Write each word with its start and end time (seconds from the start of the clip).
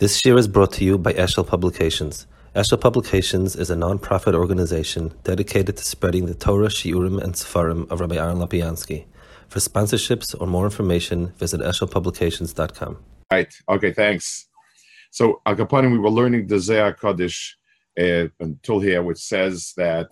This 0.00 0.24
year 0.24 0.38
is 0.38 0.48
brought 0.48 0.72
to 0.72 0.84
you 0.86 0.96
by 0.96 1.12
Eshel 1.12 1.46
Publications. 1.46 2.26
Eshel 2.56 2.80
Publications 2.80 3.54
is 3.54 3.68
a 3.68 3.76
non-profit 3.76 4.34
organization 4.34 5.12
dedicated 5.24 5.76
to 5.76 5.84
spreading 5.84 6.24
the 6.24 6.32
Torah, 6.32 6.68
Shiurim, 6.68 7.22
and 7.22 7.34
Sefarim 7.34 7.86
of 7.90 8.00
Rabbi 8.00 8.16
Aaron 8.16 8.38
Lapiansky. 8.38 9.04
For 9.48 9.58
sponsorships 9.58 10.34
or 10.40 10.46
more 10.46 10.64
information, 10.64 11.34
visit 11.36 11.60
eshelpublications.com. 11.60 12.96
Right. 13.30 13.54
Okay, 13.68 13.92
thanks. 13.92 14.48
So, 15.10 15.42
Al 15.44 15.56
Kapanim, 15.56 15.92
we 15.92 15.98
were 15.98 16.08
learning 16.08 16.46
the 16.46 16.60
Zohar 16.60 16.94
Kaddish 16.94 17.58
uh, 18.00 18.28
until 18.40 18.80
here, 18.80 19.02
which 19.02 19.18
says 19.18 19.74
that 19.76 20.10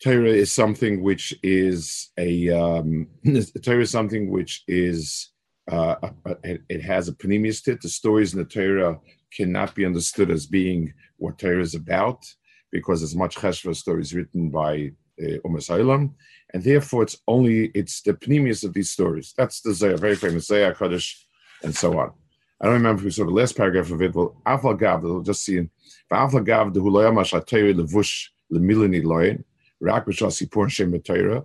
Torah 0.00 0.30
is 0.30 0.52
something 0.52 1.02
which 1.02 1.34
is 1.42 2.12
a 2.16 2.50
um, 2.50 3.08
Torah 3.64 3.82
is 3.82 3.90
something 3.90 4.30
which 4.30 4.62
is 4.68 5.33
uh, 5.70 5.96
it, 6.42 6.62
it, 6.68 6.82
has 6.82 7.08
a 7.08 7.12
panemius 7.12 7.62
The 7.64 7.88
stories 7.88 8.34
in 8.34 8.38
the 8.38 8.44
Torah 8.44 9.00
cannot 9.34 9.74
be 9.74 9.86
understood 9.86 10.30
as 10.30 10.46
being 10.46 10.92
what 11.16 11.38
Torah 11.38 11.62
is 11.62 11.74
about 11.74 12.24
because 12.70 13.00
there's 13.00 13.16
much 13.16 13.36
cheshva 13.36 13.74
stories 13.74 14.14
written 14.14 14.50
by 14.50 14.92
uh, 15.22 15.38
Umm 15.46 16.14
and 16.52 16.62
therefore 16.62 17.02
it's 17.02 17.18
only 17.26 17.66
it's 17.74 18.02
the 18.02 18.14
panemius 18.14 18.64
of 18.64 18.72
these 18.72 18.90
stories. 18.90 19.34
That's 19.36 19.60
the 19.60 19.96
very 19.96 20.16
famous 20.16 20.46
Zohar 20.46 20.74
Kaddish, 20.74 21.26
and 21.62 21.74
so 21.74 21.98
on. 21.98 22.12
I 22.60 22.66
don't 22.66 22.74
remember 22.74 23.00
if 23.00 23.04
we 23.04 23.10
saw 23.10 23.24
the 23.24 23.30
last 23.30 23.56
paragraph 23.56 23.90
of 23.90 24.00
it. 24.00 24.14
Well, 24.14 24.40
Afal 24.46 24.78
Gav, 24.78 25.02
we'll 25.02 25.20
just 25.20 25.44
see 25.44 25.68
Afal 26.12 26.44
Gav 26.44 26.72
the 26.72 26.80
Hulayamash 26.80 27.38
Atayri 27.38 27.74
Levush 27.74 28.28
Lemilani 28.52 29.04
Loin, 29.04 29.44
Rak 29.80 30.06
B'Shasipur 30.06 30.70
Shem 30.70 30.98
Torah. 31.00 31.44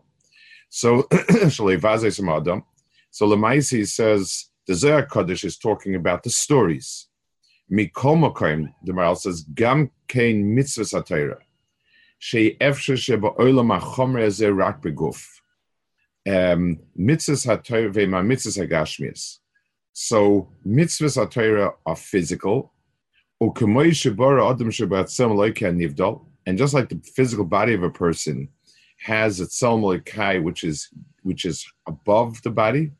So 0.70 1.03
Shalei 1.11 1.80
Vazei 1.80 2.11
Samadam. 2.11 2.63
So 3.12 3.27
Lamaisi 3.27 3.88
says 3.88 4.49
the 4.68 4.76
Zohar 4.76 5.05
Kaddish 5.05 5.44
is 5.44 5.58
talking 5.58 5.95
about 5.95 6.23
the 6.23 6.30
stories. 6.30 7.08
Mikol 7.72 8.72
the 8.84 8.91
Maral 8.91 9.17
says, 9.17 9.44
Gam 9.54 9.91
Kain 10.08 10.55
Mitzvah 10.55 10.84
Satira. 10.84 11.38
Shei 12.17 12.56
Efshe 12.56 12.98
Sheba 12.98 13.31
Olam 13.31 13.80
HaChomer 13.80 14.25
Ezeh 14.25 14.56
Rak 14.56 14.81
Beguf. 14.81 15.23
Um, 16.28 16.80
mitzvahs 17.00 17.48
HaTorah 17.48 17.94
Ve'ma 17.94 18.25
Mitzvahs 18.25 18.67
HaGashmias. 18.67 19.38
So 19.94 20.50
mitzvahs 20.67 21.17
HaTorah 21.17 21.73
are 21.86 21.95
physical. 21.95 22.73
U'kemoy 23.42 23.92
Shebara 23.92 24.52
Adam 24.52 24.70
Loika 24.70 25.73
Nivdal. 25.73 26.26
And 26.45 26.58
just 26.58 26.73
like 26.73 26.89
the 26.89 27.00
physical 27.16 27.45
body 27.45 27.73
of 27.73 27.83
a 27.83 27.89
person 27.89 28.50
has 28.98 29.39
its 29.39 29.59
Selm 29.59 30.44
which 30.44 30.64
is 30.64 30.89
which 31.23 31.45
is 31.45 31.66
above 31.88 32.42
the 32.42 32.50
body, 32.50 32.92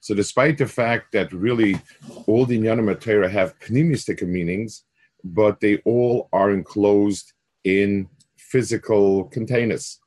So 0.00 0.14
despite 0.14 0.58
the 0.58 0.66
fact 0.66 1.12
that 1.12 1.32
really 1.32 1.80
all 2.26 2.46
the 2.46 2.58
Inyanim 2.58 3.00
Torah 3.00 3.28
have 3.28 3.58
pneumistic 3.60 4.22
meanings, 4.26 4.84
but 5.24 5.60
they 5.60 5.78
all 5.78 6.28
are 6.32 6.50
enclosed 6.52 7.32
in 7.64 8.08
physical 8.36 9.24
containers. 9.24 9.98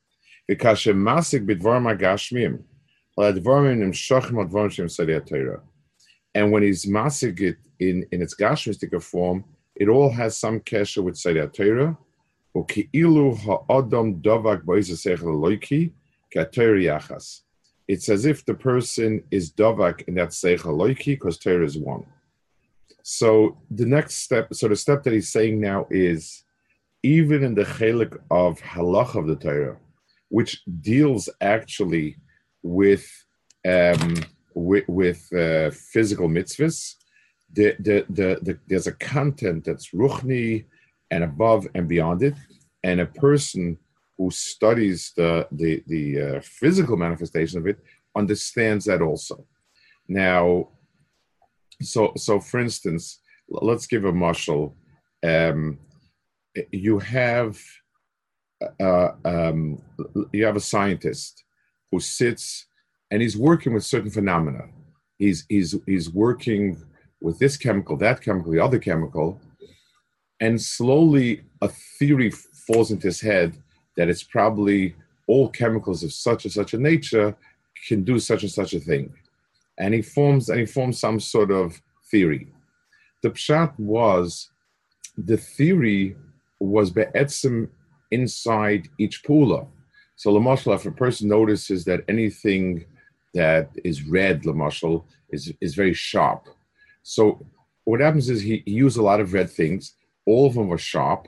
And 6.35 6.52
when 6.52 6.63
he's 6.63 6.85
masik 6.85 7.41
it 7.41 7.57
in, 7.80 8.05
in 8.11 8.21
its 8.21 8.35
gashmistic 8.35 9.03
form, 9.03 9.43
it 9.75 9.89
all 9.89 10.09
has 10.09 10.37
some 10.37 10.59
kesher 10.61 11.03
with 11.03 11.17
Seder 11.17 11.47
Torah, 11.47 11.97
it's 17.89 18.07
as 18.07 18.25
if 18.25 18.45
the 18.45 18.53
person 18.53 19.23
is 19.31 19.52
dovak 19.52 20.07
in 20.07 20.13
that 20.13 20.29
seichel 20.29 20.77
loiki 20.77 21.13
because 21.13 21.39
Torah 21.39 21.65
is 21.65 21.75
one. 21.75 22.05
So 23.02 23.57
the 23.71 23.87
next 23.87 24.17
step, 24.17 24.53
so 24.53 24.67
the 24.67 24.75
step 24.75 25.02
that 25.03 25.13
he's 25.13 25.31
saying 25.31 25.59
now 25.59 25.87
is 25.89 26.43
even 27.02 27.43
in 27.43 27.55
the 27.55 27.64
chelik 27.64 28.15
of 28.30 28.61
halach 28.61 29.15
of 29.15 29.26
the 29.26 29.36
Torah, 29.36 29.77
which 30.30 30.61
deals 30.81 31.30
actually 31.41 32.17
with 32.61 33.08
um, 33.67 34.17
with, 34.53 34.87
with 34.87 35.33
uh, 35.33 35.71
physical 35.71 36.30
mitzvahs, 36.30 36.95
the, 37.52 37.76
the, 37.80 38.05
the, 38.09 38.39
the, 38.43 38.59
there's 38.67 38.87
a 38.87 38.91
content 38.93 39.64
that's 39.65 39.89
ruchni 39.89 40.65
and 41.11 41.23
above 41.23 41.67
and 41.75 41.87
beyond 41.87 42.23
it, 42.23 42.36
and 42.83 42.99
a 42.99 43.05
person 43.05 43.77
who 44.17 44.30
studies 44.31 45.14
the 45.15 45.47
the, 45.52 45.83
the 45.87 46.21
uh, 46.21 46.42
physical 46.42 46.97
manifestation 46.97 47.59
of 47.59 47.67
it 47.67 47.80
understands 48.15 48.86
that 48.86 49.02
also. 49.02 49.45
Now, 50.08 50.70
so 51.81 52.14
so 52.17 52.39
for 52.39 52.59
instance, 52.59 53.20
let's 53.49 53.87
give 53.87 54.05
a 54.05 54.11
marshal. 54.11 54.75
Um, 55.23 55.80
you 56.71 56.99
have 56.99 57.59
uh, 58.80 59.11
um, 59.26 59.81
you 60.33 60.45
have 60.45 60.55
a 60.55 60.61
scientist 60.61 61.43
who 61.91 61.99
sits 61.99 62.65
and 63.11 63.21
he's 63.21 63.37
working 63.37 63.73
with 63.73 63.83
certain 63.83 64.11
phenomena. 64.11 64.65
He's 65.17 65.45
he's 65.49 65.76
he's 65.86 66.09
working 66.09 66.81
with 67.21 67.39
this 67.39 67.58
chemical, 67.58 67.97
that 67.97 68.21
chemical, 68.21 68.52
the 68.52 68.64
other 68.64 68.80
chemical, 68.80 69.41
and 70.39 70.61
slowly 70.61 71.42
a 71.61 71.67
theory 71.67 72.32
falls 72.32 72.92
into 72.92 73.08
his 73.08 73.22
head 73.22 73.58
that 73.98 74.10
it's 74.10 74.23
probably 74.23 74.95
all 75.27 75.50
chemicals 75.50 76.04
of 76.04 76.14
such 76.14 76.45
and 76.45 76.54
such 76.54 76.73
a 76.73 76.77
nature 76.77 77.36
can 77.88 78.04
do 78.04 78.20
such 78.20 78.44
and 78.44 78.52
such 78.52 78.73
a 78.73 78.80
thing. 78.80 79.14
And 79.77 79.94
he 79.94 80.02
forms 80.02 80.50
and 80.50 80.60
he 80.60 80.66
forms 80.66 81.00
some 81.00 81.20
sort 81.20 81.52
of 81.52 81.82
theory. 82.10 82.48
The 83.22 83.32
pshat 83.32 83.77
was 83.77 84.50
the 85.17 85.38
theory 85.38 86.16
was 86.60 86.89
be'etzim 86.89 87.70
inside 88.11 88.89
each 88.98 89.23
pula. 89.23 89.67
So 90.16 90.32
Lamashal, 90.32 90.76
if 90.76 90.86
a 90.86 90.92
person 90.92 91.30
notices 91.30 91.86
that 91.86 92.04
anything 92.08 92.86
that 93.33 93.70
is 93.83 94.04
red, 94.04 94.44
Lamashal, 94.44 95.04
is, 95.30 95.54
is 95.61 95.76
very 95.76 95.94
sharp. 95.94 96.48
So 97.04 97.45
what 97.86 98.02
happens 98.02 98.30
is 98.30 98.42
he, 98.42 98.64
he 98.66 98.73
used 98.73 98.98
a 98.98 99.02
lot 99.02 99.21
of 99.21 99.33
red 99.33 99.50
things. 99.50 99.95
All 100.29 100.45
of 100.45 100.53
them 100.53 100.67
were 100.67 100.77
sharp. 100.93 101.27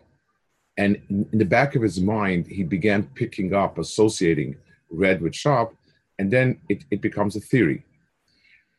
And 0.78 0.92
in 1.10 1.38
the 1.44 1.52
back 1.58 1.76
of 1.76 1.82
his 1.82 2.00
mind, 2.00 2.42
he 2.58 2.64
began 2.64 3.02
picking 3.22 3.50
up, 3.54 3.78
associating 3.78 4.50
red 5.04 5.18
with 5.22 5.36
sharp, 5.36 5.70
and 6.20 6.30
then 6.36 6.48
it, 6.70 6.80
it 6.92 7.02
becomes 7.02 7.36
a 7.36 7.40
theory. 7.52 7.84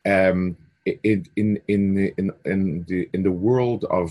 Um, 0.05 0.57
in, 0.85 1.19
in, 1.35 1.61
in, 1.67 1.83
in, 2.17 2.31
in, 2.45 2.85
the, 2.87 3.09
in 3.13 3.21
the 3.23 3.37
world 3.47 3.85
of 3.99 4.07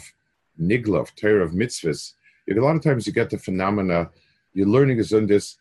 nigla, 0.61 1.01
of 1.01 1.15
Torah, 1.17 1.45
of 1.45 1.53
mitzvahs, 1.53 2.13
a 2.51 2.55
lot 2.55 2.77
of 2.77 2.83
times 2.83 3.07
you 3.07 3.13
get 3.13 3.31
the 3.31 3.39
phenomena, 3.39 4.11
you're 4.55 4.75
learning 4.77 4.99
is 4.99 5.13
on 5.13 5.27
this, 5.27 5.57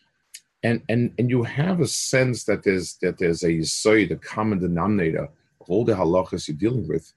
and, 0.63 0.81
and, 0.89 1.13
and 1.17 1.29
you 1.29 1.43
have 1.43 1.79
a 1.79 1.87
sense 1.87 2.43
that 2.43 2.63
there's, 2.63 2.95
that 3.01 3.17
there's 3.17 3.43
a 3.43 3.53
yisoid, 3.59 4.11
a 4.11 4.15
common 4.17 4.59
denominator 4.59 5.25
of 5.61 5.69
all 5.69 5.85
the 5.85 5.93
halachas 5.93 6.47
you're 6.47 6.57
dealing 6.57 6.87
with, 6.87 7.13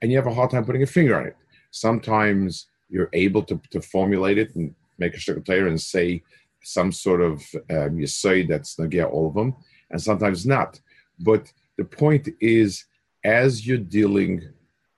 and 0.00 0.10
you 0.10 0.16
have 0.16 0.26
a 0.26 0.34
hard 0.34 0.50
time 0.50 0.64
putting 0.64 0.82
a 0.82 0.86
finger 0.86 1.16
on 1.20 1.26
it. 1.26 1.36
Sometimes 1.70 2.66
you're 2.88 3.10
able 3.12 3.42
to, 3.42 3.60
to 3.70 3.80
formulate 3.80 4.38
it 4.38 4.54
and 4.56 4.74
make 4.98 5.14
a 5.14 5.18
shakatayr 5.18 5.68
and 5.68 5.80
say 5.80 6.22
some 6.62 6.90
sort 6.90 7.20
of 7.20 7.42
um, 7.70 8.04
say 8.06 8.42
that's 8.42 8.76
nagia 8.76 9.10
all 9.10 9.28
of 9.28 9.34
them, 9.34 9.54
and 9.90 10.00
sometimes 10.02 10.46
not. 10.46 10.80
But 11.20 11.52
the 11.76 11.84
point 11.84 12.28
is, 12.40 12.84
as 13.24 13.66
you're 13.66 13.78
dealing 13.78 14.48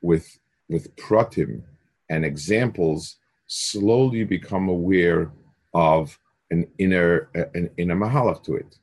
with 0.00 0.38
with 0.68 0.94
pratim 0.96 1.62
and 2.08 2.24
examples, 2.24 3.16
slowly 3.46 4.24
become 4.24 4.68
aware 4.68 5.32
of 5.74 6.18
an 6.50 6.66
inner 6.78 7.28
an 7.54 7.70
inner 7.76 7.96
mahalach 7.96 8.42
to 8.44 8.56
it. 8.56 8.78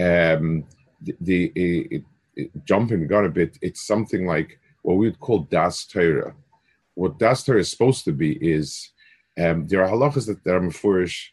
Um, 0.00 0.64
the, 1.00 1.16
the 1.20 1.52
it, 1.54 2.04
it, 2.36 2.50
jumping 2.64 3.06
got 3.06 3.24
a 3.24 3.28
bit. 3.28 3.58
It's 3.62 3.86
something 3.86 4.26
like 4.26 4.58
what 4.82 4.94
we 4.94 5.06
would 5.06 5.20
call 5.20 5.40
das 5.40 5.86
Torah 5.86 6.34
what 6.94 7.18
Daster 7.18 7.58
is 7.58 7.70
supposed 7.70 8.04
to 8.04 8.12
be 8.12 8.32
is 8.32 8.90
um, 9.40 9.66
there 9.66 9.82
are 9.82 9.90
halachas 9.90 10.26
that, 10.26 10.44
that 10.44 10.54
are 10.54 10.60
mafurish 10.60 11.28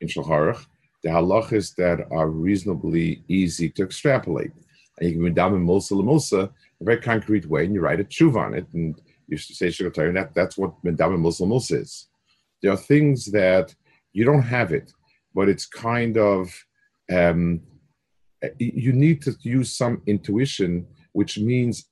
in 0.00 0.08
Shulchan 0.08 0.64
the 1.02 1.10
halachas 1.10 1.74
that 1.76 2.06
are 2.10 2.28
reasonably 2.28 3.22
easy 3.28 3.68
to 3.70 3.84
extrapolate. 3.84 4.52
And 4.98 5.08
you 5.08 5.14
can 5.14 5.22
be 5.22 5.40
in 5.40 5.66
mulsa 5.66 5.92
mulsa 5.92 6.50
a 6.80 6.84
very 6.84 7.00
concrete 7.00 7.46
way, 7.46 7.64
and 7.64 7.74
you 7.74 7.80
write 7.80 8.00
a 8.00 8.04
tshuva 8.04 8.46
on 8.46 8.54
it, 8.54 8.66
and 8.72 9.00
you 9.28 9.36
say 9.36 9.66
and 9.66 10.16
that, 10.16 10.32
that's 10.34 10.58
what 10.58 10.72
medam 10.84 11.18
mulsa 11.18 11.46
mulsa 11.46 11.82
is. 11.82 12.08
There 12.62 12.72
are 12.72 12.76
things 12.76 13.26
that 13.26 13.74
you 14.12 14.24
don't 14.24 14.42
have 14.42 14.72
it, 14.72 14.92
but 15.34 15.48
it's 15.48 15.66
kind 15.66 16.18
of 16.18 16.52
um, 17.12 17.60
you 18.58 18.92
need 18.92 19.22
to 19.22 19.36
use 19.42 19.72
some 19.72 20.02
intuition, 20.06 20.86
which 21.12 21.38
means 21.38 21.88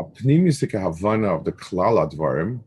a 0.00 0.04
pnimistic 0.04 0.72
havana 0.72 1.34
of 1.36 1.44
the 1.44 1.52
klal 1.52 1.96
advarim, 2.04 2.60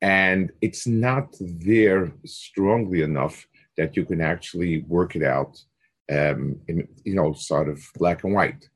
and 0.00 0.52
it's 0.60 0.86
not 0.86 1.34
there 1.40 2.12
strongly 2.24 3.02
enough 3.02 3.46
that 3.76 3.96
you 3.96 4.04
can 4.04 4.20
actually 4.20 4.82
work 4.82 5.16
it 5.16 5.22
out, 5.22 5.52
um, 6.10 6.60
in 6.68 6.86
you 7.04 7.14
know, 7.14 7.32
sort 7.32 7.68
of 7.68 7.82
black 7.96 8.24
and 8.24 8.34
white. 8.34 8.68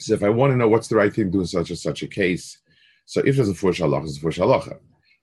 So 0.00 0.14
if 0.14 0.22
I 0.22 0.28
want 0.28 0.52
to 0.52 0.56
know 0.56 0.68
what's 0.68 0.88
the 0.88 0.96
right 0.96 1.12
thing 1.12 1.26
to 1.26 1.30
do 1.30 1.40
in 1.40 1.46
such 1.46 1.70
and 1.70 1.78
such 1.78 2.02
a 2.02 2.06
case, 2.06 2.58
so 3.06 3.20
if 3.20 3.36
there's 3.36 3.48
a 3.48 3.54
fush 3.54 3.80
halacha, 3.80 4.04
it's 4.04 4.18
a 4.18 4.20
fush 4.20 4.38
halacha. 4.38 4.78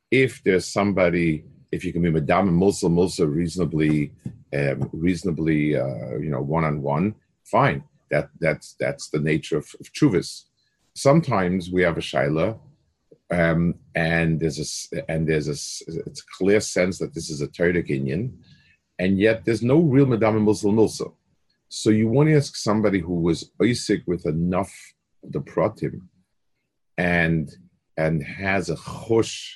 If 0.09 0.43
there's 0.43 0.67
somebody, 0.67 1.45
if 1.71 1.85
you 1.85 1.93
can 1.93 2.01
be 2.01 2.11
madam 2.11 2.49
and 2.49 2.61
mulsa 2.61 2.89
mulsa 2.89 3.31
reasonably, 3.31 4.11
um, 4.53 4.89
reasonably, 4.91 5.75
uh, 5.75 6.17
you 6.17 6.29
know, 6.29 6.41
one 6.41 6.65
on 6.65 6.81
one, 6.81 7.15
fine. 7.43 7.83
That 8.11 8.29
that's 8.39 8.75
that's 8.79 9.09
the 9.09 9.19
nature 9.19 9.57
of, 9.57 9.67
of 9.79 9.91
chuvis. 9.93 10.45
Sometimes 10.95 11.69
we 11.69 11.81
have 11.81 11.97
a 11.97 12.01
shaila, 12.01 12.57
um, 13.31 13.75
and 13.95 14.39
there's 14.39 14.59
a 14.93 15.11
and 15.11 15.27
there's 15.27 15.47
a 15.47 15.51
it's 15.51 16.21
a 16.21 16.37
clear 16.37 16.59
sense 16.59 16.99
that 16.99 17.13
this 17.13 17.29
is 17.29 17.41
a 17.41 17.47
Torah 17.47 17.73
Indian, 17.73 18.37
and 18.99 19.19
yet 19.19 19.45
there's 19.45 19.63
no 19.63 19.79
real 19.79 20.05
madam 20.05 20.37
and 20.37 20.47
mulsa 20.47 20.65
mulsa. 20.65 21.11
So 21.69 21.89
you 21.89 22.07
want 22.07 22.29
to 22.29 22.35
ask 22.35 22.55
somebody 22.55 22.99
who 22.99 23.15
was 23.15 23.51
Isaac 23.61 24.03
with 24.07 24.25
enough 24.25 24.73
of 25.23 25.31
the 25.31 25.41
pratim 25.41 26.01
and 26.97 27.51
and 27.97 28.23
has 28.23 28.69
a 28.69 28.75
chush, 28.75 29.55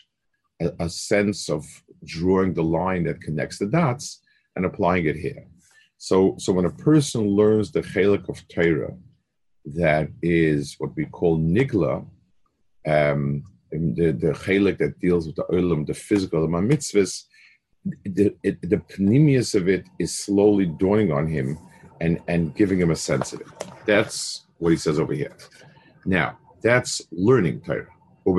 a, 0.61 0.71
a, 0.79 0.89
sense 0.89 1.49
of 1.49 1.65
drawing 2.05 2.53
the 2.53 2.63
line 2.63 3.03
that 3.03 3.21
connects 3.21 3.59
the 3.59 3.65
dots 3.65 4.21
and 4.55 4.65
applying 4.65 5.05
it 5.05 5.15
here. 5.17 5.45
So, 5.97 6.35
so 6.37 6.53
when 6.53 6.65
a 6.65 6.71
person 6.71 7.27
learns 7.27 7.71
the 7.71 7.81
chelik 7.81 8.29
of 8.29 8.47
Torah, 8.47 8.95
that 9.65 10.09
is 10.21 10.75
what 10.77 10.95
we 10.95 11.05
call 11.05 11.37
nigla, 11.37 12.05
um, 12.87 13.43
the, 13.71 14.11
the 14.11 14.31
chelik 14.31 14.77
that 14.79 14.99
deals 14.99 15.27
with 15.27 15.35
the 15.35 15.43
olam, 15.51 15.85
the 15.85 15.93
physical, 15.93 16.41
the 16.41 16.47
mitzvahs, 16.47 17.25
the, 18.03 18.35
it, 18.43 18.61
the 18.61 18.77
panemius 18.77 19.55
of 19.55 19.67
it 19.67 19.87
is 19.99 20.17
slowly 20.17 20.65
dawning 20.65 21.11
on 21.11 21.27
him 21.27 21.57
and, 22.01 22.19
and 22.27 22.55
giving 22.55 22.79
him 22.79 22.91
a 22.91 22.95
sense 22.95 23.33
of 23.33 23.41
it. 23.41 23.47
That's 23.85 24.45
what 24.57 24.71
he 24.71 24.77
says 24.77 24.99
over 24.99 25.13
here. 25.13 25.35
Now, 26.05 26.37
that's 26.61 27.01
learning 27.11 27.61
Torah. 27.61 27.87
It 28.25 28.35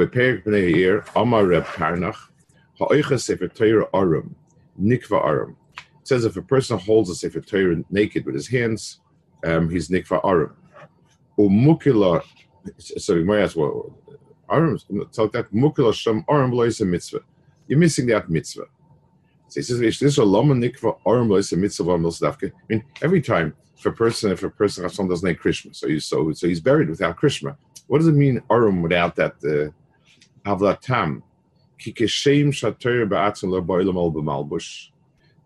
says 6.04 6.24
if 6.24 6.36
a 6.36 6.42
person 6.42 6.78
holds 6.78 7.10
a 7.10 7.14
Sefer 7.14 7.40
Torah 7.40 7.82
naked 7.90 8.26
with 8.26 8.34
his 8.34 8.48
hands, 8.48 9.00
um, 9.44 9.70
he's 9.70 9.88
Nikva 9.88 10.20
Arum. 10.24 10.56
Umukila, 11.38 12.22
sorry, 12.78 13.24
my 13.24 13.40
ask 13.40 13.56
well. 13.56 13.96
You're 17.68 17.78
missing 17.78 18.06
that 18.06 18.28
mitzvah. 18.28 18.66
He 19.54 19.62
says, 19.62 19.78
"This 19.78 20.18
a 20.18 20.24
lama 20.24 20.54
nikva 20.54 20.98
arum 21.06 21.28
lois 21.28 21.52
mitzvah 21.52 21.92
I 21.92 22.50
mean, 22.68 22.84
every 23.02 23.20
time 23.20 23.54
if 23.76 23.86
a 23.86 23.92
person 23.92 24.30
if 24.30 24.42
a 24.42 24.50
person 24.50 24.84
has 24.84 24.94
someone 24.94 25.10
doesn't 25.10 25.28
have 25.28 25.38
Krishma, 25.38 25.74
so 25.74 25.88
he's 25.88 26.04
so 26.04 26.32
so 26.32 26.46
he's 26.46 26.60
buried 26.60 26.90
without 26.90 27.16
Krishma. 27.16 27.56
What 27.86 27.98
does 27.98 28.08
it 28.08 28.12
mean 28.12 28.42
arum 28.50 28.82
without 28.82 29.16
that 29.16 29.34
uh, 29.44 29.70
avlatam? 30.48 31.22
Kikeshem 31.80 32.48
shater 32.52 33.08
ba'atzim 33.08 33.48
le'boilam 33.48 33.96
al 33.96 34.12
b'malbush. 34.12 34.88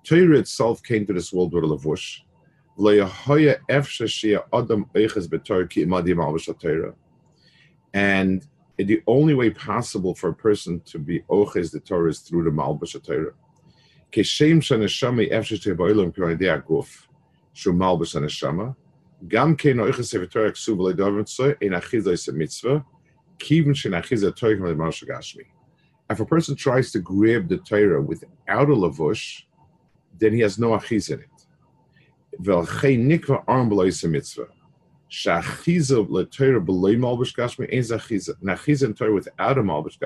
Torah 0.03 0.39
itself 0.39 0.83
came 0.83 1.07
to 1.07 1.13
this 1.13 1.33
world 1.33 1.55
with 1.55 1.65
a 1.65 1.67
lavush. 1.67 2.21
And 7.94 8.48
the 8.78 9.02
only 9.08 9.34
way 9.34 9.50
possible 9.50 10.16
for 10.16 10.30
a 10.30 10.34
person 10.34 10.82
to 10.86 11.00
be 11.00 11.24
oches 11.30 11.72
the 11.72 11.80
Torah 11.80 12.10
is 12.10 12.20
through 12.20 12.44
the 12.44 12.52
Malbush 12.52 12.96
Torah. 13.04 13.34
כשם 14.12 14.62
שהנשמה 14.62 15.24
אפשר 15.40 15.56
שתהיה 15.56 15.76
בעולם 15.76 16.12
כמו 16.12 16.26
על 16.26 16.32
ידי 16.32 16.50
הגוף, 16.50 17.08
שהוא 17.54 17.76
מלבוש 17.76 18.16
הנשמה, 18.16 18.70
גם 19.28 19.56
כן 19.56 19.78
לא 19.78 19.90
יחס 19.90 20.14
ותורה 20.14 20.52
כסוב 20.52 20.80
ולא 20.80 20.92
דבר 20.92 21.10
מצוי, 21.10 21.52
אין 21.62 21.74
אחיזה 21.74 22.12
איזה 22.12 22.34
מצווה, 22.34 22.80
כיוון 23.40 23.74
שאין 23.74 23.94
אחיזה 23.94 24.32
תורה 24.32 24.56
כמו 24.58 24.74
דבר 24.74 24.92
שגשמי. 24.92 25.44
If 26.12 26.20
a 26.20 26.26
person 26.26 26.56
tries 26.56 26.92
to 26.92 27.00
grab 27.00 27.48
the 27.50 27.58
Torah 27.58 28.02
without 28.02 28.70
a 28.70 28.76
lavush, 28.76 29.44
then 30.20 30.34
he 30.34 30.40
has 30.40 30.58
no 30.58 30.74
achiz 30.74 31.10
in 31.10 31.20
it. 31.20 31.33
Mitzvah. 32.41 33.43
Without 39.13 39.59
a 39.59 39.63
malbush 39.63 39.99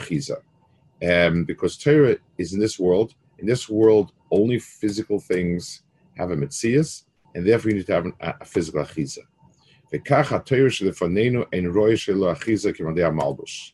mitzvah. 0.00 0.42
Um, 1.02 1.44
because 1.44 1.76
Torah 1.76 2.16
is 2.38 2.54
in 2.54 2.60
this 2.60 2.78
world. 2.78 3.14
In 3.38 3.46
this 3.46 3.68
world, 3.68 4.12
only 4.30 4.58
physical 4.58 5.20
things 5.20 5.82
have 6.16 6.30
a 6.30 6.36
mitzias, 6.36 7.04
and 7.34 7.46
therefore 7.46 7.72
you 7.72 7.78
need 7.78 7.86
to 7.86 7.92
have 7.92 8.06
a, 8.06 8.34
a 8.40 8.44
physical 8.44 8.82
achiza. 8.82 9.18
Ein 9.92 10.00
achiza 12.34 12.72
malbush. 13.12 13.73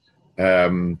um, 0.39 0.99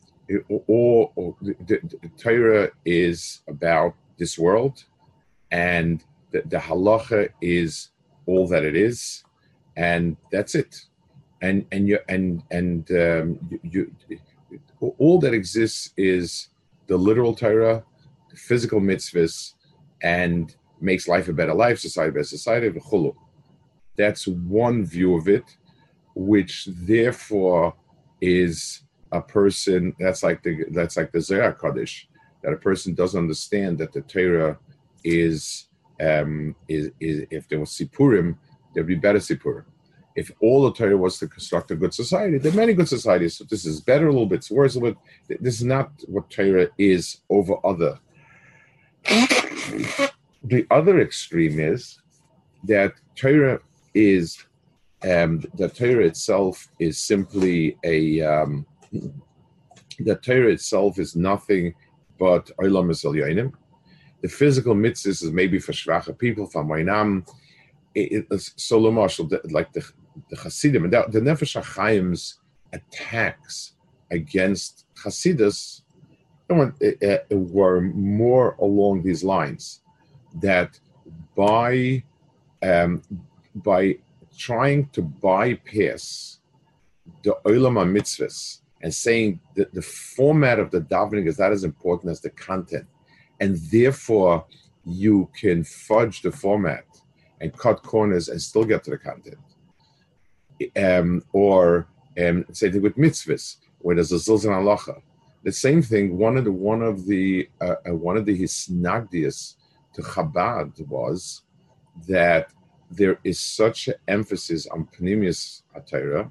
or, 0.67 1.11
or 1.15 1.35
the, 1.41 1.55
the, 1.67 2.09
Torah 2.17 2.69
is 2.85 3.41
about 3.47 3.95
this 4.17 4.37
world 4.37 4.83
and 5.51 6.03
the, 6.31 6.41
the 6.45 6.57
halacha 6.57 7.29
is 7.41 7.89
all 8.25 8.47
that 8.47 8.63
it 8.63 8.77
is, 8.77 9.23
and 9.75 10.15
that's 10.31 10.55
it 10.55 10.85
and 11.41 11.65
and 11.71 11.87
you 11.87 11.99
and 12.07 12.43
and 12.51 12.89
um, 12.91 13.59
you, 13.63 13.91
you, 14.09 14.19
all 14.97 15.19
that 15.19 15.33
exists 15.33 15.91
is 15.97 16.49
the 16.87 16.97
literal 16.97 17.35
Torah, 17.35 17.83
the 18.29 18.35
physical 18.35 18.79
mitzvahs, 18.79 19.53
and 20.01 20.55
makes 20.79 21.07
life 21.07 21.27
a 21.27 21.33
better 21.33 21.53
life, 21.53 21.79
society 21.79 22.11
better 22.11 22.23
society. 22.23 22.71
That's 23.97 24.27
one 24.27 24.85
view 24.85 25.15
of 25.15 25.27
it, 25.27 25.43
which 26.15 26.67
therefore 26.71 27.75
is 28.19 28.81
a 29.11 29.21
person. 29.21 29.95
That's 29.99 30.23
like 30.23 30.43
the 30.43 30.65
that's 30.71 30.97
like 30.97 31.11
the 31.11 31.21
Zohar 31.21 31.53
Kaddish, 31.53 32.07
that 32.43 32.53
a 32.53 32.57
person 32.57 32.93
doesn't 32.93 33.19
understand 33.19 33.77
that 33.79 33.93
the 33.93 34.01
Torah 34.01 34.57
is 35.03 35.67
um, 35.99 36.55
is, 36.67 36.91
is 36.99 37.25
if 37.29 37.47
there 37.47 37.59
was 37.59 37.71
Sipurim, 37.71 38.37
there'd 38.73 38.87
be 38.87 38.95
better 38.95 39.19
Sipurim 39.19 39.65
if 40.15 40.31
all 40.41 40.63
the 40.63 40.73
Torah 40.73 40.97
was 40.97 41.17
to 41.19 41.27
construct 41.27 41.71
a 41.71 41.75
good 41.75 41.93
society, 41.93 42.37
there 42.37 42.51
are 42.51 42.55
many 42.55 42.73
good 42.73 42.89
societies. 42.89 43.37
So 43.37 43.45
this 43.45 43.65
is 43.65 43.81
better, 43.81 44.07
a 44.07 44.11
little 44.11 44.25
bit, 44.25 44.37
it's 44.37 44.51
worse, 44.51 44.75
a 44.75 44.79
little 44.79 45.01
bit. 45.27 45.41
This 45.41 45.55
is 45.55 45.63
not 45.63 45.91
what 46.07 46.29
Torah 46.29 46.67
is 46.77 47.21
over 47.29 47.55
other. 47.63 47.99
the 50.43 50.65
other 50.69 50.99
extreme 50.99 51.59
is 51.59 51.99
that 52.65 52.93
Torah 53.15 53.59
is 53.93 54.45
um, 55.03 55.43
the 55.55 55.67
Torah 55.67 56.05
itself 56.05 56.67
is 56.79 56.99
simply 56.99 57.75
a 57.83 58.21
um, 58.21 58.65
the 58.91 60.15
Torah 60.15 60.51
itself 60.51 60.99
is 60.99 61.15
nothing 61.15 61.73
but 62.17 62.51
Olam 62.59 62.89
Yanim. 62.89 63.51
The 64.21 64.27
physical 64.27 64.75
mitzvahs 64.75 65.23
is 65.23 65.31
maybe 65.31 65.59
for 65.59 65.71
shvacha 65.71 66.17
people, 66.17 66.45
for 66.45 66.63
Mainam. 66.63 67.25
So, 68.57 68.77
lo 68.77 68.91
marshal 68.91 69.29
like 69.49 69.73
the 69.73 69.83
the 70.29 70.37
Hasidim, 70.37 70.83
and 70.85 70.93
the 70.93 71.19
Nefesh 71.19 71.61
HaChaim's 71.61 72.39
attacks 72.73 73.73
against 74.11 74.85
Hasidus 75.03 75.81
were 77.29 77.81
more 77.81 78.55
along 78.59 79.03
these 79.03 79.23
lines, 79.23 79.81
that 80.41 80.79
by 81.35 82.03
um, 82.61 83.01
by 83.55 83.97
trying 84.37 84.87
to 84.89 85.01
bypass 85.01 86.39
the 87.23 87.35
Olam 87.45 87.77
mitzvahs 87.91 88.60
and 88.81 88.93
saying 88.93 89.39
that 89.55 89.73
the 89.73 89.81
format 89.81 90.59
of 90.59 90.71
the 90.71 90.81
davening 90.81 91.27
is 91.27 91.39
not 91.39 91.51
as 91.51 91.63
important 91.63 92.11
as 92.11 92.21
the 92.21 92.29
content, 92.31 92.87
and 93.39 93.57
therefore 93.71 94.45
you 94.85 95.29
can 95.39 95.63
fudge 95.63 96.21
the 96.21 96.31
format 96.31 96.85
and 97.39 97.55
cut 97.57 97.83
corners 97.83 98.29
and 98.29 98.41
still 98.41 98.63
get 98.63 98.83
to 98.83 98.91
the 98.91 98.97
content 98.97 99.37
um, 100.75 101.23
or 101.33 101.87
um, 102.19 102.45
same 102.51 102.73
thing 102.73 102.81
with 102.81 102.97
mitzvahs, 102.97 103.57
where 103.79 103.95
there's 103.95 104.11
a 104.11 104.15
zilzan 104.15 104.51
halacha. 104.51 105.01
The 105.43 105.51
same 105.51 105.81
thing. 105.81 106.17
One 106.17 106.37
of 106.37 106.45
the 106.45 106.51
one 106.51 106.81
of 106.81 107.05
the 107.07 107.49
uh, 107.59 107.75
uh 107.87 107.95
one 107.95 108.17
of 108.17 108.25
the 108.25 108.39
hisnagdias 108.39 109.55
to 109.93 110.01
Chabad 110.01 110.87
was 110.87 111.41
that 112.07 112.51
there 112.91 113.19
is 113.23 113.39
such 113.39 113.87
an 113.87 113.95
emphasis 114.07 114.67
on 114.67 114.87
Pneumius 114.99 115.63
Atera, 115.75 116.29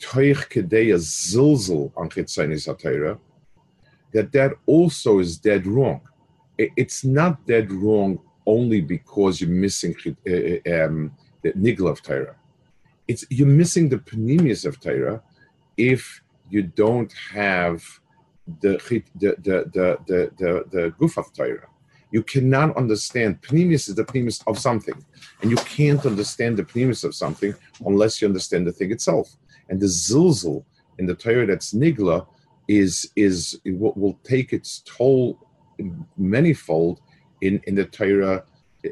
Toich 0.00 0.48
on 1.96 2.08
that 4.12 4.32
that 4.32 4.52
also 4.66 5.18
is 5.18 5.38
dead 5.38 5.66
wrong. 5.66 6.00
It's 6.58 7.04
not 7.04 7.46
dead 7.46 7.70
wrong 7.70 8.18
only 8.46 8.80
because 8.80 9.40
you're 9.40 9.50
missing 9.50 9.94
uh, 10.06 10.10
uh, 10.30 10.84
um, 10.84 11.12
the 11.42 11.52
Nigla 11.52 11.90
of 11.90 12.02
Torah. 12.02 12.36
It's 13.08 13.24
you're 13.30 13.46
missing 13.46 13.88
the 13.88 13.98
Pneumius 13.98 14.64
of 14.64 14.80
Torah 14.80 15.22
if 15.76 16.22
you 16.48 16.62
don't 16.62 17.12
have 17.32 17.84
the 18.60 18.78
the 19.16 19.34
the 19.44 19.56
the 19.74 19.98
the, 20.06 20.30
the, 20.38 20.64
the 20.70 20.94
Guf 20.98 21.18
of 21.18 21.32
Torah. 21.32 21.68
You 22.12 22.22
cannot 22.22 22.76
understand. 22.76 23.42
Pneumius 23.42 23.88
is 23.88 23.96
the 23.96 24.04
Pneumius 24.04 24.42
of 24.46 24.58
something. 24.58 24.94
And 25.42 25.50
you 25.50 25.56
can't 25.56 26.06
understand 26.06 26.56
the 26.56 26.62
Pneumius 26.62 27.04
of 27.04 27.14
something 27.14 27.54
unless 27.84 28.22
you 28.22 28.28
understand 28.28 28.66
the 28.66 28.72
thing 28.72 28.92
itself. 28.92 29.36
And 29.68 29.80
the 29.80 29.86
Zilzal 29.86 30.64
in 30.98 31.06
the 31.06 31.14
Torah 31.14 31.46
that's 31.46 31.72
Nigla 31.72 32.26
is, 32.68 33.10
is 33.16 33.60
will, 33.64 33.92
will 33.96 34.18
take 34.24 34.52
its 34.52 34.82
toll 34.86 35.38
manifold 36.16 37.00
in, 37.40 37.60
in 37.66 37.74
the 37.74 37.84
Torah 37.84 38.44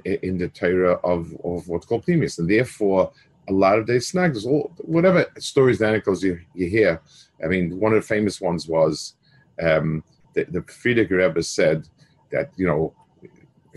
in 0.04 0.38
the 0.38 0.48
Torah 0.48 0.94
of, 1.04 1.32
of 1.44 1.68
what's 1.68 1.86
called 1.86 2.04
Pneumius. 2.06 2.38
And 2.38 2.50
therefore, 2.50 3.12
a 3.48 3.52
lot 3.52 3.78
of 3.78 3.86
these 3.86 4.08
snags, 4.08 4.44
whatever 4.78 5.26
stories 5.38 5.80
and 5.80 5.90
anecdotes 5.90 6.22
you, 6.22 6.40
you 6.54 6.68
hear. 6.68 7.00
I 7.42 7.48
mean, 7.48 7.78
one 7.78 7.92
of 7.92 8.02
the 8.02 8.06
famous 8.06 8.40
ones 8.40 8.66
was 8.66 9.14
um, 9.62 10.02
the, 10.34 10.44
the 10.44 10.60
Frierdiker 10.60 11.18
Rebbe 11.18 11.42
said 11.42 11.88
that, 12.32 12.50
you 12.56 12.66
know, 12.66 12.94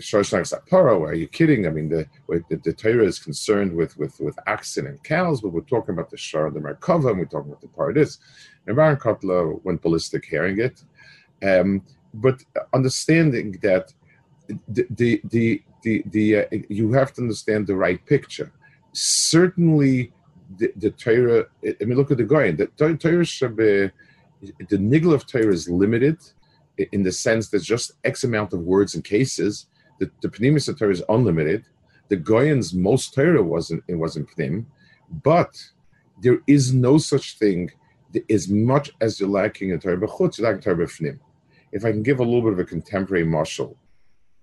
Shoshnak 0.00 0.52
Sapara, 0.52 1.00
are 1.00 1.14
you 1.14 1.26
kidding? 1.26 1.66
I 1.66 1.70
mean, 1.70 1.88
the, 1.88 2.06
the, 2.28 2.56
the 2.64 2.72
Torah 2.72 3.04
is 3.04 3.18
concerned 3.18 3.74
with, 3.74 3.96
with, 3.98 4.18
with 4.20 4.38
oxen 4.46 4.86
and 4.86 5.02
cows, 5.02 5.40
but 5.40 5.50
we're 5.50 5.60
talking 5.62 5.94
about 5.94 6.10
the 6.10 6.16
Shar 6.16 6.50
the 6.50 6.60
Merkava, 6.60 7.10
and 7.10 7.18
we're 7.18 7.24
talking 7.24 7.52
about 7.52 7.60
the 7.60 7.92
this. 7.92 8.18
And 8.66 8.76
Baron 8.76 8.96
Kotler 8.96 9.62
went 9.64 9.82
ballistic 9.82 10.24
hearing 10.24 10.60
it. 10.60 10.82
Um, 11.42 11.82
but 12.14 12.42
understanding 12.74 13.58
that 13.62 13.92
the, 14.68 14.86
the, 14.90 15.20
the, 15.24 15.62
the, 15.82 16.02
the 16.06 16.36
uh, 16.36 16.44
you 16.68 16.92
have 16.92 17.12
to 17.14 17.22
understand 17.22 17.66
the 17.66 17.76
right 17.76 18.04
picture. 18.06 18.52
Certainly, 18.92 20.12
the, 20.56 20.72
the 20.76 20.90
Torah, 20.90 21.46
I 21.64 21.84
mean, 21.84 21.96
look 21.96 22.10
at 22.10 22.16
the 22.16 22.24
guy, 22.24 22.50
the 22.52 22.66
Torah 22.98 23.24
should 23.24 23.56
be, 23.56 23.90
the 24.68 24.78
niggle 24.78 25.12
of 25.12 25.26
Torah 25.26 25.52
is 25.52 25.68
limited 25.68 26.18
in 26.92 27.02
the 27.02 27.12
sense 27.12 27.48
there's 27.48 27.64
just 27.64 27.92
X 28.04 28.24
amount 28.24 28.52
of 28.52 28.60
words 28.60 28.94
and 28.94 29.04
cases, 29.04 29.66
the, 29.98 30.10
the 30.22 30.28
Pnimis 30.28 30.76
Torah 30.78 30.92
is 30.92 31.02
unlimited. 31.08 31.64
The 32.08 32.16
Goyan's 32.16 32.72
most 32.72 33.14
Torah 33.14 33.42
wasn't 33.42 33.84
it 33.88 33.94
wasn't 33.94 34.28
Pnim, 34.30 34.66
but 35.24 35.62
there 36.20 36.38
is 36.46 36.72
no 36.72 36.98
such 36.98 37.38
thing 37.38 37.70
as 38.30 38.48
much 38.48 38.90
as 39.00 39.20
you're 39.20 39.28
lacking 39.28 39.70
in 39.70 39.78
Torah 39.78 39.98
b'chutz, 39.98 40.38
you're 40.38 40.48
lacking 40.48 40.62
Torah 40.62 40.86
b'fnim. 40.86 41.18
If 41.72 41.84
I 41.84 41.90
can 41.90 42.02
give 42.02 42.20
a 42.20 42.24
little 42.24 42.42
bit 42.42 42.54
of 42.54 42.58
a 42.58 42.64
contemporary 42.64 43.24
marshal, 43.24 43.76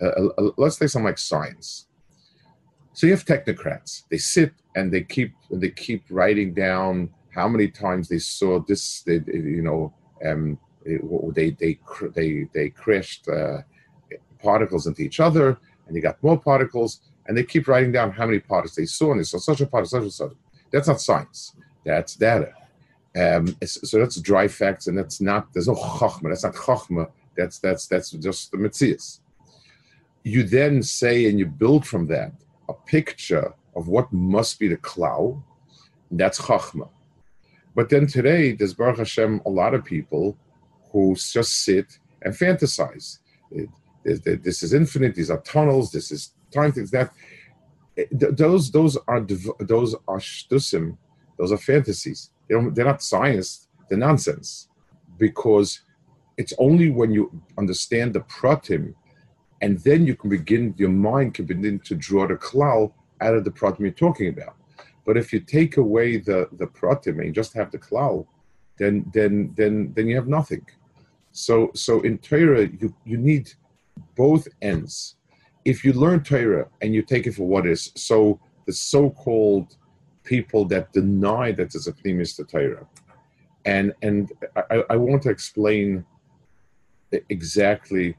uh, 0.02 0.08
uh, 0.08 0.30
uh, 0.38 0.52
let's 0.58 0.78
take 0.78 0.90
something 0.90 1.06
like 1.06 1.18
science. 1.18 1.88
So 2.94 3.08
you 3.08 3.14
have 3.14 3.26
technocrats. 3.26 4.04
They 4.10 4.18
sit 4.18 4.54
and 4.76 4.92
they 4.92 5.02
keep 5.02 5.34
they 5.52 5.70
keep 5.70 6.04
writing 6.10 6.54
down 6.54 7.10
how 7.34 7.48
many 7.48 7.68
times 7.68 8.08
they 8.08 8.20
saw 8.20 8.60
this. 8.60 9.02
They, 9.02 9.22
you 9.28 9.62
know, 9.62 9.94
um, 10.26 10.58
they 10.86 11.50
they 11.52 11.80
they 12.14 12.48
they 12.54 12.70
crashed. 12.70 13.28
Uh, 13.28 13.62
particles 14.50 14.88
into 14.88 15.02
each 15.08 15.20
other, 15.28 15.48
and 15.86 15.96
you 15.96 16.02
got 16.02 16.22
more 16.28 16.40
particles, 16.52 16.92
and 17.26 17.32
they 17.36 17.44
keep 17.44 17.68
writing 17.68 17.92
down 17.92 18.12
how 18.12 18.26
many 18.30 18.40
particles 18.40 18.76
they 18.76 18.86
saw, 18.86 19.08
and 19.12 19.20
they 19.20 19.30
saw 19.32 19.40
such 19.40 19.62
a 19.62 19.66
particle, 19.66 19.90
such 19.98 20.04
and 20.04 20.14
such. 20.22 20.36
That's 20.72 20.88
not 20.88 21.02
science. 21.02 21.40
That's 21.84 22.16
data. 22.16 22.52
Um, 23.24 23.44
so 23.64 24.00
that's 24.00 24.18
dry 24.32 24.48
facts, 24.48 24.88
and 24.88 24.98
that's 24.98 25.20
not. 25.22 25.42
There's 25.54 25.68
no 25.68 25.76
chachma. 25.76 26.30
That's 26.30 26.44
not 26.44 26.56
chachma. 26.56 27.04
That's 27.38 27.60
that's 27.60 27.88
that's 27.88 28.12
just 28.12 28.52
the 28.52 28.58
mitzias. 28.58 29.20
You 30.24 30.44
then 30.58 30.84
say 30.84 31.16
and 31.28 31.38
you 31.40 31.46
build 31.46 31.84
from 31.92 32.08
that 32.08 32.32
a 32.68 32.74
picture 32.96 33.48
of 33.76 33.88
what 33.88 34.12
must 34.12 34.60
be 34.60 34.68
the 34.68 34.82
cloud. 34.92 35.42
That's 36.12 36.40
chachma. 36.48 36.90
But 37.78 37.90
then 37.90 38.08
today, 38.08 38.54
there's 38.54 38.74
Baruch 38.74 38.98
Hashem 38.98 39.42
a 39.46 39.50
lot 39.50 39.74
of 39.74 39.84
people 39.84 40.38
who 40.92 41.16
just 41.16 41.52
sit 41.68 41.88
and 42.24 42.34
fantasize 42.34 43.20
this 44.06 44.62
is 44.62 44.74
infinite. 44.74 45.16
These 45.16 45.32
are 45.32 45.42
tunnels. 45.42 45.92
This 45.92 46.12
is 46.12 46.34
time. 46.52 46.72
Things 46.72 46.92
that 46.92 47.12
eh, 47.98 48.06
those 48.12 48.72
those 48.72 48.98
are 49.08 49.22
those 49.60 49.96
are 50.08 50.20
shtusim. 50.20 50.98
Those 51.38 51.52
are 51.52 51.58
fantasies. 51.58 52.30
They 52.48 52.56
they're 52.74 52.86
not 52.86 53.02
science. 53.02 53.68
They're 53.90 53.98
nonsense. 53.98 54.70
Because 55.18 55.82
it's 56.38 56.54
only 56.60 56.90
when 56.92 57.12
you 57.12 57.42
understand 57.58 58.14
the 58.14 58.20
pratim, 58.22 58.94
and 59.62 59.80
then 59.80 60.06
you 60.06 60.16
can 60.16 60.30
begin. 60.30 60.76
Your 60.78 60.90
mind 60.90 61.34
can 61.34 61.46
begin 61.46 61.80
to 61.80 61.96
draw 61.96 62.28
the 62.28 62.36
klal 62.36 62.94
out 63.22 63.34
of 63.34 63.44
the 63.44 63.52
pratim 63.52 63.80
you're 63.80 63.92
talking 63.92 64.30
about. 64.30 64.56
But 65.06 65.18
if 65.18 65.34
you 65.34 65.40
take 65.40 65.78
away 65.78 66.18
the 66.18 66.48
the 66.54 66.68
pratim 66.68 67.22
and 67.22 67.34
just 67.34 67.54
have 67.54 67.72
the 67.72 67.80
klal, 67.80 68.28
then 68.78 69.10
then 69.14 69.54
then 69.56 69.94
then 69.96 70.08
you 70.08 70.16
have 70.16 70.28
nothing. 70.28 70.66
So 71.32 71.72
so 71.74 72.02
in 72.02 72.20
Torah 72.20 72.68
you 72.68 72.94
you 73.04 73.18
need 73.18 73.54
both 74.16 74.48
ends. 74.62 75.16
If 75.64 75.84
you 75.84 75.94
learn 75.94 76.24
Torah 76.24 76.68
and 76.82 76.94
you 76.94 77.02
take 77.02 77.28
it 77.28 77.34
for 77.34 77.48
what 77.48 77.66
is, 77.66 77.92
so 77.96 78.40
the 78.66 78.74
so-called 78.74 79.78
people 80.24 80.66
that 80.66 80.92
deny 80.94 81.52
that 81.52 81.72
there's 81.72 81.88
a 81.88 81.94
pnimis 81.94 82.36
to 82.38 82.44
Torah, 82.44 82.86
and 83.66 83.94
and 84.02 84.32
I, 84.70 84.84
I 84.92 84.96
want 84.96 85.24
to 85.24 85.30
explain 85.30 86.06
exactly 87.30 88.16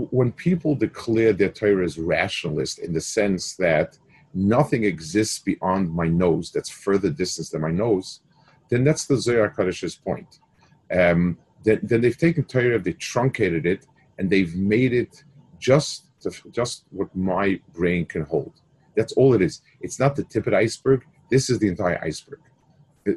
when 0.00 0.32
people 0.32 0.74
declare 0.74 1.32
their 1.32 1.50
Torah 1.50 1.84
as 1.84 1.98
rationalist 1.98 2.78
in 2.78 2.92
the 2.92 3.00
sense 3.00 3.56
that 3.56 3.98
nothing 4.34 4.84
exists 4.84 5.38
beyond 5.38 5.92
my 5.92 6.06
nose 6.06 6.50
that's 6.50 6.70
further 6.70 7.10
distance 7.10 7.50
than 7.50 7.60
my 7.62 7.70
nose, 7.70 8.20
then 8.70 8.84
that's 8.84 9.06
the 9.06 9.16
Zohar 9.16 9.50
Kadish's 9.50 9.96
point. 9.96 10.40
Um, 10.90 11.38
then, 11.62 11.80
then 11.82 12.00
they've 12.00 12.16
taken 12.16 12.44
Torah, 12.44 12.78
they 12.78 12.92
truncated 12.92 13.66
it, 13.66 13.86
and 14.18 14.30
they've 14.30 14.54
made 14.54 14.92
it 14.92 15.24
just 15.58 16.06
to, 16.22 16.30
just 16.50 16.84
what 16.90 17.14
my 17.14 17.60
brain 17.74 18.06
can 18.06 18.22
hold. 18.22 18.52
That's 18.96 19.12
all 19.12 19.34
it 19.34 19.42
is. 19.42 19.62
It's 19.80 20.00
not 20.00 20.16
the 20.16 20.24
tip 20.24 20.46
of 20.46 20.52
the 20.52 20.58
iceberg. 20.58 21.04
This 21.30 21.50
is 21.50 21.58
the 21.58 21.68
entire 21.68 22.02
iceberg. 22.02 22.40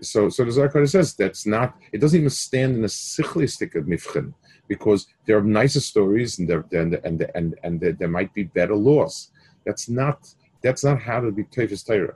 So, 0.02 0.30
so 0.30 0.46
the 0.46 0.52
Zakar 0.52 0.88
says 0.88 1.16
that's 1.16 1.46
not. 1.46 1.76
It 1.92 2.00
doesn't 2.00 2.20
even 2.20 2.30
stand 2.30 2.76
in 2.76 2.84
a 2.84 2.88
sichlistic 2.88 3.76
of 3.76 3.86
mifchen 3.86 4.34
because 4.68 5.08
there 5.26 5.38
are 5.38 5.42
nicer 5.42 5.80
stories 5.80 6.38
and 6.38 6.48
there 6.48 6.64
and 6.72 6.94
and 7.04 7.26
and 7.34 7.56
and 7.64 7.80
there, 7.80 7.94
there 7.94 8.08
might 8.08 8.32
be 8.34 8.44
better 8.44 8.76
laws. 8.76 9.32
That's 9.66 9.90
not 9.90 10.32
that's 10.62 10.84
not 10.84 11.02
how 11.02 11.22
to 11.22 11.32
be 11.32 11.44
teifus 11.46 11.86
Torah. 11.86 12.16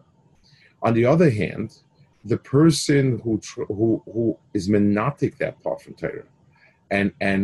On 0.83 0.93
the 0.93 1.05
other 1.05 1.31
hand, 1.31 1.79
the 2.25 2.37
person 2.37 3.19
who 3.23 3.41
who 3.67 4.03
who 4.05 4.37
is 4.53 4.69
menatic 4.69 5.37
that 5.39 5.61
part 5.63 5.81
from 5.81 5.95
Torah 5.95 6.25
and 6.93 7.11
and 7.21 7.41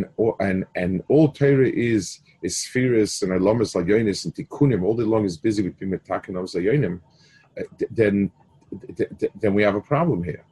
and 0.48 0.64
and 0.76 1.02
all 1.08 1.28
Torah 1.28 1.68
is 1.68 2.20
is 2.42 2.56
spheres 2.56 3.22
and 3.22 3.32
alamas 3.32 3.74
layonis 3.74 4.24
and 4.24 4.34
tikkunim. 4.34 4.82
All 4.84 4.96
day 4.96 5.08
long 5.14 5.24
is 5.24 5.36
busy 5.36 5.62
with 5.64 5.78
bimetakin 5.78 6.34
of 6.38 6.44
zayonim. 6.54 7.00
Uh, 7.58 7.64
then 7.90 8.30
then 9.42 9.52
we 9.54 9.62
have 9.62 9.74
a 9.74 9.80
problem 9.80 10.22
here. 10.22 10.44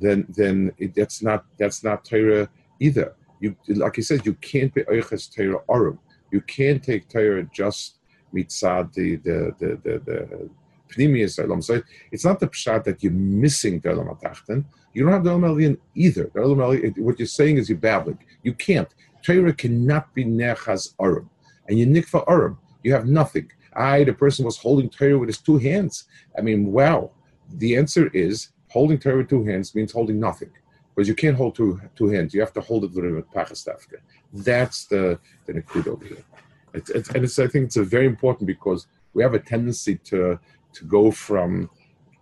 Then 0.00 0.26
then 0.40 0.72
it, 0.78 0.94
that's 0.94 1.22
not 1.22 1.44
that's 1.58 1.84
not 1.84 2.04
Torah 2.04 2.48
either. 2.80 3.14
You 3.40 3.54
like 3.68 3.98
I 3.98 4.02
said, 4.02 4.24
you 4.24 4.34
can't 4.50 4.72
be 4.74 4.82
oiches 4.84 5.24
Torah 5.34 5.62
arum. 5.68 5.98
You 6.30 6.40
can't 6.40 6.82
take 6.82 7.08
Torah 7.08 7.44
just 7.52 7.98
mitzad 8.34 8.92
the 8.94 9.16
the 9.26 9.38
the 9.60 9.68
the, 9.84 9.94
the 10.08 10.50
Pnimius 10.96 11.82
it's 12.12 12.24
not 12.24 12.40
the 12.40 12.48
pshat 12.48 12.84
that 12.84 13.02
you're 13.02 13.12
missing 13.12 13.80
the 13.80 13.90
Olam 13.90 14.18
Atachten. 14.18 14.64
You 14.94 15.04
don't 15.04 15.12
have 15.12 15.24
the 15.24 15.30
Olam 15.30 15.56
Elyon 15.56 15.78
either. 15.94 16.30
The 16.34 16.40
Olam 16.40 16.58
Elyon, 16.58 16.98
what 16.98 17.18
you're 17.18 17.26
saying 17.26 17.58
is 17.58 17.68
you're 17.68 17.78
babbling. 17.78 18.18
You 18.42 18.54
can't. 18.54 18.88
Torah 19.22 19.52
cannot 19.52 20.14
be 20.14 20.24
Nechaz 20.24 20.94
Arum. 21.00 21.28
And 21.68 21.78
you 21.78 21.86
nikva 21.86 22.24
Arum. 22.28 22.58
You 22.82 22.92
have 22.92 23.06
nothing. 23.06 23.50
I, 23.74 24.04
the 24.04 24.12
person 24.12 24.44
was 24.44 24.56
holding 24.56 24.88
Torah 24.88 25.18
with 25.18 25.28
his 25.28 25.38
two 25.38 25.58
hands. 25.58 26.04
I 26.38 26.40
mean, 26.40 26.72
wow. 26.72 27.10
The 27.54 27.76
answer 27.76 28.08
is 28.14 28.50
holding 28.68 28.98
Torah 28.98 29.18
with 29.18 29.28
two 29.28 29.44
hands 29.44 29.74
means 29.74 29.92
holding 29.92 30.18
nothing. 30.18 30.50
Because 30.94 31.08
you 31.08 31.14
can't 31.14 31.36
hold 31.36 31.54
two 31.54 31.80
two 31.94 32.08
hands. 32.08 32.32
You 32.32 32.40
have 32.40 32.54
to 32.54 32.60
hold 32.60 32.84
it 32.84 32.94
with 32.94 33.30
pachastafka. 33.30 33.98
That's 34.32 34.86
the 34.86 35.18
the 35.44 35.52
nikud 35.52 35.86
over 35.88 36.04
here. 36.04 36.24
It's, 36.72 36.90
it's, 36.90 37.08
and 37.10 37.24
it's, 37.24 37.38
I 37.38 37.46
think 37.46 37.66
it's 37.66 37.76
very 37.76 38.06
important 38.06 38.46
because 38.46 38.86
we 39.14 39.22
have 39.22 39.34
a 39.34 39.38
tendency 39.38 39.96
to 40.10 40.38
to 40.76 40.84
go 40.84 41.10
from 41.10 41.70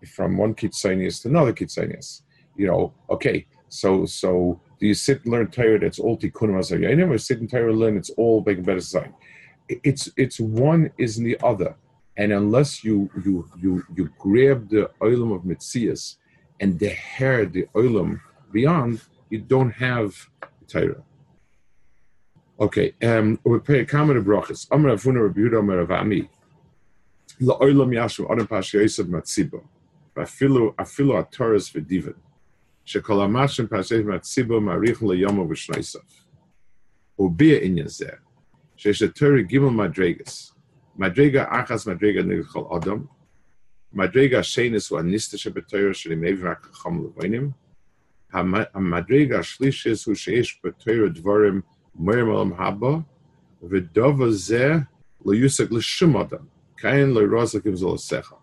from 0.06 0.36
one 0.36 0.54
kitzonius 0.54 1.22
to 1.22 1.28
another 1.28 1.52
kitzonius. 1.52 2.22
You 2.56 2.66
know, 2.66 2.94
okay, 3.10 3.46
so 3.68 4.06
so 4.06 4.60
do 4.78 4.86
you 4.86 4.94
sit 4.94 5.24
and 5.24 5.32
learn 5.32 5.50
Torah 5.50 5.78
that's 5.78 5.98
all 5.98 6.18
tikkunim 6.18 6.58
asayanim, 6.58 7.10
or 7.10 7.18
sit 7.18 7.40
and 7.40 7.50
Torah 7.50 7.72
learn 7.72 7.96
it's 7.96 8.10
all 8.10 8.42
making 8.46 8.64
better 8.64 8.80
society? 8.80 9.14
it's 9.68 10.10
it's 10.16 10.38
one 10.40 10.90
is 10.98 11.18
in 11.18 11.24
the 11.24 11.38
other, 11.42 11.74
and 12.16 12.32
unless 12.32 12.84
you 12.84 13.10
you 13.24 13.48
you 13.60 13.82
you 13.94 14.10
grab 14.18 14.68
the 14.68 14.90
oilam 15.00 15.34
of 15.34 15.42
mitzias 15.42 16.16
and 16.60 16.78
the 16.78 16.88
hair 16.88 17.46
the 17.46 17.66
oilam 17.74 18.20
beyond, 18.52 19.00
you 19.30 19.38
don't 19.38 19.70
have 19.70 20.14
Torah. 20.68 21.02
Okay, 22.60 22.94
um, 23.02 23.38
we 23.44 23.58
pay 23.58 23.80
a 23.80 23.84
comment 23.84 24.18
of 24.18 24.24
brachas. 24.24 24.68
Amar 24.70 24.92
Avuna 24.92 25.22
Rabbi 25.22 25.40
Yehuda 25.40 25.58
Amar 25.58 25.84
Avami. 25.84 26.28
La'olam 27.41 27.93
yashu 27.93 28.31
adam 28.31 28.47
pashi 28.47 28.79
yosef 28.81 29.07
matzibo. 29.07 29.63
Afilu 30.15 30.75
afilu 30.75 31.13
ataras 31.21 31.71
v'divan. 31.73 32.15
Shekol 32.85 33.21
amashim 33.25 33.67
pashi 33.67 34.03
matzibo 34.03 34.59
marich 34.59 34.97
le'yomo 34.97 35.47
v'shnaisav. 35.47 36.03
Ubia 37.19 37.61
inyan 37.61 37.87
zeh. 37.87 38.17
Shesh 38.77 39.13
Torah 39.13 39.43
gimel 39.43 39.71
madregas. 39.71 40.51
Madrega 40.99 41.49
achas 41.49 41.85
madrega 41.85 42.23
nigchol 42.23 42.75
adam. 42.75 43.09
Madrega 43.95 44.39
shenis 44.43 44.91
wa 44.91 45.01
nista 45.01 45.35
shebetoyer 45.37 45.93
shelimev 45.93 46.39
rakacham 46.41 47.13
levoinim. 47.13 47.53
המדרגה 48.33 49.39
השלישית 49.39 50.05
הוא 50.05 50.15
שיש 50.15 50.61
בתויר 50.63 51.07
דבורים 51.07 51.61
מהר 51.95 52.25
מעולם 52.25 52.53
הבא, 52.53 52.97
ודובר 53.63 54.29
זה 54.31 54.73
לא 55.25 55.33
יושג 55.33 55.73
לשום 55.73 56.17
אדם, 56.17 56.45
Kain 56.76 57.14
le'ro 57.14 57.42
zakim 57.44 57.76
zol 57.76 57.98
secha. 57.98 58.36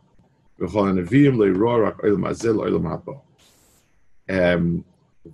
V'chol 0.60 0.92
anavim 0.92 1.38
le'ro 1.38 1.84
rak 1.84 2.04
oil 2.04 2.18
mazil 2.18 2.60
oil 2.62 2.80
mabo. 2.80 3.22
Um, 4.30 4.86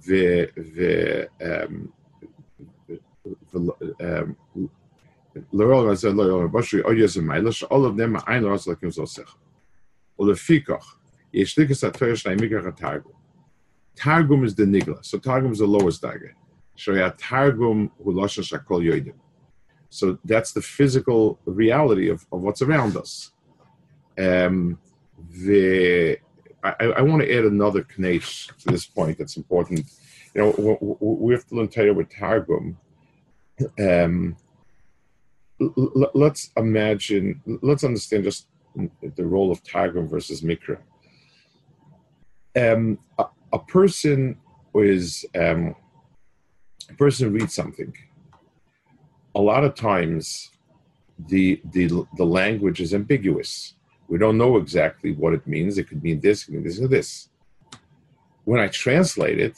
the, 0.05 0.49
the, 0.55 1.29
um, 1.41 1.93
the, 2.87 4.35
um, 4.51 4.69
all 7.69 7.85
of 7.85 7.97
them 7.97 8.15
are 8.15 8.23
ein 8.27 8.45
Ross 8.45 8.67
like 8.67 8.91
so 8.91 9.05
sich. 9.05 9.27
Oder 10.17 10.33
Fikach. 10.33 10.83
Je 11.31 11.43
stücke 11.43 11.75
sa 11.75 11.89
Teures 11.89 12.25
na 12.25 12.31
imiger 12.31 12.75
Targum. 12.75 13.13
Targum 13.95 14.43
is 14.43 14.55
the 14.55 14.63
nigla. 14.63 15.03
So 15.05 15.19
Targum 15.19 15.51
is 15.51 15.59
the 15.59 15.67
lowest 15.67 16.01
dagger. 16.01 16.33
So 16.75 16.93
Targum 17.17 17.91
hu 18.03 18.13
losha 18.13 18.41
shakol 18.41 18.83
yoidim. 18.83 19.13
So 19.89 20.17
that's 20.25 20.51
the 20.51 20.61
physical 20.61 21.39
reality 21.45 22.09
of, 22.09 22.25
of 22.31 22.41
what's 22.41 22.61
around 22.61 22.97
us. 22.97 23.31
Um, 24.17 24.79
the 25.31 26.17
I, 26.63 26.85
I 26.97 27.01
want 27.01 27.21
to 27.21 27.37
add 27.37 27.45
another 27.45 27.83
knesh 27.83 28.47
to 28.57 28.71
this 28.71 28.85
point 28.85 29.17
that's 29.17 29.37
important. 29.37 29.85
You 30.33 30.41
know, 30.41 30.97
we 30.99 31.33
have 31.33 31.45
to 31.47 31.55
learn 31.55 31.67
Torah 31.67 31.93
with 31.93 32.09
Targum. 32.13 32.77
Um, 33.79 34.35
l- 35.61 36.11
let's 36.13 36.51
imagine, 36.57 37.41
let's 37.61 37.83
understand 37.83 38.23
just 38.23 38.47
the 38.75 39.25
role 39.25 39.51
of 39.51 39.63
Targum 39.63 40.07
versus 40.07 40.41
Mikra. 40.41 40.79
Um, 42.55 42.99
a 43.53 43.59
person 43.59 44.37
is 44.75 45.25
um, 45.35 45.75
a 46.89 46.93
person 46.93 47.33
reads 47.33 47.53
something. 47.53 47.93
A 49.37 49.41
lot 49.51 49.63
of 49.63 49.75
times, 49.75 50.49
the 51.31 51.61
the 51.75 51.83
the 52.19 52.25
language 52.25 52.79
is 52.81 52.91
ambiguous. 53.01 53.75
We 54.07 54.17
don't 54.17 54.37
know 54.43 54.57
exactly 54.57 55.11
what 55.13 55.33
it 55.37 55.45
means. 55.45 55.77
It 55.77 55.87
could 55.89 56.03
mean 56.07 56.19
this, 56.19 56.41
it 56.41 56.45
could 56.45 56.55
mean 56.55 56.63
this, 56.63 56.79
or 56.81 56.87
this. 56.87 57.29
When 58.45 58.59
I 58.59 58.67
translate 58.67 59.39
it, 59.39 59.55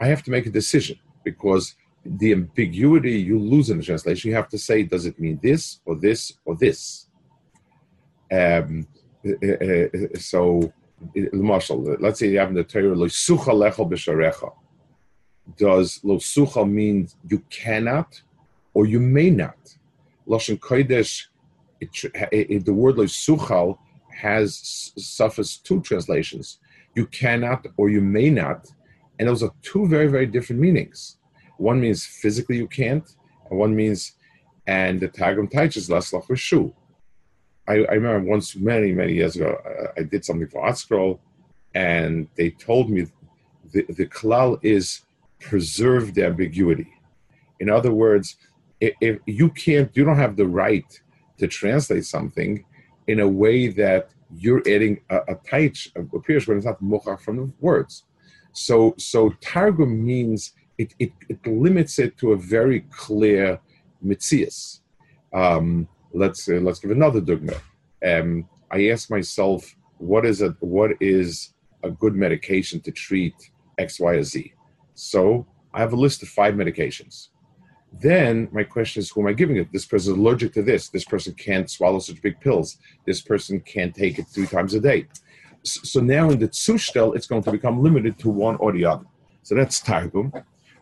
I 0.00 0.06
have 0.06 0.22
to 0.22 0.30
make 0.30 0.46
a 0.46 0.50
decision 0.60 0.98
because 1.24 1.74
the 2.06 2.32
ambiguity 2.32 3.18
you 3.30 3.38
lose 3.38 3.68
in 3.68 3.76
the 3.78 3.84
translation. 3.84 4.30
You 4.30 4.36
have 4.36 4.48
to 4.48 4.58
say, 4.58 4.82
does 4.82 5.04
it 5.04 5.20
mean 5.20 5.38
this 5.42 5.80
or 5.84 5.94
this 5.96 6.32
or 6.46 6.56
this? 6.56 7.08
Um, 8.32 8.86
uh, 9.26 9.48
uh, 9.48 9.88
uh 9.94 10.18
so 10.32 10.72
Marshall, 11.32 11.80
let's 12.00 12.18
say 12.18 12.30
you 12.30 12.38
have 12.38 12.48
in 12.48 12.54
the 12.54 12.64
Torah. 12.64 12.96
Does 15.64 15.86
Losucha 16.08 16.70
mean 16.78 17.08
you 17.28 17.38
cannot 17.50 18.22
or 18.74 18.86
you 18.86 19.00
may 19.00 19.30
not? 19.30 19.56
Lashon 20.28 20.58
Kodesh, 20.58 21.26
it, 21.80 21.90
it, 22.32 22.64
the 22.64 22.72
word 22.72 22.96
Loisuchal 22.96 23.78
has 24.14 24.92
suffers 24.96 25.58
two 25.58 25.80
translations. 25.80 26.58
You 26.94 27.06
cannot 27.06 27.66
or 27.76 27.88
you 27.90 28.00
may 28.00 28.30
not. 28.30 28.68
And 29.18 29.28
those 29.28 29.42
are 29.42 29.50
two 29.62 29.86
very, 29.86 30.06
very 30.08 30.26
different 30.26 30.60
meanings. 30.60 31.18
One 31.56 31.80
means 31.80 32.04
physically 32.04 32.56
you 32.56 32.66
can't, 32.66 33.08
and 33.48 33.58
one 33.58 33.74
means, 33.74 34.12
and 34.66 34.98
the 34.98 35.08
Targum 35.08 35.46
teaches 35.46 35.88
less 35.90 36.12
like 36.12 36.24
I, 37.66 37.72
I, 37.72 37.94
remember 37.94 38.28
once 38.28 38.56
many 38.56 38.92
many 38.92 39.14
years 39.14 39.36
ago 39.36 39.56
uh, 39.64 39.92
I 39.96 40.02
did 40.02 40.24
something 40.24 40.48
for 40.48 40.68
ArtScroll, 40.68 41.18
and 41.74 42.28
they 42.36 42.50
told 42.50 42.90
me 42.90 43.06
the 43.72 43.82
the 43.88 44.06
klal 44.06 44.58
is 44.62 45.02
preserve 45.40 46.14
the 46.14 46.26
ambiguity. 46.26 46.92
In 47.60 47.70
other 47.70 47.92
words, 47.92 48.36
if, 49.00 49.18
you 49.26 49.50
can't, 49.50 49.90
you 49.96 50.04
don't 50.04 50.16
have 50.16 50.36
the 50.36 50.46
right 50.46 50.88
to 51.38 51.46
translate 51.46 52.06
something 52.06 52.64
in 53.06 53.20
a 53.20 53.28
way 53.28 53.68
that 53.68 54.10
you're 54.36 54.62
adding 54.66 55.00
a, 55.10 55.16
a 55.28 55.36
taich 55.36 55.88
appears 56.14 56.46
when 56.46 56.56
it's 56.56 56.66
not 56.66 56.82
mochach 56.82 57.20
from 57.20 57.36
the 57.36 57.52
words. 57.60 58.04
So 58.52 58.94
so 58.98 59.30
targum 59.40 60.04
means 60.04 60.52
it, 60.78 60.94
it, 60.98 61.12
it 61.28 61.46
limits 61.46 61.98
it 61.98 62.16
to 62.18 62.32
a 62.32 62.36
very 62.36 62.80
clear 62.90 63.60
mitzias. 64.04 64.80
Um, 65.32 65.88
let's 66.12 66.48
uh, 66.48 66.54
let's 66.54 66.78
give 66.78 66.90
another 66.90 67.20
dogma. 67.20 67.54
Um, 68.04 68.48
I 68.70 68.88
ask 68.88 69.10
myself, 69.10 69.74
what 69.98 70.24
is 70.24 70.42
a 70.42 70.50
what 70.60 70.92
is 71.00 71.54
a 71.82 71.90
good 71.90 72.14
medication 72.14 72.80
to 72.80 72.92
treat 72.92 73.34
X, 73.78 74.00
Y, 74.00 74.14
or 74.14 74.22
Z? 74.22 74.52
So 74.94 75.46
I 75.72 75.80
have 75.80 75.92
a 75.92 75.96
list 75.96 76.22
of 76.22 76.28
five 76.28 76.54
medications. 76.54 77.28
Then 78.00 78.48
my 78.50 78.64
question 78.64 79.00
is, 79.00 79.10
who 79.10 79.20
am 79.20 79.28
I 79.28 79.32
giving 79.32 79.56
it? 79.56 79.70
This 79.72 79.84
person 79.84 80.12
is 80.12 80.18
allergic 80.18 80.52
to 80.54 80.62
this. 80.62 80.88
This 80.88 81.04
person 81.04 81.32
can't 81.34 81.70
swallow 81.70 82.00
such 82.00 82.20
big 82.20 82.40
pills. 82.40 82.78
This 83.04 83.20
person 83.20 83.60
can't 83.60 83.94
take 83.94 84.18
it 84.18 84.26
three 84.26 84.46
times 84.46 84.74
a 84.74 84.80
day. 84.80 85.06
So 85.62 86.00
now 86.00 86.30
in 86.30 86.38
the 86.38 86.48
tzushtel, 86.48 87.14
it's 87.14 87.26
going 87.26 87.42
to 87.44 87.52
become 87.52 87.82
limited 87.82 88.18
to 88.20 88.28
one 88.28 88.56
or 88.56 88.72
the 88.72 88.84
other. 88.84 89.06
So 89.42 89.54
that's 89.54 89.80
targum. 89.80 90.32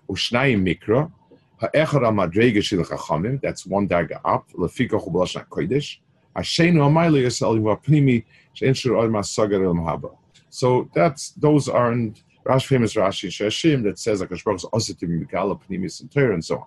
Ushnayim 0.09 0.63
mikra. 0.63 1.11
Ha'echad 1.61 2.03
madrega 2.03 2.59
shil 2.59 2.85
chachamim. 2.85 3.41
That's 3.41 3.67
one 3.67 3.89
daga 3.89 4.21
up. 4.25 4.51
Lefika 4.53 4.99
chubalash 5.01 5.47
kodesh. 5.49 5.99
Ashenu 6.37 6.81
amayli 6.81 7.25
yisrael 7.25 7.61
pnimi 7.85 8.25
shein 8.57 8.75
shur 8.75 8.97
od 8.97 9.11
masagar 9.11 9.65
el 9.65 9.75
mahaba. 9.75 10.17
So 10.49 10.89
that's 10.95 11.31
those 11.33 11.69
aren't 11.69 12.23
Rash 12.45 12.67
famous 12.67 12.95
Rashi 12.95 13.29
Shashim 13.29 13.85
that 13.85 14.01
says 14.01 14.21
like 14.21 14.31
Baruch 14.31 14.57
is 14.57 14.65
ositim 14.65 15.25
mikala 15.25 15.61
pnimis 15.63 16.01
and 16.01 16.33
and 16.33 16.45
so 16.45 16.59
on. 16.59 16.67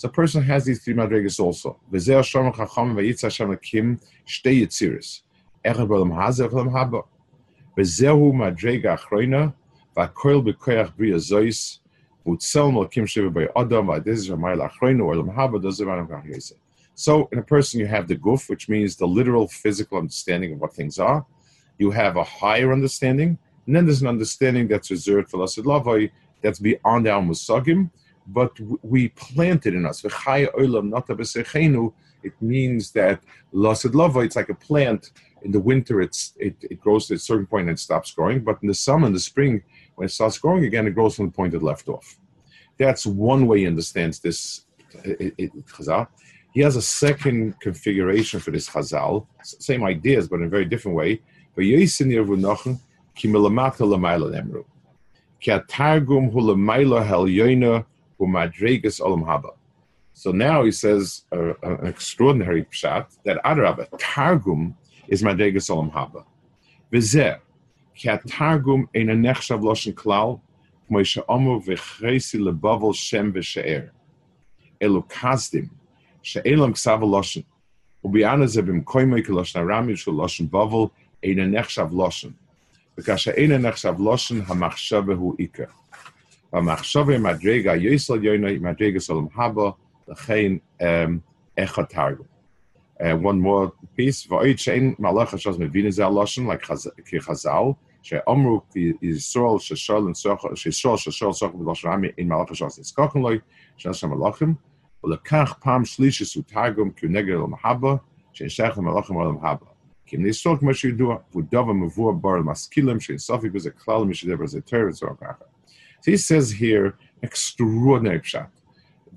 So 0.00 0.08
a 0.08 0.12
person 0.12 0.42
has 0.44 0.64
these 0.64 0.82
three 0.82 0.94
madregas 0.94 1.38
also. 1.38 1.78
So, 16.94 17.28
in 17.30 17.38
a 17.38 17.42
person, 17.42 17.80
you 17.80 17.86
have 17.86 18.08
the 18.08 18.16
guf, 18.16 18.48
which 18.48 18.68
means 18.70 18.96
the 18.96 19.06
literal 19.06 19.48
physical 19.48 19.98
understanding 19.98 20.54
of 20.54 20.60
what 20.60 20.72
things 20.72 20.98
are. 20.98 21.26
You 21.76 21.90
have 21.90 22.16
a 22.16 22.24
higher 22.24 22.72
understanding, 22.72 23.36
and 23.66 23.76
then 23.76 23.84
there's 23.84 24.00
an 24.00 24.08
understanding 24.08 24.66
that's 24.66 24.90
reserved 24.90 25.28
for 25.30 25.36
Lasid 25.36 25.64
Lavai, 25.64 26.10
that's 26.40 26.58
beyond 26.58 27.06
our 27.06 27.20
musagim, 27.20 27.90
but 28.26 28.58
we 28.82 29.08
plant 29.08 29.66
it 29.66 29.74
in 29.74 29.86
us. 29.86 30.04
It 32.22 32.34
means 32.40 32.90
that 32.92 33.22
Lasid 33.54 33.92
Lavai, 33.92 34.26
it's 34.26 34.36
like 34.36 34.50
a 34.50 34.54
plant. 34.54 35.12
In 35.42 35.52
the 35.52 35.60
winter, 35.60 36.02
it's 36.02 36.34
it, 36.36 36.54
it 36.60 36.80
grows 36.80 37.06
to 37.06 37.14
a 37.14 37.18
certain 37.18 37.46
point 37.46 37.68
and 37.68 37.80
stops 37.80 38.12
growing, 38.12 38.40
but 38.40 38.58
in 38.62 38.68
the 38.68 38.74
summer 38.74 39.06
and 39.06 39.14
the 39.14 39.20
spring, 39.20 39.62
when 39.94 40.06
it 40.06 40.10
starts 40.10 40.38
growing 40.38 40.64
again, 40.64 40.86
it 40.86 40.90
grows 40.90 41.16
from 41.16 41.26
the 41.26 41.32
point 41.32 41.54
it 41.54 41.62
left 41.62 41.88
off. 41.88 42.18
That's 42.76 43.06
one 43.06 43.46
way 43.46 43.60
he 43.60 43.66
understands 43.66 44.18
this 44.20 44.66
it, 45.04 45.34
it, 45.38 45.52
He 46.52 46.60
has 46.60 46.76
a 46.76 46.82
second 46.82 47.58
configuration 47.60 48.40
for 48.40 48.50
this 48.50 48.68
Chazal, 48.68 49.26
same 49.42 49.84
ideas, 49.84 50.28
but 50.28 50.40
in 50.40 50.46
a 50.46 50.48
very 50.48 50.64
different 50.64 50.96
way 50.96 51.20
umadregas 58.20 59.00
olam 59.00 59.24
haba. 59.24 59.50
So 60.12 60.32
now 60.32 60.64
he 60.64 60.70
says 60.70 61.22
uh, 61.32 61.54
an 61.62 61.86
extraordinary 61.86 62.64
pshat 62.64 63.06
that 63.24 63.42
Adrabah, 63.42 63.88
Targum 63.98 64.76
is 65.08 65.22
Madregas 65.22 65.70
Olam 65.70 65.90
Haba. 65.92 66.24
V'zeh, 66.92 67.38
ki 67.94 68.08
ha-Targum 68.08 68.88
eina 68.94 69.14
nechshav 69.16 69.62
loshen 69.62 69.94
klal, 69.94 70.40
k'moi 70.90 71.06
she'omu 71.06 71.60
v'chresi 71.62 72.38
lebavel 72.38 72.92
shem 72.92 73.32
v'she'er. 73.32 73.90
Elu 74.80 75.08
kazdim, 75.08 75.70
she'elam 76.20 76.74
ksav 76.74 77.00
loshen. 77.00 77.44
Ubi'ana 78.04 78.46
ze 78.46 78.60
b'mkoimoi 78.60 79.24
ki 79.24 79.32
loshen 79.32 79.62
arami 79.62 79.96
shu 79.96 80.10
loshen 80.12 80.50
bavel 80.50 80.90
eina 81.24 81.48
nechshav 81.48 81.92
loshen. 81.92 82.34
V'ka 82.98 83.16
she'eina 83.16 83.56
nechshav 83.56 83.96
loshen 83.96 84.44
hamachshav 84.44 85.06
hu 85.16 85.36
ikah. 85.38 85.70
והמחשבה 86.53 87.17
מדרגה 87.17 87.75
יסל 87.75 88.23
יוינה, 88.23 88.47
מדרגה 88.59 88.99
סלם 88.99 89.27
הבא, 89.35 89.69
לכן 90.07 90.51
אחד 91.59 91.83
תרגום. 91.83 92.35
Uh, 93.01 93.03
one 93.23 93.43
more 93.45 93.97
piece, 93.97 94.31
ואויד 94.31 94.59
שאין 94.59 94.93
מלאכה 94.99 95.37
שאז 95.37 95.59
מבינה 95.59 95.91
זה 95.91 96.05
הלושן, 96.05 96.43
כחז"ל, 97.05 97.71
שאמרו 98.01 98.61
כי 98.73 98.91
ישראל 99.01 99.59
ששול 99.59 100.13
ששול 100.55 100.97
ששול 100.97 101.33
סוך 101.33 101.51
בלשון 101.55 101.91
עמי 101.91 102.07
אין 102.17 102.27
מלאכה 102.27 102.55
שעש 102.55 102.79
נזקקן 102.79 103.19
לו, 103.19 103.29
של 103.77 103.93
שם 103.93 104.09
מלאכים, 104.09 104.53
ולקח 105.03 105.55
פעם 105.63 105.85
שלישי 105.85 106.39
הוא 106.39 106.43
תרגום 106.47 106.89
כי 106.91 107.05
הוא 107.05 107.13
נגד 107.13 107.33
למחבה, 107.33 107.95
שנשייך 108.33 108.77
למלאכים 108.77 109.17
על 109.17 109.27
המחבה. 109.27 109.65
כי 110.05 110.15
אם 110.15 110.23
ניסול 110.23 110.57
כמו 110.57 110.73
שידוע, 110.73 111.17
הוא 111.31 111.43
דבר 111.51 111.73
מבוא 111.73 112.13
בר 112.13 112.37
למשכילים, 112.37 112.99
שאין 112.99 113.17
סופי 113.17 113.49
בזה 113.49 113.71
כלל 113.71 114.03
מי 114.03 114.13
שדבר 114.13 114.47
זה 114.47 114.61
תר 114.61 114.85
וזור 114.89 115.09
ככה. 115.21 115.45
So 116.02 116.10
he 116.10 116.16
says 116.16 116.50
here, 116.50 116.96
extraordinary 117.22 118.20
pshat, 118.20 118.48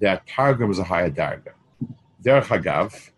that 0.01 0.27
Targum 0.27 0.69
is 0.71 0.79
a 0.79 0.83
higher 0.83 1.09
darga. 1.09 1.53
Derech 2.21 2.45
Hagav, 2.45 3.11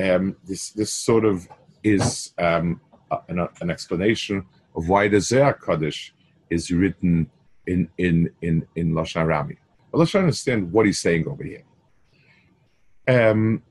um, 0.00 0.36
this, 0.44 0.70
this 0.70 0.92
sort 0.92 1.24
of 1.24 1.48
is 1.82 2.32
um, 2.38 2.80
an, 3.28 3.48
an 3.60 3.70
explanation 3.70 4.44
of 4.76 4.88
why 4.88 5.08
the 5.08 5.20
Zohar 5.20 5.54
Kaddish 5.54 6.14
is 6.50 6.70
written 6.70 7.30
in 7.66 7.88
in 7.98 8.30
in 8.40 8.66
in 8.76 8.92
Lashon 8.92 9.26
Rami. 9.26 9.56
But 9.90 9.98
let's 9.98 10.10
try 10.10 10.20
to 10.20 10.24
understand 10.24 10.72
what 10.72 10.86
he's 10.86 11.00
saying 11.00 11.26
over 11.28 11.44
here. 11.44 11.64
Um, 13.06 13.62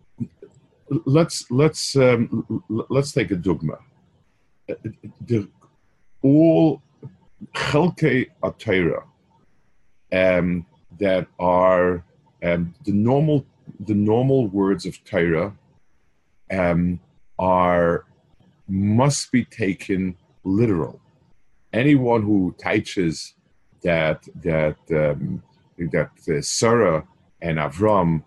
let's 1.06 1.50
let's 1.52 1.96
um, 1.96 2.64
let's 2.70 3.12
take 3.12 3.32
a 3.32 3.36
dogma. 3.36 3.78
The, 5.22 5.48
all 6.22 6.82
chelkei 7.54 8.28
atayra 8.44 9.04
um, 10.12 10.65
that 11.00 11.28
are 11.39 12.04
um, 12.43 12.74
the 12.86 12.91
normal 12.91 13.46
the 13.80 13.93
normal 13.93 14.48
words 14.48 14.86
of 14.86 15.04
Torah 15.04 15.54
um, 16.52 17.00
are 17.38 18.06
must 18.67 19.32
be 19.32 19.46
taken 19.46 20.15
literal. 20.43 21.00
Anyone 21.74 22.24
who 22.24 22.56
teaches 22.58 23.34
that 23.84 24.28
that 24.43 24.78
um, 24.91 25.43
that 25.91 26.12
uh, 26.30 26.41
Sarah 26.41 27.06
and 27.41 27.58
Avram 27.58 28.24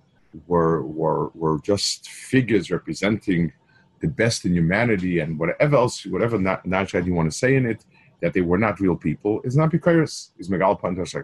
were 0.46 0.82
were 0.82 1.28
were 1.34 1.58
just 1.60 2.08
figures 2.08 2.70
representing 2.70 3.52
the 4.00 4.08
best 4.08 4.44
in 4.44 4.54
humanity 4.54 5.18
and 5.18 5.38
whatever 5.38 5.76
else, 5.76 6.06
whatever 6.06 6.38
natural 6.64 7.06
you 7.06 7.14
want 7.14 7.30
to 7.30 7.36
say 7.36 7.54
in 7.54 7.66
it, 7.66 7.84
that 8.20 8.32
they 8.34 8.40
were 8.40 8.58
not 8.58 8.80
real 8.80 8.96
people, 8.96 9.40
is 9.44 9.56
not 9.56 9.70
because 9.70 10.32
is 10.38 10.48
megal 10.48 10.80
pantash 10.80 11.14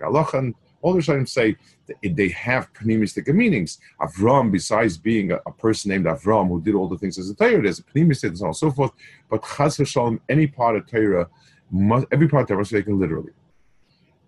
all 0.82 0.92
the 0.92 1.02
time 1.02 1.26
say 1.26 1.56
that 1.86 2.16
they 2.16 2.28
have 2.28 2.72
pneumistic 2.74 3.26
meanings. 3.34 3.78
Avram, 4.00 4.52
besides 4.52 4.96
being 4.96 5.32
a, 5.32 5.36
a, 5.46 5.52
person 5.52 5.90
named 5.90 6.04
Avram 6.06 6.48
who 6.48 6.60
did 6.60 6.74
all 6.74 6.88
the 6.88 6.98
things 6.98 7.18
as 7.18 7.30
a 7.30 7.34
Torah, 7.34 7.62
there's 7.62 7.80
a 7.80 7.82
pneumistic 7.82 8.28
and 8.28 8.38
so 8.38 8.44
on 8.44 8.48
and 8.50 8.56
so 8.56 8.70
forth. 8.70 8.92
But 9.28 9.42
Chaz 9.42 9.80
v'shalom, 9.80 10.20
any 10.28 10.46
part 10.46 10.76
of 10.76 10.86
Torah, 10.86 11.28
must, 11.70 12.06
every 12.12 12.28
part 12.28 12.42
of 12.42 12.48
Torah 12.48 12.62
is 12.62 12.70
taken 12.70 13.00
literally. 13.00 13.32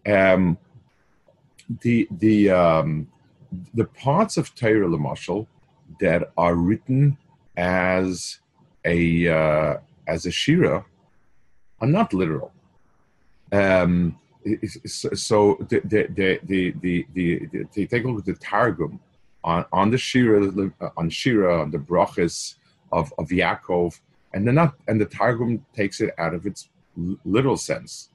Um, 0.07 0.59
the 1.83 2.09
the 2.11 2.51
um, 2.51 3.09
the 3.75 3.85
parts 3.85 4.37
of 4.37 4.55
Torah 4.55 4.89
Lamashal 4.89 5.47
that 6.01 6.33
are 6.37 6.55
written 6.55 7.19
as 7.57 8.41
a 8.85 9.29
uh, 9.29 9.77
as 10.07 10.27
a 10.27 10.31
shira 10.31 10.85
are 11.81 11.89
not 11.89 12.13
literal. 12.13 12.53
Um, 13.53 14.19
so 14.65 15.57
the 15.69 15.81
the 15.85 16.07
the 16.15 16.41
the 16.81 17.07
the, 17.15 17.67
the, 17.73 17.87
take 17.87 18.05
a 18.05 18.09
look 18.09 18.21
at 18.21 18.25
the 18.25 18.35
Targum 18.35 19.01
on, 19.45 19.65
on 19.73 19.91
the 19.91 19.99
Shira 19.99 20.71
on 20.97 21.11
Shira 21.11 21.63
on 21.63 21.71
the 21.71 21.79
brachas 21.79 22.55
of 22.93 23.13
of 23.19 23.29
Yaakov, 23.29 24.01
and 24.35 24.47
then 24.47 24.55
not 24.55 24.75
and 24.87 25.01
the 25.01 25.07
Targum 25.07 25.65
takes 25.75 26.01
it 26.01 26.15
out 26.19 26.35
of 26.35 26.47
its 26.47 26.69
literal 27.25 27.57
sense, 27.57 28.11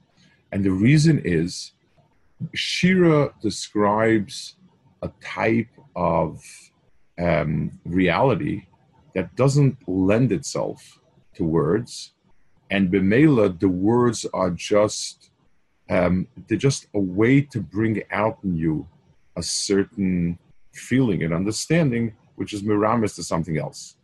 and 0.52 0.64
the 0.64 0.70
reason 0.70 1.20
is 1.24 1.72
Shira 2.54 3.32
describes 3.40 4.56
a 5.02 5.10
type 5.22 5.68
of 5.94 6.42
um, 7.18 7.78
reality 7.84 8.66
that 9.14 9.34
doesn't 9.36 9.76
lend 9.86 10.32
itself 10.32 10.98
to 11.34 11.44
words, 11.44 12.13
and 12.74 12.90
Bemela 12.90 13.46
the 13.60 13.68
words 13.68 14.26
are 14.34 14.50
just 14.50 15.30
um, 15.88 16.26
they're 16.48 16.66
just 16.70 16.86
a 16.94 16.98
way 16.98 17.40
to 17.52 17.60
bring 17.60 18.02
out 18.10 18.38
in 18.42 18.56
you 18.56 18.88
a 19.36 19.42
certain 19.42 20.38
feeling 20.72 21.22
and 21.22 21.32
understanding, 21.34 22.14
which 22.36 22.52
is 22.52 22.62
miramis 22.62 23.14
to 23.16 23.22
something 23.22 23.58
else. 23.58 23.96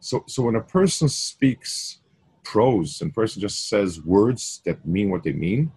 So, 0.00 0.24
so 0.26 0.44
when 0.44 0.54
a 0.54 0.60
person 0.60 1.08
speaks 1.08 1.98
prose 2.44 3.00
and 3.00 3.12
person 3.12 3.42
just 3.42 3.68
says 3.68 4.00
words 4.00 4.62
that 4.64 4.86
mean 4.86 5.10
what 5.10 5.24
they 5.24 5.32
mean, 5.32 5.72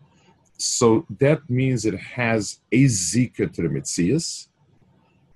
so 0.58 1.06
that 1.20 1.40
means 1.50 1.86
it 1.86 2.00
has 2.00 2.60
a 2.72 2.86
zika 2.86 3.52
to 3.52 3.62
the 3.64 3.70
mitzias, 3.76 4.48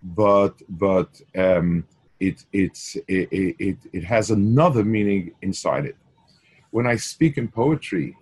but 0.01 0.53
but 0.69 1.09
um, 1.35 1.83
it, 2.19 2.45
it, 2.53 2.77
it, 3.07 3.27
it, 3.67 3.77
it 3.91 4.03
has 4.03 4.31
another 4.31 4.83
meaning 4.83 5.31
inside 5.41 5.85
it. 5.85 5.97
When 6.71 6.87
I 6.87 6.95
speak 6.95 7.37
in 7.37 7.47
poetry, 7.47 8.17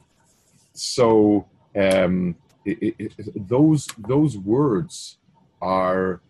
so 0.74 1.48
um, 1.76 2.36
it, 2.66 2.96
it, 3.00 3.48
those 3.48 3.88
those 3.98 4.38
words 4.38 5.18
are 5.62 6.22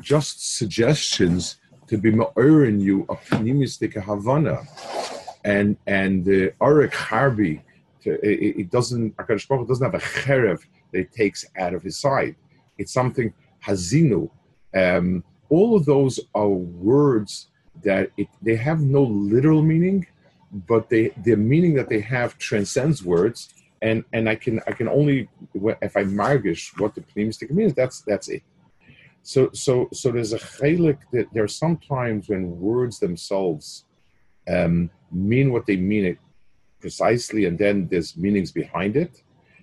just 0.00 0.56
suggestions 0.56 1.56
to 1.88 1.96
be 1.96 2.10
in 2.10 2.80
you 2.80 3.06
a 3.08 3.16
pneumistic 3.16 3.94
havana, 3.94 4.62
and 5.44 5.76
and 5.86 6.24
the 6.24 6.52
Arik 6.60 6.92
Harbi, 6.92 7.62
it, 8.04 8.60
it 8.60 8.70
doesn't 8.70 9.16
Akadosh 9.16 9.66
doesn't 9.66 9.84
have 9.84 9.94
a 9.94 10.04
cherev 10.04 10.60
that 10.92 10.98
it 10.98 11.12
takes 11.12 11.44
out 11.58 11.74
of 11.74 11.82
his 11.82 11.98
side. 11.98 12.36
It's 12.76 12.92
something 12.92 13.32
hazinu. 13.64 14.30
Um, 14.74 15.24
all 15.48 15.76
of 15.76 15.84
those 15.86 16.20
are 16.34 16.48
words 16.48 17.48
that 17.82 18.10
it, 18.16 18.28
they 18.42 18.56
have 18.56 18.80
no 18.80 19.02
literal 19.02 19.62
meaning, 19.62 20.06
but 20.52 20.88
they 20.88 21.12
the 21.24 21.36
meaning 21.36 21.74
that 21.74 21.88
they 21.88 22.00
have 22.00 22.38
transcends 22.38 23.04
words 23.04 23.54
and 23.82 24.04
and 24.12 24.28
I 24.28 24.34
can 24.34 24.60
I 24.66 24.72
can 24.72 24.88
only 24.88 25.28
if 25.54 25.96
I 25.96 26.04
margish 26.04 26.78
what 26.80 26.94
the 26.94 27.02
pneumistic 27.02 27.50
means. 27.50 27.74
That's 27.74 28.00
that's 28.02 28.28
it. 28.28 28.42
So 29.22 29.50
so 29.52 29.88
so 29.92 30.10
there's 30.10 30.32
a 30.32 30.38
chalik 30.38 30.98
that 31.12 31.26
there 31.32 31.44
are 31.44 31.48
some 31.62 31.76
times 31.76 32.28
when 32.28 32.58
words 32.58 32.98
themselves 32.98 33.84
um, 34.48 34.90
mean 35.12 35.52
what 35.52 35.66
they 35.66 35.76
mean 35.76 36.04
it 36.06 36.18
precisely, 36.80 37.44
and 37.44 37.58
then 37.58 37.88
there's 37.88 38.16
meanings 38.16 38.52
behind 38.52 38.96
it. 38.96 39.22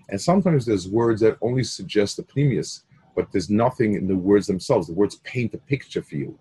And 0.09 0.21
sometimes 0.21 0.65
there's 0.65 0.87
words 0.87 1.21
that 1.21 1.37
only 1.41 1.63
suggest 1.63 2.17
the 2.17 2.23
pneumius, 2.23 2.83
but 3.15 3.31
there's 3.31 3.49
nothing 3.49 3.95
in 3.95 4.07
the 4.07 4.15
words 4.15 4.45
themselves. 4.45 4.87
The 4.87 4.93
words 4.93 5.15
paint 5.23 5.53
a 5.55 5.57
picture 5.57 6.03
for 6.03 6.15
you, 6.15 6.37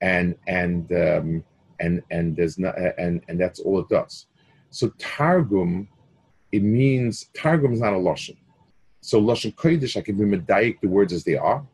and 0.00 0.36
and 0.46 0.92
um, 0.92 1.44
and 1.80 2.02
and 2.10 2.36
there's 2.36 2.58
not 2.58 2.76
and 2.98 3.22
and 3.28 3.40
that's 3.40 3.58
all 3.60 3.80
it 3.80 3.88
does. 3.88 4.26
So 4.70 4.90
targum 4.98 5.88
it 6.52 6.62
means 6.62 7.26
Targum 7.34 7.72
is 7.72 7.80
not 7.80 7.92
a 7.92 7.96
lashon. 7.96 8.36
So 9.00 9.20
lashon 9.20 9.54
kodesh, 9.54 9.96
I 9.96 10.02
can 10.02 10.16
be 10.16 10.24
medayik 10.24 10.80
the 10.80 10.88
words 10.88 11.12
as 11.12 11.24
they 11.24 11.36
are. 11.36 11.64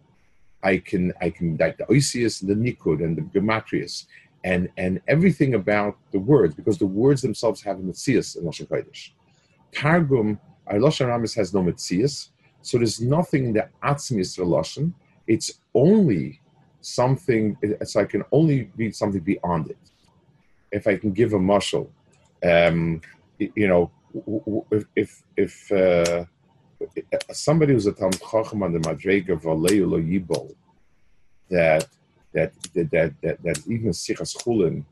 I 0.63 0.79
can 0.79 1.13
I 1.21 1.31
can 1.31 1.57
medayik 1.57 1.79
the 1.79 1.85
oisius, 1.85 2.47
the 2.47 2.55
nikud, 2.55 3.03
and 3.03 3.17
the 3.17 3.23
gematrius, 3.23 4.07
and 4.45 4.69
and 4.77 5.01
everything 5.09 5.55
about 5.55 5.97
the 6.13 6.19
words 6.19 6.55
because 6.55 6.79
the 6.79 6.87
words 6.87 7.23
themselves 7.23 7.63
have 7.63 7.79
a 7.79 7.83
mitzias 7.83 8.37
in 8.37 8.45
lashon 8.45 8.69
kodesh. 8.69 9.11
Targum, 9.73 10.39
our 10.67 10.79
lashon 10.79 11.07
ramis 11.07 11.35
has 11.35 11.53
no 11.55 11.63
mitzias, 11.63 12.29
so 12.63 12.79
there's 12.79 13.01
nothing 13.01 13.47
in 13.47 13.53
the 13.55 13.69
atzmi 13.83 14.21
lashon. 14.39 14.93
It's 15.27 15.53
only 15.75 16.41
something, 16.81 17.57
so 17.85 18.01
I 18.01 18.05
can 18.05 18.23
only 18.31 18.71
read 18.77 18.95
something 18.95 19.21
beyond 19.21 19.71
it. 19.71 19.79
If 20.79 20.87
I 20.87 20.95
can 20.97 21.13
give 21.21 21.33
a 21.33 21.39
muscle, 21.39 21.87
um, 22.53 23.01
you 23.39 23.69
know, 23.71 23.91
if 25.03 25.11
if 25.45 25.55
uh, 25.73 26.25
somebody 27.33 27.73
who's 27.73 27.87
a 27.87 27.93
Tam 27.93 28.13
Chacham 28.13 28.63
on 28.63 28.73
the 28.73 28.81
Madrega 28.89 29.35
Valeu 29.45 29.91
Lo 29.93 30.01
Yibol, 30.11 30.55
that 31.51 31.87
that 32.35 32.53
that 32.75 32.91
that 32.91 33.11
that, 33.23 33.43
that 33.43 33.59
even 33.67 33.91
Sichas 33.91 34.37
Chulin 34.37 34.85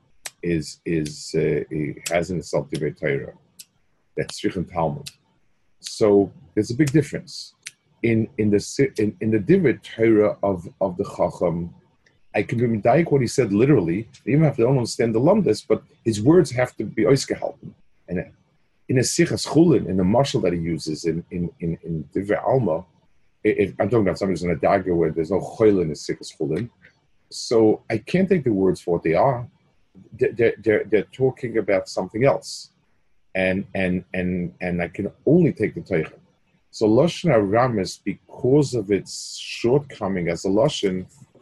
is 0.42 0.80
is 0.84 1.34
uh, 1.34 1.60
has 2.12 2.30
in 2.30 2.38
itself 2.38 2.68
the 2.70 2.90
Torah. 2.90 3.34
That's 4.16 4.36
Strichen 4.36 4.66
Talmud. 4.70 5.10
So 5.80 6.32
there's 6.54 6.70
a 6.70 6.76
big 6.82 6.92
difference 6.92 7.54
in 8.02 8.28
in 8.38 8.50
the 8.50 8.60
in, 8.98 9.16
in 9.20 9.30
the 9.30 9.38
Divrei 9.38 9.76
Torah 9.82 10.36
of 10.42 10.68
of 10.80 10.96
the 10.96 11.04
Chacham. 11.16 11.74
I 12.34 12.42
can 12.42 12.58
be 12.58 12.66
medayik 12.66 13.10
what 13.10 13.20
he 13.20 13.26
said 13.26 13.52
literally, 13.52 14.08
even 14.26 14.44
if 14.44 14.54
I 14.54 14.62
don't 14.62 14.78
understand 14.78 15.14
the 15.14 15.20
lumdis, 15.20 15.64
but 15.66 15.82
his 16.04 16.20
words 16.20 16.50
have 16.50 16.76
to 16.76 16.84
be 16.84 17.04
oisgehalten. 17.04 17.70
And 18.08 18.32
in 18.88 18.98
a 18.98 19.02
sichas 19.02 19.46
chulin, 19.46 19.86
in 19.86 19.96
the 19.96 20.04
marshal 20.04 20.40
that 20.42 20.52
he 20.52 20.58
uses 20.58 21.04
in 21.04 21.24
in 21.30 21.50
in, 21.60 21.78
in 21.84 22.08
Divrei 22.12 22.42
Alma, 22.44 22.84
if, 23.42 23.74
I'm 23.78 23.88
talking 23.88 24.06
about 24.06 24.18
somebody 24.18 24.34
who's 24.34 24.42
in 24.42 24.50
a 24.50 24.56
dagger 24.56 24.94
where 24.94 25.10
there's 25.10 25.30
no 25.30 25.40
choil 25.40 25.82
in 25.82 25.88
the 25.88 25.94
sichas 25.94 26.36
chulin, 26.36 26.68
so 27.30 27.82
I 27.88 27.98
can't 27.98 28.28
take 28.28 28.44
the 28.44 28.52
words 28.52 28.80
for 28.80 28.94
what 28.94 29.02
they 29.02 29.14
are. 29.14 29.46
They're, 30.18 30.54
they're, 30.58 30.84
they're 30.84 31.10
talking 31.12 31.58
about 31.58 31.88
something 31.88 32.24
else, 32.24 32.70
and 33.34 33.64
and 33.74 34.04
and 34.12 34.54
and 34.60 34.82
I 34.82 34.88
can 34.88 35.10
only 35.24 35.52
take 35.52 35.74
the 35.74 35.80
teichen. 35.80 36.18
So 36.70 36.88
lashon 36.88 37.30
Aramis, 37.30 37.98
because 38.04 38.74
of 38.74 38.90
its 38.90 39.36
shortcoming 39.36 40.28
as 40.28 40.44
a 40.44 40.48
lashon, 40.48 41.06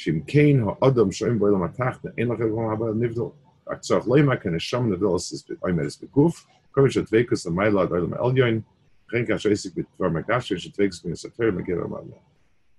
שאם 0.00 0.20
כן 0.26 0.56
האדם 0.82 1.12
שוהים 1.12 1.38
בו 1.38 1.48
אלא 1.48 1.58
מתחת, 1.58 2.06
אין 2.18 2.28
לך 2.28 2.38
גם 2.40 2.70
הבא 2.72 2.86
נבדל. 2.86 3.22
רק 3.68 3.80
צורך 3.80 4.08
לא 4.08 4.18
ימק 4.18 4.46
הנשום 4.46 4.92
נבדל 4.92 5.06
איימרס 5.66 6.02
בגוף, 6.02 6.46
כובד 6.72 6.88
שדבקוס 6.88 7.46
למעלה 7.46 7.82
עד 7.82 7.92
העולם 7.92 8.14
העליון, 8.14 8.60
וכן 9.06 9.26
כאשר 9.26 9.50
עסק 9.50 9.70
בדבר 9.74 10.08
מקדש, 10.08 10.50
יש 10.50 10.68
דבקוס 10.78 11.04
מן 11.04 11.12
הספר 11.12 11.50
מגיע 11.56 11.76
למעלה. 11.76 12.16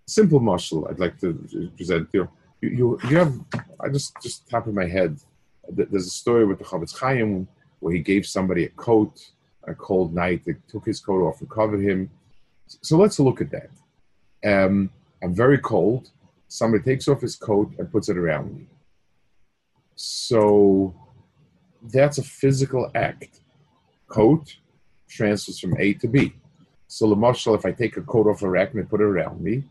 Simple 0.09 0.39
marshal 0.39 0.87
I'd 0.89 0.99
like 0.99 1.17
to 1.23 1.27
present 1.77 2.07
you. 2.13 2.23
You, 2.61 2.69
you, 2.79 2.87
you 3.09 3.17
have, 3.21 3.33
I 3.83 3.87
just, 3.95 4.09
just 4.25 4.37
tap 4.49 4.65
in 4.67 4.75
my 4.75 4.87
head, 4.97 5.13
there's 5.91 6.07
a 6.13 6.17
story 6.23 6.45
with 6.49 6.57
the 6.61 6.65
Chofetz 6.65 6.93
Chaim 6.99 7.47
where 7.81 7.93
he 7.97 8.01
gave 8.11 8.23
somebody 8.25 8.63
a 8.65 8.73
coat 8.87 9.15
a 9.73 9.75
cold 9.75 10.09
night. 10.23 10.39
They 10.45 10.55
took 10.71 10.85
his 10.91 10.99
coat 11.07 11.21
off 11.27 11.39
and 11.41 11.49
covered 11.59 11.81
him. 11.89 11.99
So 12.87 12.93
let's 13.03 13.19
look 13.27 13.39
at 13.45 13.51
that. 13.57 13.71
Um, 14.53 14.75
I'm 15.23 15.33
very 15.43 15.59
cold. 15.73 16.03
Somebody 16.51 16.83
takes 16.83 17.07
off 17.07 17.21
his 17.21 17.37
coat 17.37 17.71
and 17.79 17.89
puts 17.89 18.09
it 18.09 18.17
around 18.17 18.53
me. 18.53 18.67
So 19.95 20.93
that's 21.81 22.17
a 22.17 22.23
physical 22.23 22.91
act. 22.93 23.39
Coat 24.09 24.57
transfers 25.07 25.59
from 25.59 25.77
A 25.79 25.93
to 25.93 26.09
B. 26.09 26.33
So, 26.87 27.07
the 27.07 27.15
Lamashal, 27.15 27.57
if 27.57 27.65
I 27.65 27.71
take 27.71 27.95
a 27.95 28.01
coat 28.01 28.27
off 28.27 28.41
a 28.41 28.49
rack 28.49 28.73
and 28.73 28.83
I 28.83 28.85
put 28.85 28.99
it 28.99 29.05
around 29.05 29.39
me, 29.39 29.63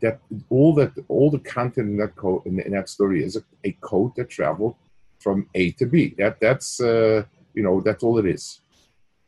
that 0.00 0.20
all 0.48 0.72
that 0.76 0.92
all 1.08 1.30
the 1.30 1.38
content 1.38 1.90
in 1.90 1.96
that 1.98 2.16
coat 2.16 2.46
in, 2.46 2.58
in 2.60 2.72
that 2.72 2.88
story 2.88 3.22
is 3.22 3.36
a, 3.36 3.44
a, 3.64 3.72
code 3.82 4.12
that 4.16 4.30
traveled 4.30 4.74
from 5.18 5.46
A 5.54 5.72
to 5.72 5.84
B. 5.84 6.14
That 6.16 6.40
that's 6.40 6.80
uh, 6.80 7.24
you 7.52 7.62
know 7.62 7.82
that's 7.82 8.02
all 8.02 8.18
it 8.18 8.24
is. 8.24 8.62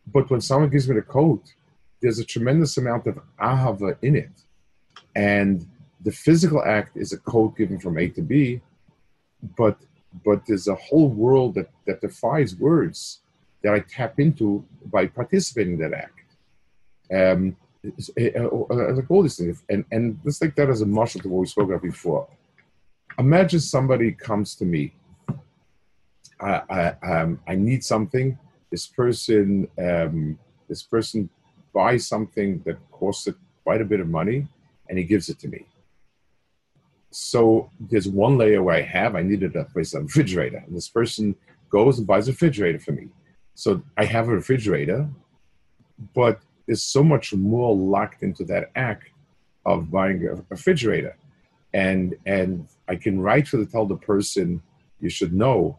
But 0.07 0.31
when 0.31 0.41
someone 0.41 0.71
gives 0.71 0.89
me 0.89 0.95
the 0.95 1.03
coat, 1.03 1.43
there's 2.01 2.19
a 2.19 2.25
tremendous 2.25 2.79
amount 2.79 3.07
of 3.09 3.21
ahava 3.39 3.99
in 4.01 4.17
it, 4.17 4.33
and 5.15 5.67
the 6.05 6.13
physical 6.13 6.63
act 6.63 6.97
is 6.97 7.13
a 7.13 7.19
code 7.19 7.57
given 7.57 7.79
from 7.81 7.99
A 7.99 8.09
to 8.09 8.23
B, 8.23 8.61
but 9.57 9.79
but 10.25 10.47
there's 10.47 10.69
a 10.69 10.75
whole 10.77 11.09
world 11.09 11.55
that 11.55 11.71
that 11.87 12.01
defies 12.01 12.55
words 12.57 13.21
that 13.63 13.73
I 13.75 13.81
tap 13.81 14.21
into 14.21 14.65
by 14.87 15.07
participating 15.07 15.75
in 15.75 15.79
that 15.81 15.95
act. 15.95 16.21
Um, 17.13 17.57
like 17.83 19.11
all 19.11 19.23
these 19.23 19.37
things, 19.37 19.63
and 19.69 19.85
and 19.91 20.19
let's 20.25 20.39
take 20.39 20.55
that 20.57 20.71
as 20.71 20.83
a 20.83 20.87
marshal 20.87 21.21
to 21.23 21.29
what 21.29 21.41
we 21.41 21.47
spoke 21.47 21.69
about 21.69 21.83
before. 21.83 22.29
Imagine 23.19 23.61
somebody 23.61 24.13
comes 24.13 24.55
to 24.57 24.65
me. 24.65 24.93
I 26.41 26.63
I, 26.71 27.13
um, 27.13 27.41
I 27.49 27.55
need 27.55 27.83
something. 27.83 28.39
This 28.71 28.87
person 28.87 29.69
um, 29.79 30.39
this 30.69 30.83
person 30.83 31.31
buys 31.73 32.07
something 32.07 32.63
that 32.67 32.77
costs 32.91 33.29
quite 33.65 33.81
a 33.81 33.85
bit 33.85 34.01
of 34.01 34.09
money, 34.09 34.47
and 34.89 34.99
he 34.99 35.05
gives 35.05 35.29
it 35.29 35.39
to 35.41 35.49
me. 35.49 35.67
So 37.15 37.71
there's 37.79 38.09
one 38.09 38.39
layer 38.39 38.61
where 38.61 38.75
I 38.75 38.83
have 38.83 39.15
I 39.15 39.23
needed 39.23 39.55
a 39.55 39.65
place 39.65 39.95
a 39.95 40.01
refrigerator, 40.01 40.65
and 40.67 40.77
this 40.77 40.89
person 40.89 41.37
goes 41.71 41.99
and 41.99 42.07
buys 42.07 42.27
a 42.27 42.33
refrigerator 42.33 42.81
for 42.81 42.91
me. 42.91 43.09
So 43.55 43.83
I 43.97 44.05
have 44.05 44.29
a 44.29 44.33
refrigerator, 44.33 45.09
but 46.13 46.41
there's 46.67 46.83
so 46.83 47.05
much 47.05 47.33
more 47.33 47.73
locked 47.75 48.25
into 48.25 48.45
that 48.47 48.71
act 48.75 49.11
of 49.65 49.93
buying 49.93 50.27
a 50.27 50.43
refrigerator. 50.49 51.17
And 51.73 52.17
and 52.27 52.67
I 52.89 52.97
can 52.97 53.21
rightfully 53.21 53.67
tell 53.67 53.87
the 53.87 53.97
person, 53.97 54.61
you 55.01 55.09
should 55.09 55.33
know 55.33 55.79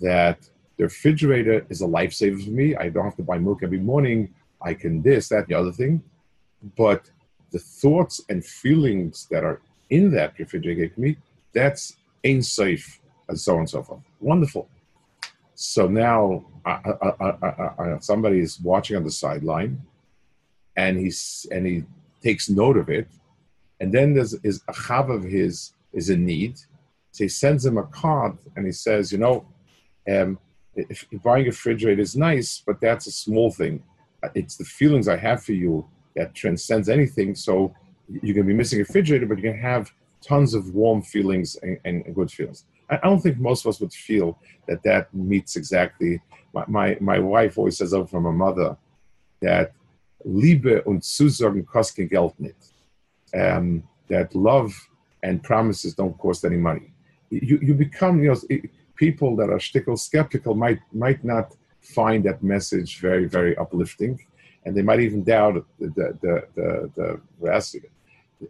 that 0.00 0.38
the 0.76 0.84
refrigerator 0.84 1.64
is 1.68 1.82
a 1.82 1.86
lifesaver 1.86 2.44
for 2.44 2.50
me. 2.50 2.74
I 2.74 2.88
don't 2.88 3.04
have 3.04 3.16
to 3.16 3.22
buy 3.22 3.38
milk 3.38 3.62
every 3.62 3.78
morning. 3.78 4.34
I 4.60 4.74
can 4.74 5.02
this, 5.02 5.28
that, 5.28 5.46
the 5.46 5.54
other 5.54 5.70
thing. 5.70 6.02
But 6.76 7.10
the 7.52 7.60
thoughts 7.60 8.20
and 8.28 8.44
feelings 8.44 9.28
that 9.30 9.44
are 9.44 9.60
in 9.90 10.10
that 10.12 10.38
refrigerator 10.38 10.92
for 10.94 11.00
me, 11.00 11.16
that's 11.52 11.96
ain't 12.24 12.44
safe, 12.44 13.00
and 13.28 13.38
so 13.38 13.54
on 13.54 13.60
and 13.60 13.70
so 13.70 13.82
forth. 13.82 14.00
Wonderful. 14.20 14.68
So 15.54 15.86
now 15.86 16.44
I, 16.64 16.80
I, 17.20 17.72
I, 17.78 17.98
somebody 18.00 18.40
is 18.40 18.60
watching 18.60 18.96
on 18.96 19.04
the 19.04 19.10
sideline 19.10 19.80
and 20.76 20.98
he's 20.98 21.46
and 21.50 21.66
he 21.66 21.84
takes 22.22 22.48
note 22.48 22.76
of 22.76 22.88
it, 22.88 23.08
and 23.80 23.92
then 23.92 24.14
there's 24.14 24.34
is 24.42 24.62
a 24.68 24.72
chav 24.72 25.14
of 25.14 25.22
his 25.22 25.72
is 25.92 26.10
in 26.10 26.26
need, 26.26 26.58
so 27.12 27.24
he 27.24 27.28
sends 27.28 27.64
him 27.64 27.78
a 27.78 27.84
card 27.84 28.36
and 28.56 28.66
he 28.66 28.72
says, 28.72 29.12
you 29.12 29.18
know, 29.18 29.46
um, 30.10 30.38
if, 30.74 31.06
if 31.12 31.22
buying 31.22 31.44
a 31.44 31.50
refrigerator 31.50 32.02
is 32.02 32.16
nice, 32.16 32.60
but 32.66 32.80
that's 32.80 33.06
a 33.06 33.12
small 33.12 33.52
thing. 33.52 33.82
It's 34.34 34.56
the 34.56 34.64
feelings 34.64 35.06
I 35.06 35.16
have 35.16 35.44
for 35.44 35.52
you 35.52 35.86
that 36.16 36.34
transcends 36.34 36.88
anything. 36.88 37.34
So 37.34 37.74
you're 38.08 38.34
going 38.34 38.46
to 38.46 38.52
be 38.52 38.54
missing 38.54 38.78
a 38.78 38.82
refrigerator, 38.82 39.26
but 39.26 39.40
going 39.40 39.54
to 39.54 39.60
have 39.60 39.92
tons 40.20 40.54
of 40.54 40.74
warm 40.74 41.02
feelings 41.02 41.56
and, 41.62 41.78
and, 41.84 42.14
good 42.14 42.30
feelings. 42.30 42.64
I 42.88 42.96
don't 42.96 43.20
think 43.20 43.38
most 43.38 43.64
of 43.64 43.70
us 43.70 43.80
would 43.80 43.92
feel 43.92 44.38
that 44.68 44.82
that 44.84 45.12
meets 45.14 45.56
exactly. 45.56 46.20
My, 46.52 46.64
my, 46.68 46.96
my 47.00 47.18
wife 47.18 47.58
always 47.58 47.78
says 47.78 47.94
over 47.94 48.06
from 48.06 48.24
her 48.24 48.32
mother 48.32 48.76
that 49.40 49.72
Liebe 50.24 50.82
und 50.86 51.02
Zusagen 51.02 51.66
kosten 51.66 52.08
Geld 52.08 52.34
nicht. 52.38 52.72
Um, 53.34 53.82
that 54.08 54.34
love 54.34 54.72
and 55.22 55.42
promises 55.42 55.94
don't 55.94 56.16
cost 56.18 56.44
any 56.44 56.56
money. 56.56 56.92
You, 57.30 57.58
you 57.60 57.74
become, 57.74 58.22
you 58.22 58.28
know, 58.28 58.60
people 58.96 59.34
that 59.36 59.50
are 59.50 59.60
stickle 59.60 59.96
skeptical 59.96 60.54
might 60.54 60.78
might 60.92 61.24
not 61.24 61.54
find 61.80 62.24
that 62.24 62.42
message 62.42 63.00
very, 63.00 63.26
very 63.26 63.56
uplifting, 63.56 64.18
and 64.64 64.76
they 64.76 64.82
might 64.82 65.00
even 65.00 65.24
doubt 65.24 65.64
the 65.78 65.88
the 65.88 66.18
the, 66.22 66.48
the, 66.54 66.90
the 66.94 67.20
veracity. 67.40 67.88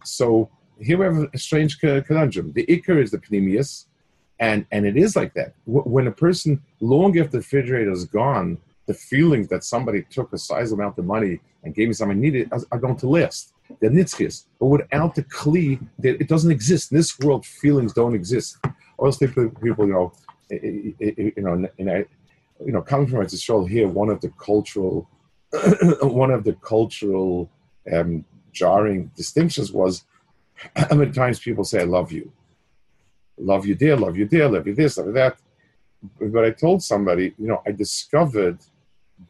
So 0.04 0.50
here 0.80 0.98
we 0.98 1.04
have 1.04 1.28
a 1.32 1.38
strange 1.38 1.78
conundrum. 1.78 2.52
The 2.52 2.66
ikar 2.66 3.02
is 3.02 3.10
the 3.10 3.18
pneumius, 3.18 3.86
And, 4.38 4.66
and 4.72 4.86
it 4.86 4.96
is 4.96 5.16
like 5.16 5.34
that. 5.34 5.54
When 5.66 6.06
a 6.06 6.12
person, 6.12 6.62
long 6.80 7.18
after 7.18 7.32
the 7.32 7.38
refrigerator 7.38 7.92
is 7.92 8.04
gone, 8.04 8.58
the 8.86 8.94
feelings 8.94 9.48
that 9.48 9.64
somebody 9.64 10.02
took 10.10 10.32
a 10.32 10.38
sizable 10.38 10.82
amount 10.82 10.98
of 10.98 11.06
money 11.06 11.40
and 11.62 11.74
gave 11.74 11.88
me 11.88 11.94
something 11.94 12.18
I 12.18 12.20
needed 12.20 12.52
are 12.70 12.78
going 12.78 12.96
to 12.96 13.08
last. 13.08 13.52
They're 13.80 13.90
nitzchis. 13.90 14.44
But 14.60 14.66
without 14.66 15.14
the 15.14 15.22
kli, 15.22 15.80
it 16.02 16.28
doesn't 16.28 16.50
exist. 16.50 16.92
In 16.92 16.98
this 16.98 17.18
world, 17.18 17.46
feelings 17.46 17.92
don't 17.94 18.14
exist. 18.14 18.58
I 18.64 18.72
always 18.98 19.16
think 19.16 19.34
people, 19.34 19.86
you 19.86 19.92
know, 19.92 20.12
you 20.50 21.32
know, 21.38 22.04
you 22.64 22.72
know, 22.72 22.82
coming 22.82 23.06
from 23.06 23.22
Israel 23.22 23.64
here, 23.66 23.88
one 23.88 24.10
of 24.10 24.20
the 24.20 24.28
cultural, 24.38 25.08
one 26.02 26.30
of 26.30 26.44
the 26.44 26.52
cultural 26.54 27.50
um, 27.92 28.24
jarring 28.54 29.10
distinctions 29.16 29.72
was 29.72 30.04
how 30.76 30.96
many 30.96 31.12
times 31.12 31.38
people 31.38 31.64
say, 31.64 31.80
"I 31.80 31.84
love 31.84 32.10
you." 32.12 32.32
love 33.38 33.66
you 33.66 33.74
dear, 33.74 33.96
love 33.96 34.16
you 34.16 34.26
dear, 34.26 34.48
love 34.48 34.66
you 34.66 34.74
this, 34.74 34.98
love 34.98 35.08
you 35.08 35.12
that. 35.12 35.36
But 36.20 36.44
I 36.44 36.50
told 36.50 36.82
somebody, 36.82 37.34
you 37.38 37.46
know, 37.46 37.62
I 37.66 37.72
discovered 37.72 38.58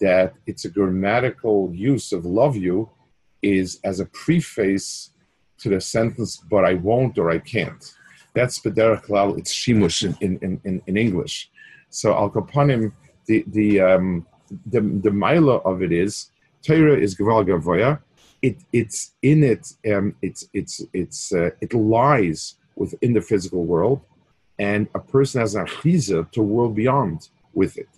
that 0.01 0.35
it's 0.47 0.65
a 0.65 0.71
grammatical 0.71 1.71
use 1.73 2.13
of 2.13 2.25
love 2.25 2.57
you 2.57 2.91
is 3.43 3.79
as 3.85 4.01
a 4.01 4.07
preface 4.07 5.11
to 5.59 5.69
the 5.69 5.81
sentence, 5.81 6.37
but 6.51 6.65
I 6.65 6.75
won't 6.75 7.19
or 7.19 7.31
I 7.31 7.39
can't. 7.39 7.95
That's 8.35 8.59
Bederach 8.59 9.07
Klal, 9.07 9.39
it's 9.39 9.55
Shimush 9.55 10.03
in, 10.21 10.39
in, 10.43 10.61
in, 10.65 10.83
in 10.87 10.97
English. 10.97 11.51
So 11.91 12.13
Al 12.13 12.31
Kapanim, 12.31 12.93
the, 13.27 13.45
the, 13.47 13.81
um, 13.81 14.27
the, 14.67 14.81
the 14.81 15.13
mila 15.13 15.59
of 15.59 15.83
it 15.83 15.93
is, 15.93 16.31
Torah 16.63 16.99
is 16.99 17.15
Gval 17.15 17.47
Gavoya, 17.47 18.01
it 18.47 18.57
it's 18.73 19.01
in 19.23 19.43
it 19.43 19.65
um, 19.93 20.15
it's 20.21 20.43
it's 20.53 20.75
it's 20.93 21.33
uh, 21.33 21.51
it 21.65 21.73
lies 21.73 22.41
within 22.77 23.13
the 23.15 23.21
physical 23.31 23.65
world 23.65 24.01
and 24.59 24.87
a 24.95 24.99
person 25.15 25.41
has 25.41 25.55
an 25.55 25.67
achiza 25.67 26.31
to 26.33 26.43
world 26.43 26.75
beyond 26.75 27.29
with 27.55 27.79
it. 27.79 27.89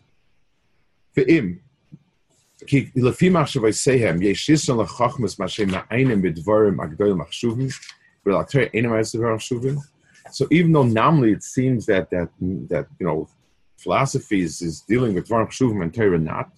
So 10.30 10.46
even 10.50 10.72
though 10.72 10.88
nominally 11.02 11.32
it 11.32 11.42
seems 11.42 11.86
that 11.86 12.10
that 12.10 12.28
that 12.72 12.86
you 12.98 13.06
know 13.06 13.28
philosophy 13.76 14.40
is, 14.42 14.62
is 14.62 14.80
dealing 14.92 15.14
with 15.14 15.28
dvarim 15.28 15.82
and 15.82 15.92
Torah 15.94 16.18
not 16.18 16.50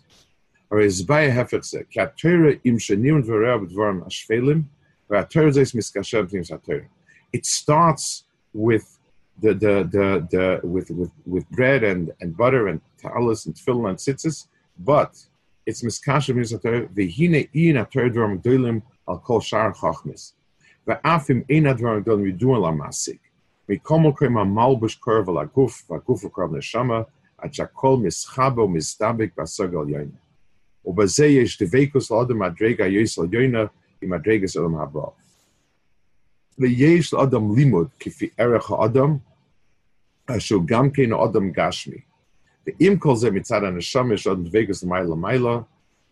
or 0.69 0.79
is 0.81 1.03
by 1.03 1.29
hefet 1.29 1.63
ze 1.63 1.83
ki 1.89 2.05
Torah 2.17 2.55
im 2.63 2.77
shenim 2.77 3.23
dvarim 3.23 3.67
b'dvarim 3.67 4.05
ashfelim, 4.07 4.65
v'atorah 5.09 5.53
zeis 5.53 5.73
miskashem 5.75 6.29
t'im 6.29 6.43
Torah 6.65 6.88
it 7.31 7.45
starts 7.45 8.23
with 8.53 8.99
the 9.41 9.53
the 9.53 9.75
the, 9.91 10.27
the 10.31 10.67
with, 10.67 10.89
with 10.91 11.12
with 11.25 11.49
bread 11.51 11.83
and 11.83 12.12
and 12.21 12.36
butter 12.36 12.67
and 12.67 12.81
talis 12.99 13.45
and 13.45 13.55
tefillin 13.55 13.89
and 13.89 13.97
tzitzis, 13.97 14.47
but 14.79 15.23
it's 15.65 15.83
miskasha 15.83 16.33
mizater 16.36 16.88
v'hine 16.89 17.49
in 17.53 17.77
ater 17.77 18.09
dvarim 18.09 18.41
gdolim 18.41 18.81
al 19.07 19.19
kol 19.19 19.41
shar 19.41 19.73
chachmis 19.73 20.33
v'afim 20.88 21.45
ein 21.49 21.65
advarim 21.65 22.03
gdolim 22.03 22.25
yiduan 22.31 22.62
la 22.62 22.71
masik 22.71 23.19
mikomo 23.69 24.15
krem 24.15 24.33
malbush 24.57 24.99
korv 24.99 25.27
la 25.27 25.45
guf 25.45 25.83
v'guf 25.88 26.23
korv 26.31 26.51
neshama 26.51 27.05
עד 27.43 27.53
שהכל 27.53 27.97
מסחבו 28.03 28.67
מסדבק 28.67 29.29
בסגל 29.39 29.89
יוינה. 29.89 30.12
ובזה 30.86 31.25
יש 31.25 31.62
דבקוס 31.62 32.12
לאדם 32.12 32.39
מדרגה 32.39 32.88
יויס 32.88 33.19
על 33.19 33.25
יוינה 33.31 33.65
עם 34.01 34.09
מדרגס 34.09 34.57
עולם 34.57 34.75
הבא. 34.75 35.01
ויש 36.59 37.13
לאדם 37.13 37.55
לימוד 37.55 37.88
כפי 37.99 38.29
ערך 38.38 38.71
האדם, 38.71 39.17
אשר 40.25 40.55
גם 40.65 40.91
כן 40.91 41.13
האדם 41.13 41.51
גשמי. 41.51 41.97
ועם 42.67 42.97
כל 42.97 43.15
זה 43.15 43.31
מצד 43.31 43.63
הנשם 43.63 44.12
יש 44.13 44.27
עוד 44.27 44.47
דבקוס 44.47 44.83
למעלה 44.83 45.03
למעלה, 45.03 45.59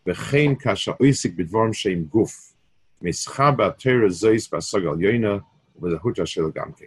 וכן 0.07 0.55
כאשר 0.59 0.91
עסק 0.99 1.33
בדברים 1.35 1.73
שהם 1.73 2.03
גוף, 2.03 2.53
מסחה 3.01 3.51
בתרא 3.51 4.09
זויס 4.09 4.53
בסגל 4.53 5.01
יוינה, 5.01 5.37
ובזהות 5.75 6.19
השל 6.19 6.43
גם 6.55 6.71
כן. 6.71 6.85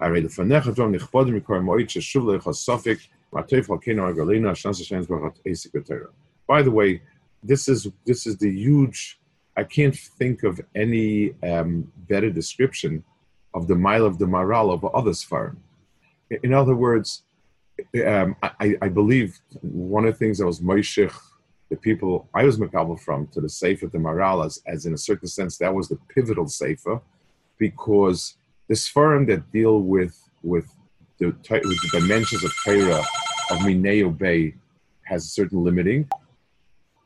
הרי 0.00 0.20
לפניך 0.20 0.68
דברים 0.68 0.94
נכבודים 0.94 1.36
מקור 1.36 1.60
מועד 1.60 1.88
ששוב 1.88 2.30
לך 2.30 2.50
סופק, 2.50 2.98
מעטף 3.32 3.70
על 3.70 3.76
כן 3.80 3.98
הרגלינו, 3.98 4.56
שנס 4.56 4.80
השם 4.80 5.02
זבחת 5.02 5.38
עסק 5.44 5.76
בתרא. 5.76 5.96
By 6.47 6.61
the 6.61 6.71
way, 6.71 7.01
this 7.43 7.67
is 7.67 7.87
this 8.05 8.25
is 8.25 8.37
the 8.37 8.49
huge 8.49 9.19
I 9.57 9.63
can't 9.63 9.95
think 9.95 10.43
of 10.43 10.59
any 10.75 11.33
um, 11.41 11.91
better 12.09 12.29
description 12.29 13.03
of 13.53 13.67
the 13.67 13.75
mile 13.75 14.05
of 14.05 14.17
the 14.17 14.25
Maharal 14.25 14.73
of 14.73 14.83
other 14.83 15.11
Sfarim. 15.11 15.55
In 16.43 16.53
other 16.53 16.75
words, 16.75 17.23
um, 18.05 18.35
I, 18.43 18.75
I, 18.81 18.89
believe 18.89 19.39
one 19.61 20.05
of 20.05 20.13
the 20.13 20.17
things 20.17 20.39
that 20.39 20.45
was 20.45 20.59
Moishich, 20.59 21.13
the 21.69 21.77
people 21.77 22.27
I 22.33 22.43
was 22.43 22.57
Makabal 22.57 22.99
from, 22.99 23.27
to 23.27 23.39
the 23.39 23.49
Sefer, 23.49 23.87
the 23.87 23.97
Maharal, 23.97 24.45
as, 24.45 24.61
as 24.65 24.85
in 24.85 24.93
a 24.93 24.97
certain 24.97 25.27
sense, 25.27 25.57
that 25.57 25.73
was 25.73 25.87
the 25.87 25.99
pivotal 26.09 26.47
Sefer, 26.47 27.01
because 27.57 28.35
the 28.67 28.75
Sfarim 28.75 29.27
that 29.27 29.51
deal 29.51 29.81
with, 29.81 30.17
with, 30.41 30.67
the, 31.19 31.27
with 31.27 31.81
the 31.81 31.99
dimensions 31.99 32.43
of 32.43 32.51
Torah, 32.65 33.03
of 33.51 33.59
Mineo 33.59 34.17
Bay, 34.17 34.55
has 35.03 35.25
a 35.25 35.29
certain 35.29 35.63
limiting 35.63 36.09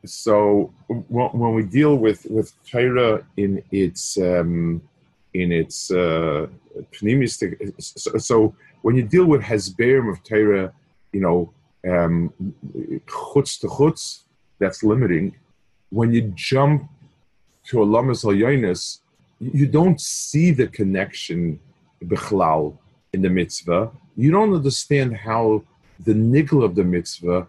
so 0.04 0.72
when 1.08 1.54
we 1.54 1.62
deal 1.62 1.96
with 1.96 2.26
with 2.30 2.52
Torah 2.68 3.24
in 3.36 3.62
its 3.70 4.18
um, 4.18 4.80
in 5.34 5.52
its 5.52 5.90
uh, 5.90 6.46
so, 7.78 8.18
so, 8.18 8.54
when 8.82 8.96
you 8.96 9.02
deal 9.02 9.26
with 9.26 9.42
Hezberim 9.42 10.10
of 10.10 10.22
Torah, 10.24 10.72
you 11.12 11.20
know, 11.20 11.52
um, 11.88 12.32
chutz 13.06 13.60
to 13.60 13.66
chutz, 13.66 14.22
that's 14.58 14.82
limiting. 14.82 15.36
When 15.90 16.12
you 16.12 16.32
jump 16.34 16.88
to 17.64 17.82
a 17.82 17.84
lamas 17.84 18.24
al 18.24 18.34
you 18.34 19.66
don't 19.66 20.00
see 20.00 20.50
the 20.50 20.66
connection 20.66 21.58
bichlal 22.04 22.76
in 23.12 23.22
the 23.22 23.30
mitzvah. 23.30 23.90
You 24.16 24.30
don't 24.30 24.54
understand 24.54 25.16
how 25.16 25.62
the 26.04 26.14
niggle 26.14 26.62
of 26.62 26.74
the 26.74 26.84
mitzvah 26.84 27.46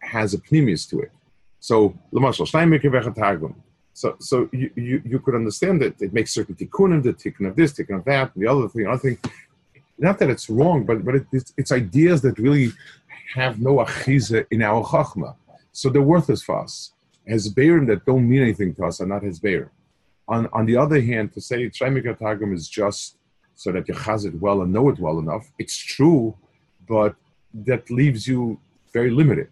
has 0.00 0.34
a 0.34 0.38
pneumius 0.38 0.88
to 0.90 1.00
it. 1.00 1.12
So, 1.66 1.96
so, 3.94 4.16
so 4.20 4.48
you, 4.52 4.70
you, 4.76 5.02
you 5.02 5.18
could 5.18 5.34
understand 5.34 5.80
that 5.80 6.02
it 6.02 6.12
makes 6.12 6.34
certain 6.34 6.54
tikkunim, 6.56 7.02
the 7.02 7.14
tikkun 7.14 7.48
of 7.48 7.56
this, 7.56 7.72
tikkun 7.72 7.96
of 8.00 8.04
that, 8.04 8.32
the 8.36 8.46
other 8.46 8.68
thing, 8.68 8.86
other 8.86 8.98
thing. 8.98 9.18
Not 9.96 10.18
that 10.18 10.28
it's 10.28 10.50
wrong, 10.50 10.84
but, 10.84 11.02
but 11.02 11.14
it, 11.14 11.26
it's, 11.32 11.54
it's 11.56 11.72
ideas 11.72 12.20
that 12.20 12.38
really 12.38 12.70
have 13.34 13.62
no 13.62 13.76
achiza 13.78 14.44
in 14.50 14.60
our 14.60 14.84
chachma. 14.84 15.36
So 15.72 15.88
they're 15.88 16.02
worthless 16.02 16.42
for 16.42 16.60
us. 16.60 16.92
Hezberim 17.26 17.86
that 17.86 18.04
don't 18.04 18.28
mean 18.28 18.42
anything 18.42 18.74
to 18.74 18.84
us 18.84 19.00
are 19.00 19.06
not 19.06 19.22
hezberim. 19.22 19.70
On, 20.28 20.46
on 20.52 20.66
the 20.66 20.76
other 20.76 21.00
hand, 21.00 21.32
to 21.32 21.40
say 21.40 21.70
Shaimik 21.70 22.18
Targum 22.18 22.52
is 22.52 22.68
just 22.68 23.16
so 23.54 23.72
that 23.72 23.88
you 23.88 23.94
chaz 23.94 24.26
it 24.26 24.38
well 24.38 24.60
and 24.60 24.70
know 24.70 24.90
it 24.90 24.98
well 24.98 25.18
enough, 25.18 25.50
it's 25.58 25.78
true, 25.78 26.36
but 26.86 27.16
that 27.54 27.88
leaves 27.90 28.28
you 28.28 28.60
very 28.92 29.10
limited 29.10 29.48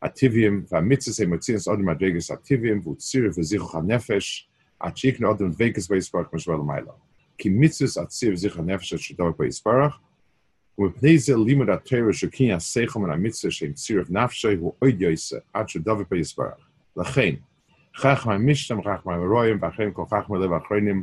Ativim 0.02 0.68
v'amitzvahs 0.68 1.20
emotzias 1.24 1.72
Adam 1.72 1.86
Adregas 1.86 2.30
Ativim 2.30 2.82
v'utzir 2.82 3.28
v'zichuch 3.28 3.72
HaNefesh 3.72 4.42
Achik 4.82 5.20
no 5.20 5.30
Adam 5.30 5.52
Vegas 5.52 5.88
V'Yisbarach 5.88 6.30
Mishvar 6.30 6.58
L'mayla 6.58 6.94
Ki 7.38 7.50
mitzvahs 7.50 7.96
atzir 7.96 8.32
v'zichuch 8.32 8.56
HaNefesh 8.56 8.98
Shador 8.98 9.34
V'Yisbarach 9.34 9.94
ומפני 10.78 11.18
זה 11.18 11.36
לימוד 11.36 11.70
התרא 11.70 12.12
שוקין 12.12 12.50
השכל 12.50 12.98
מן 12.98 13.10
המצווה 13.10 13.50
שהם 13.50 13.72
צירוף 13.72 14.10
נפשי 14.10 14.54
הוא 14.54 14.72
עוד 14.78 15.00
יויסה 15.00 15.36
עד 15.52 15.68
שדבר 15.68 16.02
ביסברך. 16.10 16.68
לכן, 16.96 17.34
חכם 17.96 18.30
המשתם, 18.30 18.82
חכם 18.82 19.10
הרואים, 19.10 19.58
ואחרים 19.60 19.92
כל 19.92 20.04
חכם 20.10 20.34
לב 20.34 20.52
האחרונים, 20.52 21.02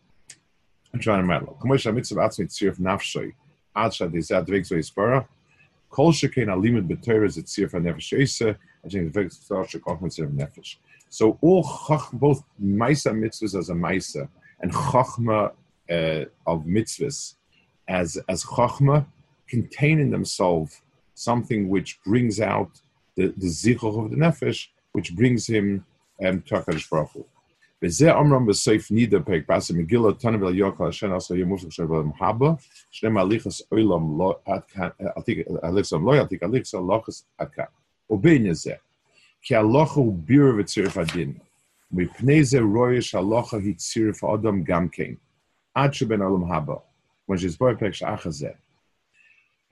I'm 0.93 0.99
trying 0.99 1.19
to 1.19 1.21
remember. 1.23 1.51
Kamish 1.53 1.93
mitzvah 1.93 2.21
atzmi 2.21 2.47
tzirf 2.47 2.79
nafshay 2.79 3.33
ad 3.75 3.93
shad. 3.93 5.25
Kol 5.89 6.11
shekein 6.13 6.47
alimud 6.47 6.87
b'teir 6.87 7.25
is 7.25 7.37
tzirf 7.37 7.71
nefesh. 7.71 8.57
I 8.85 8.89
think 8.89 9.13
the 9.13 9.19
shekoch 9.19 10.01
nefesh. 10.01 10.75
So 11.09 11.37
all 11.41 11.63
chach, 11.63 12.11
both 12.13 12.43
maisa 12.61 13.11
mitzvahs 13.11 13.57
as 13.57 13.69
a 13.69 13.73
maisa 13.73 14.29
and 14.61 14.71
chachma 14.71 15.51
uh, 15.89 16.25
of 16.47 16.63
mitzvahs 16.63 17.35
as 17.87 18.17
as 18.29 18.43
chachma 18.43 19.05
contain 19.47 19.99
in 19.99 20.11
themselves 20.11 20.81
something 21.13 21.67
which 21.67 21.99
brings 22.03 22.39
out 22.39 22.81
the 23.15 23.27
the 23.37 23.47
zichor 23.47 24.05
of 24.05 24.11
the 24.11 24.17
nefesh, 24.17 24.67
which 24.93 25.15
brings 25.15 25.47
him 25.47 25.85
um, 26.25 26.41
to 26.43 26.55
Hakadosh 26.55 26.89
Baruch 26.89 27.11
Hu. 27.11 27.25
וזה 27.82 28.12
אומרם 28.12 28.46
בסעיף 28.46 28.90
נידה 28.90 29.20
פרק 29.20 29.42
בעשה 29.48 29.74
מגילה 29.74 30.12
תנא 30.18 30.44
וליוקל 30.44 30.84
השן 30.84 31.12
עשה 31.12 31.36
ימוס 31.36 31.64
עכשיו 31.64 31.88
במחבה 31.88 32.52
שני 32.90 33.10
מהליכס 33.10 33.62
אוילם 33.72 34.18
לא 34.18 34.38
עד 34.44 34.60
כאן 34.68 34.88
הליכס 35.62 35.92
לא 35.92 36.16
יעתיק 36.16 36.42
הליכס 36.42 36.74
הלוחס 36.74 37.24
עד 37.38 37.48
כאן 37.48 37.64
ובין 38.10 38.54
זה 38.54 38.72
כי 39.46 39.56
הלוכה 39.56 40.00
הוא 40.00 40.18
בירה 40.24 40.50
וצירף 40.58 40.96
הדין. 40.96 41.32
מפני 41.92 42.44
זה 42.44 42.60
רואה 42.60 43.02
שהלוכה 43.02 43.56
היא 43.56 43.74
צירף 43.74 44.24
האדם 44.24 44.62
גם 44.62 44.88
כן, 44.88 45.12
עד 45.74 45.94
שבין 45.94 46.22
העולם 46.22 46.52
הבא, 46.52 46.74
כמו 47.26 47.38
שהסבור 47.38 47.72
בפרק 47.72 47.94
שאח 47.94 48.26
הזה. 48.26 48.48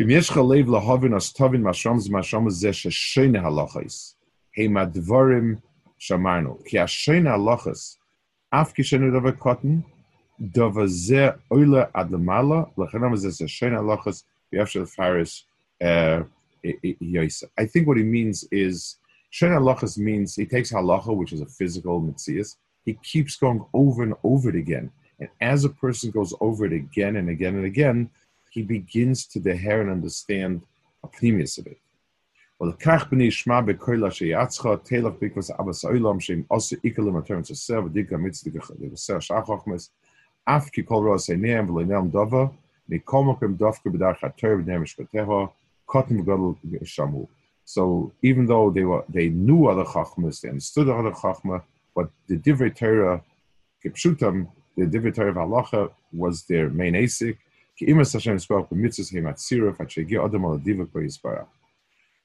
אם 0.03 0.11
יש 0.11 0.31
לך 0.31 0.37
לב 0.37 0.69
להובין, 0.69 1.15
אז 1.15 1.33
תבין 1.33 1.63
מהשום 1.63 1.99
זה 1.99 2.13
מהשום 2.13 2.47
הזה 2.47 2.73
ששני 2.73 3.39
הלוכס, 3.39 4.17
הם 4.57 4.77
הדבורים 4.77 5.55
שאמרנו, 5.99 6.59
כי 6.65 6.79
השני 6.79 7.29
הלוכס, 7.29 7.98
Af 8.52 8.74
kishenu 8.74 9.12
ze 10.90 11.32
ze 14.72 14.86
faris. 14.86 15.46
Uh, 15.80 16.24
I 16.64 17.66
think 17.66 17.88
what 17.88 17.98
he 17.98 18.04
means 18.04 18.48
is 18.52 18.98
"shen 19.30 19.52
lachos 19.52 19.98
means 19.98 20.36
he 20.36 20.46
takes 20.46 20.72
halacha, 20.72 21.16
which 21.16 21.32
is 21.32 21.42
a 21.42 21.46
physical 21.46 22.00
mitzvah. 22.00 22.46
He 22.86 22.94
keeps 23.04 23.36
going 23.36 23.64
over 23.74 24.02
and 24.02 24.16
over 24.24 24.50
it 24.50 24.56
again, 24.56 24.92
and 25.20 25.30
as 25.42 25.64
a 25.64 25.70
person 25.70 26.10
goes 26.10 26.34
over 26.42 26.66
it 26.66 26.74
again 26.74 27.18
and 27.18 27.30
again 27.30 27.56
and 27.56 27.66
again, 27.66 28.10
he 28.50 28.64
begins 28.64 29.28
to 29.28 29.40
the 29.40 29.56
hair 29.56 29.82
and 29.82 29.92
understand 29.92 30.64
a 31.04 31.08
of 31.60 31.68
it. 31.68 31.78
So 32.62 32.66
even 48.24 48.46
though 48.46 48.72
they 48.72 48.84
were 48.84 49.06
they 49.08 49.30
knew 49.30 49.68
other 49.68 49.86
chachmas, 49.86 50.42
they 50.42 50.50
understood 50.50 50.90
other 50.90 51.12
chachma, 51.12 51.64
but 51.96 52.10
the 52.28 52.38
divrei 52.38 52.76
Torah, 52.76 53.24
kipshutam, 53.86 54.50
the 54.76 54.86
divrei 54.86 55.16
Torah 55.16 55.30
of 55.30 55.36
halacha 55.38 55.92
was 56.12 56.44
their 56.44 56.70
main 56.70 56.96
asik. 56.96 57.38
Ki 57.78 57.86
imas 57.86 58.12
Hashem 58.12 58.38
spoke 58.40 58.70
at 58.70 58.78
shegi 58.78 60.26
adam 60.26 60.44
al. 60.44 60.60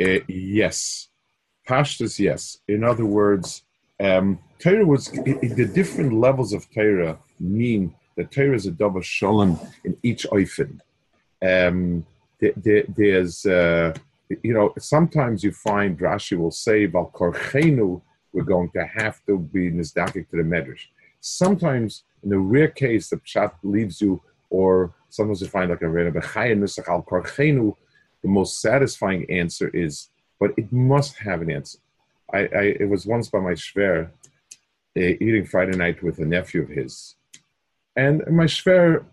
Uh, 0.00 0.20
yes, 0.28 1.08
pashtas 1.68 2.18
yes. 2.18 2.58
In 2.68 2.84
other 2.84 3.06
words, 3.06 3.62
um, 3.98 4.38
Torah 4.58 4.84
was 4.84 5.08
the 5.08 5.70
different 5.72 6.12
levels 6.12 6.52
of 6.52 6.70
Torah 6.72 7.18
mean 7.40 7.94
that 8.16 8.30
Torah 8.30 8.54
is 8.54 8.66
a 8.66 8.70
double 8.70 9.00
shalom 9.00 9.58
in 9.84 9.96
each 10.02 10.26
oifen. 10.32 10.80
Um, 11.42 12.06
there, 12.40 12.52
there, 12.56 12.84
there's 12.88 13.46
uh, 13.46 13.94
you 14.42 14.52
know, 14.52 14.72
sometimes 14.78 15.44
you 15.44 15.52
find 15.52 15.98
Rashi 15.98 16.36
will 16.36 16.50
say, 16.50 16.86
Val 16.86 17.10
Korchenu, 17.14 18.00
we're 18.32 18.42
going 18.42 18.70
to 18.70 18.84
have 18.84 19.24
to 19.26 19.38
be 19.38 19.70
nizdakik 19.70 20.28
to 20.30 20.36
the 20.36 20.42
medrash. 20.42 20.86
Sometimes, 21.20 22.04
in 22.22 22.32
a 22.32 22.38
rare 22.38 22.68
case, 22.68 23.08
the 23.08 23.16
pshat 23.16 23.52
leaves 23.62 24.00
you, 24.00 24.20
or 24.50 24.94
sometimes 25.08 25.40
you 25.40 25.48
find 25.48 25.70
like 25.70 25.82
a 25.82 25.88
Rebbe 25.88 26.20
Nusach 26.20 26.88
al 26.88 27.02
Korchenu, 27.02 27.76
the 28.22 28.28
most 28.28 28.60
satisfying 28.60 29.30
answer 29.30 29.68
is, 29.68 30.10
but 30.40 30.52
it 30.56 30.72
must 30.72 31.16
have 31.18 31.42
an 31.42 31.50
answer. 31.50 31.78
I, 32.32 32.38
I 32.38 32.62
it 32.80 32.88
was 32.88 33.06
once 33.06 33.28
by 33.28 33.40
my 33.40 33.52
shver, 33.52 34.10
uh, 34.96 35.00
eating 35.00 35.46
Friday 35.46 35.76
night 35.76 36.02
with 36.02 36.18
a 36.18 36.26
nephew 36.26 36.62
of 36.62 36.68
his, 36.68 37.14
and 37.94 38.22
my 38.30 38.44
shver, 38.44 39.04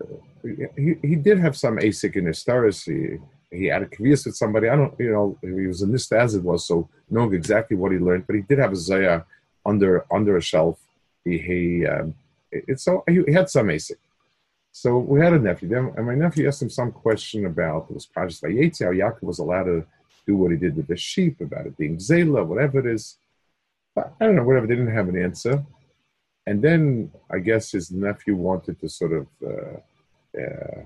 he, 0.75 0.95
he 1.01 1.15
did 1.15 1.39
have 1.39 1.55
some 1.55 1.77
asik 1.77 2.15
in 2.15 2.25
his 2.25 2.39
stars 2.39 2.87
he 3.53 3.65
had 3.65 3.83
a 3.83 3.85
kvias 3.85 4.25
with 4.25 4.35
somebody. 4.35 4.67
I 4.67 4.75
don't, 4.75 4.93
you 4.99 5.11
know, 5.11 5.37
he 5.41 5.67
was 5.67 5.81
a 5.81 5.87
nista 5.87 6.17
as 6.17 6.35
it 6.35 6.43
was, 6.43 6.65
so 6.65 6.89
knowing 7.09 7.33
exactly 7.33 7.77
what 7.77 7.91
he 7.91 7.99
learned. 7.99 8.25
But 8.27 8.35
he 8.35 8.41
did 8.41 8.57
have 8.57 8.73
a 8.73 8.75
zaya 8.75 9.21
under 9.65 10.05
under 10.11 10.37
a 10.37 10.41
shelf. 10.41 10.79
He, 11.23 11.37
he 11.37 11.85
um, 11.85 12.15
it's 12.51 12.83
so 12.83 13.03
he, 13.07 13.23
he 13.27 13.33
had 13.33 13.49
some 13.49 13.67
ASIC. 13.67 13.97
So 14.75 14.97
we 14.97 15.21
had 15.21 15.33
a 15.33 15.39
nephew, 15.39 15.69
then, 15.69 15.93
and 15.95 16.07
my 16.07 16.15
nephew 16.15 16.47
asked 16.47 16.63
him 16.63 16.69
some 16.71 16.91
question 16.91 17.45
about 17.45 17.85
it 17.89 17.93
was 17.93 18.07
by 18.07 18.25
Vayetzi, 18.25 18.83
how 18.83 18.91
Yaakov 18.91 19.21
was 19.21 19.37
allowed 19.37 19.65
to 19.65 19.85
do 20.25 20.35
what 20.35 20.49
he 20.49 20.57
did 20.57 20.75
with 20.75 20.87
the 20.87 20.97
sheep, 20.97 21.41
about 21.41 21.67
it 21.67 21.77
being 21.77 21.97
Zela, 21.97 22.43
whatever 22.43 22.79
it 22.79 22.87
is. 22.87 23.17
I 23.95 24.03
don't 24.19 24.35
know, 24.35 24.43
whatever. 24.43 24.65
They 24.65 24.75
didn't 24.75 24.95
have 24.95 25.09
an 25.09 25.21
answer. 25.21 25.63
And 26.47 26.59
then 26.59 27.11
I 27.29 27.37
guess 27.37 27.71
his 27.71 27.91
nephew 27.91 28.35
wanted 28.35 28.79
to 28.79 28.89
sort 28.89 29.13
of 29.13 29.27
uh, 29.45 30.41
uh, 30.41 30.81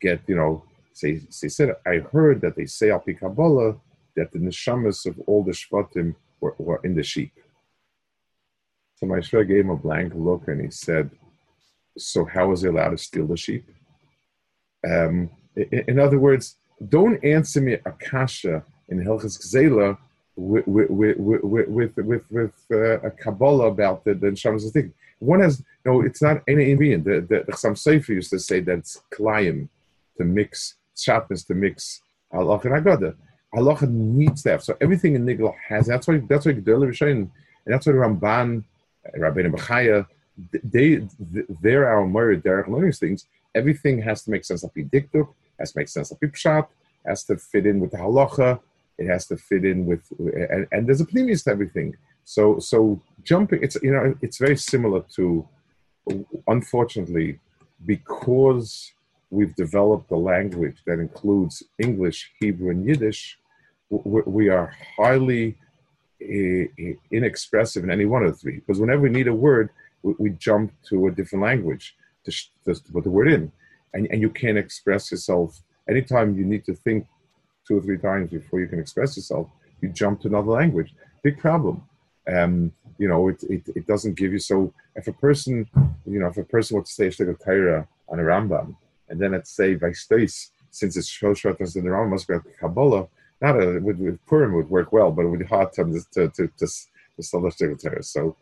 get, 0.00 0.20
you 0.28 0.36
know, 0.36 0.62
say, 0.92 1.20
say, 1.28 1.48
said, 1.48 1.74
I 1.84 1.98
heard 2.12 2.40
that 2.42 2.54
they 2.54 2.66
say 2.66 2.90
al 2.90 3.00
Kabbalah 3.00 3.74
that 4.14 4.30
the 4.30 4.38
neshamas 4.38 5.06
of 5.06 5.18
all 5.26 5.42
the 5.42 5.50
shvatim 5.50 6.14
were, 6.40 6.54
were 6.58 6.80
in 6.84 6.94
the 6.94 7.02
sheep. 7.02 7.32
So 8.94 9.06
my 9.06 9.18
shver 9.18 9.46
gave 9.48 9.64
him 9.64 9.70
a 9.70 9.76
blank 9.76 10.12
look 10.14 10.46
and 10.46 10.60
he 10.60 10.70
said, 10.70 11.10
so 11.96 12.24
how 12.24 12.48
was 12.48 12.62
he 12.62 12.68
allowed 12.68 12.90
to 12.90 12.98
steal 12.98 13.26
the 13.26 13.36
sheep? 13.36 13.64
Um, 14.88 15.30
in, 15.56 15.98
other 15.98 16.18
words, 16.18 16.56
don't 16.88 17.22
answer 17.24 17.60
me 17.60 17.74
akasha 17.84 18.64
in 18.88 18.98
Hilchas 18.98 19.38
Gzela 19.40 19.96
with 20.36 20.66
with 20.66 20.90
with 20.90 21.16
with 21.44 21.96
with, 21.96 22.22
with 22.30 22.52
uh, 22.72 23.00
a 23.00 23.10
Kabbalah 23.10 23.68
about 23.68 24.04
the 24.04 24.14
the 24.14 24.28
neshamas 24.28 24.70
thing. 24.72 24.92
One 25.20 25.40
has 25.40 25.62
no, 25.84 26.02
it's 26.02 26.20
not 26.20 26.42
any 26.48 26.70
inconvenient. 26.70 27.04
The 27.04 27.20
the, 27.20 27.44
the 27.46 27.52
Chassam 27.52 27.76
Sofer 27.76 28.08
used 28.08 28.30
to 28.30 28.38
say 28.38 28.60
that 28.60 28.78
it's 28.78 29.00
klayim 29.12 29.68
to 30.18 30.24
mix 30.24 30.74
sharpness 30.96 31.44
to 31.44 31.54
mix 31.54 32.00
halacha 32.32 32.64
and 32.64 32.84
agada. 32.84 33.14
Halacha 33.54 33.88
needs 33.88 34.42
that. 34.42 34.62
So 34.62 34.76
everything 34.80 35.14
in 35.14 35.24
Nigel 35.24 35.54
has. 35.68 35.86
That's 35.86 36.08
why. 36.08 36.20
That's 36.28 36.46
why 36.46 36.52
Gedolah 36.52 36.88
Rishonim, 36.88 37.30
and 37.64 37.74
that's 37.74 37.86
why 37.86 37.92
Ramban, 37.92 38.64
Rabbeinu 39.16 39.54
Bechaya, 39.54 40.06
they 40.62 41.06
they're 41.62 41.88
our 41.88 42.06
morid 42.06 42.42
derech 42.42 42.68
learning 42.68 42.92
things. 42.92 43.26
Everything 43.54 44.02
has 44.02 44.22
to 44.24 44.30
make 44.30 44.44
sense 44.44 44.64
of 44.64 44.72
diktuk, 44.74 45.28
has 45.58 45.72
to 45.72 45.78
make 45.78 45.88
sense 45.88 46.10
of 46.10 46.18
pshat, 46.20 46.66
has 47.06 47.24
to 47.24 47.36
fit 47.36 47.66
in 47.66 47.80
with 47.80 47.92
the 47.92 47.98
halacha. 47.98 48.60
It 48.98 49.06
has 49.06 49.26
to 49.26 49.36
fit 49.36 49.64
in 49.64 49.86
with, 49.86 50.02
and, 50.18 50.66
and 50.70 50.86
there's 50.86 51.00
a 51.00 51.06
previous 51.06 51.42
to 51.44 51.50
everything. 51.50 51.96
So 52.24 52.58
so 52.58 53.02
jumping, 53.22 53.62
it's 53.62 53.76
you 53.82 53.92
know 53.92 54.14
it's 54.22 54.38
very 54.38 54.56
similar 54.56 55.04
to, 55.16 55.46
unfortunately, 56.46 57.40
because 57.84 58.92
we've 59.30 59.54
developed 59.56 60.10
a 60.12 60.16
language 60.16 60.78
that 60.86 61.00
includes 61.00 61.62
English, 61.78 62.32
Hebrew, 62.38 62.70
and 62.70 62.86
Yiddish, 62.86 63.38
we 63.90 64.48
are 64.48 64.72
highly 64.96 65.56
eh, 66.20 66.66
eh, 66.78 66.94
inexpressive 67.10 67.84
in 67.84 67.90
any 67.90 68.06
one 68.06 68.24
of 68.24 68.32
the 68.32 68.38
three. 68.38 68.56
Because 68.56 68.80
whenever 68.80 69.02
we 69.02 69.10
need 69.10 69.28
a 69.28 69.34
word, 69.34 69.70
we, 70.04 70.14
we 70.18 70.30
jump 70.30 70.72
to 70.90 71.08
a 71.08 71.10
different 71.10 71.42
language 71.42 71.96
to, 72.24 72.30
sh- 72.30 72.50
to 72.64 72.74
put 72.92 73.04
the 73.04 73.10
word 73.10 73.30
in. 73.32 73.50
And, 73.92 74.06
and 74.10 74.20
you 74.20 74.30
can't 74.30 74.58
express 74.58 75.10
yourself. 75.10 75.60
Anytime 75.88 76.36
you 76.38 76.44
need 76.44 76.64
to 76.66 76.74
think 76.74 77.06
two 77.66 77.78
or 77.78 77.82
three 77.82 77.98
times 77.98 78.30
before 78.30 78.60
you 78.60 78.68
can 78.68 78.78
express 78.78 79.16
yourself, 79.16 79.48
you 79.80 79.88
jump 79.88 80.20
to 80.20 80.28
another 80.28 80.52
language. 80.52 80.94
Big 81.22 81.38
problem. 81.38 81.82
Um, 82.26 82.72
you 82.98 83.08
know, 83.08 83.28
it, 83.28 83.42
it, 83.44 83.62
it 83.74 83.86
doesn't 83.86 84.14
give 84.14 84.32
you 84.32 84.38
so. 84.38 84.72
If 84.96 85.08
a 85.08 85.12
person, 85.12 85.68
you 86.06 86.20
know, 86.20 86.28
if 86.28 86.36
a 86.36 86.44
person 86.44 86.76
wants 86.76 86.94
to 86.94 87.10
say 87.10 87.24
Shtigal 87.24 87.44
Torah 87.44 87.86
on 88.08 88.20
a 88.20 88.22
Rambam, 88.22 88.76
and 89.08 89.20
then 89.20 89.32
let's 89.32 89.50
say 89.50 89.78
stace, 89.92 90.50
since 90.70 90.96
it's 90.96 91.10
Shoshatas 91.10 91.76
in 91.76 91.84
the 91.84 91.90
Rambam 91.90 92.10
must 92.10 92.28
be 92.28 92.34
a 92.34 92.40
Kabbalah, 92.60 93.08
not 93.40 93.60
a, 93.62 93.78
with, 93.78 93.98
with 93.98 94.24
Purim 94.26 94.54
would 94.54 94.70
work 94.70 94.92
well, 94.92 95.10
but 95.10 95.22
it 95.22 95.28
would 95.28 95.40
be 95.40 95.44
hard 95.44 95.72
to, 95.74 95.84
to, 96.12 96.28
to, 96.28 96.48
to, 96.48 96.66
to 96.66 97.22
still 97.22 97.42
Shtigal 97.42 97.82
Torah. 97.82 98.02
So, 98.02 98.36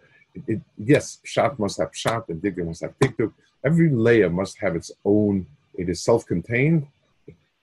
it, 0.46 0.60
yes, 0.78 1.18
Pshat 1.24 1.58
must 1.58 1.78
have 1.78 1.92
Pshat, 1.92 2.28
and 2.28 2.40
Dikduk 2.40 2.66
must 2.66 2.82
have 2.82 2.98
Dikduk. 2.98 3.32
Every 3.64 3.90
layer 3.90 4.30
must 4.30 4.58
have 4.58 4.76
its 4.76 4.90
own, 5.04 5.46
it 5.74 5.88
is 5.88 6.00
self 6.02 6.26
contained. 6.26 6.86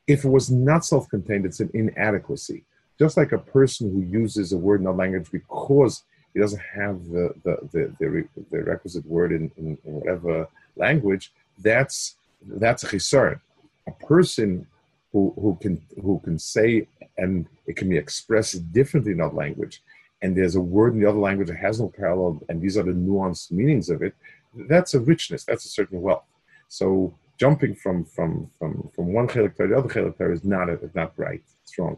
If 0.07 0.25
it 0.25 0.29
was 0.29 0.49
not 0.49 0.85
self 0.85 1.09
contained, 1.09 1.45
it's 1.45 1.59
an 1.59 1.69
inadequacy. 1.73 2.63
Just 2.97 3.17
like 3.17 3.31
a 3.31 3.37
person 3.37 3.91
who 3.91 4.01
uses 4.01 4.51
a 4.51 4.57
word 4.57 4.81
in 4.81 4.87
a 4.87 4.91
language 4.91 5.31
because 5.31 6.03
he 6.33 6.39
doesn't 6.39 6.61
have 6.73 7.05
the 7.09 7.33
the 7.43 7.57
the, 7.71 7.93
the, 7.99 8.27
the 8.51 8.63
requisite 8.63 9.05
word 9.05 9.31
in, 9.31 9.51
in, 9.57 9.77
in, 9.85 9.93
whatever 9.93 10.47
language, 10.75 11.31
that's 11.59 12.15
that's 12.47 12.83
a 12.83 12.87
chisar. 12.87 13.39
A 13.87 13.91
person 14.05 14.67
who, 15.11 15.33
who 15.39 15.57
can 15.61 15.81
who 16.01 16.19
can 16.23 16.37
say 16.37 16.87
and 17.17 17.47
it 17.67 17.75
can 17.75 17.89
be 17.89 17.97
expressed 17.97 18.71
differently 18.71 19.11
in 19.11 19.17
that 19.17 19.35
language, 19.35 19.81
and 20.21 20.35
there's 20.35 20.55
a 20.55 20.61
word 20.61 20.93
in 20.93 20.99
the 20.99 21.09
other 21.09 21.19
language 21.19 21.47
that 21.47 21.57
has 21.57 21.79
no 21.79 21.89
parallel, 21.89 22.41
and 22.49 22.61
these 22.61 22.77
are 22.77 22.83
the 22.83 22.91
nuanced 22.91 23.51
meanings 23.51 23.89
of 23.89 24.01
it. 24.01 24.13
That's 24.53 24.93
a 24.93 24.99
richness. 24.99 25.45
That's 25.45 25.65
a 25.65 25.69
certain 25.69 26.01
wealth. 26.01 26.25
So 26.67 27.13
jumping 27.37 27.73
from 27.73 28.05
from 28.05 28.49
from 28.57 28.89
from 28.93 29.13
one 29.13 29.27
chelik 29.27 29.55
to 29.55 29.67
the 29.67 29.77
other 29.77 29.89
chelik 29.89 30.33
is 30.33 30.43
not 30.43 30.69
a, 30.69 30.79
not 30.93 31.13
right. 31.17 31.41
It's 31.63 31.77
wrong. 31.77 31.97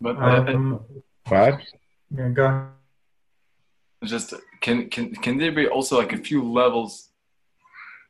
But 0.00 0.16
uh, 0.16 0.44
um, 0.48 0.80
what? 1.28 1.60
Yeah, 2.16 2.28
go 2.28 2.44
ahead. 2.44 2.68
Just 4.04 4.34
can 4.60 4.88
can 4.88 5.14
can 5.14 5.38
there 5.38 5.52
be 5.52 5.66
also 5.66 5.98
like 5.98 6.12
a 6.12 6.18
few 6.18 6.42
levels 6.42 7.10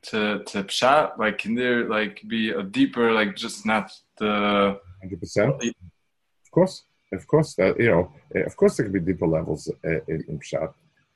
to 0.03 0.43
to 0.45 0.65
pshat? 0.65 1.19
Like 1.19 1.39
can 1.39 1.55
there 1.55 1.89
like 1.89 2.23
be 2.29 2.51
a 2.51 2.63
deeper 2.63 3.13
like 3.13 3.35
just 3.37 3.67
not 3.67 3.93
the 4.19 4.79
hundred 5.01 5.21
percent? 5.21 5.55
Of 5.63 6.51
course, 6.53 6.85
of 7.13 7.27
course 7.27 7.55
that 7.55 7.79
you 7.79 7.91
know, 7.91 8.13
of 8.47 8.57
course 8.57 8.77
there 8.77 8.87
can 8.87 8.93
be 8.93 9.01
deeper 9.01 9.27
levels 9.27 9.71
uh, 9.85 10.01
in, 10.09 10.25
in 10.29 10.39
pshat. 10.39 10.73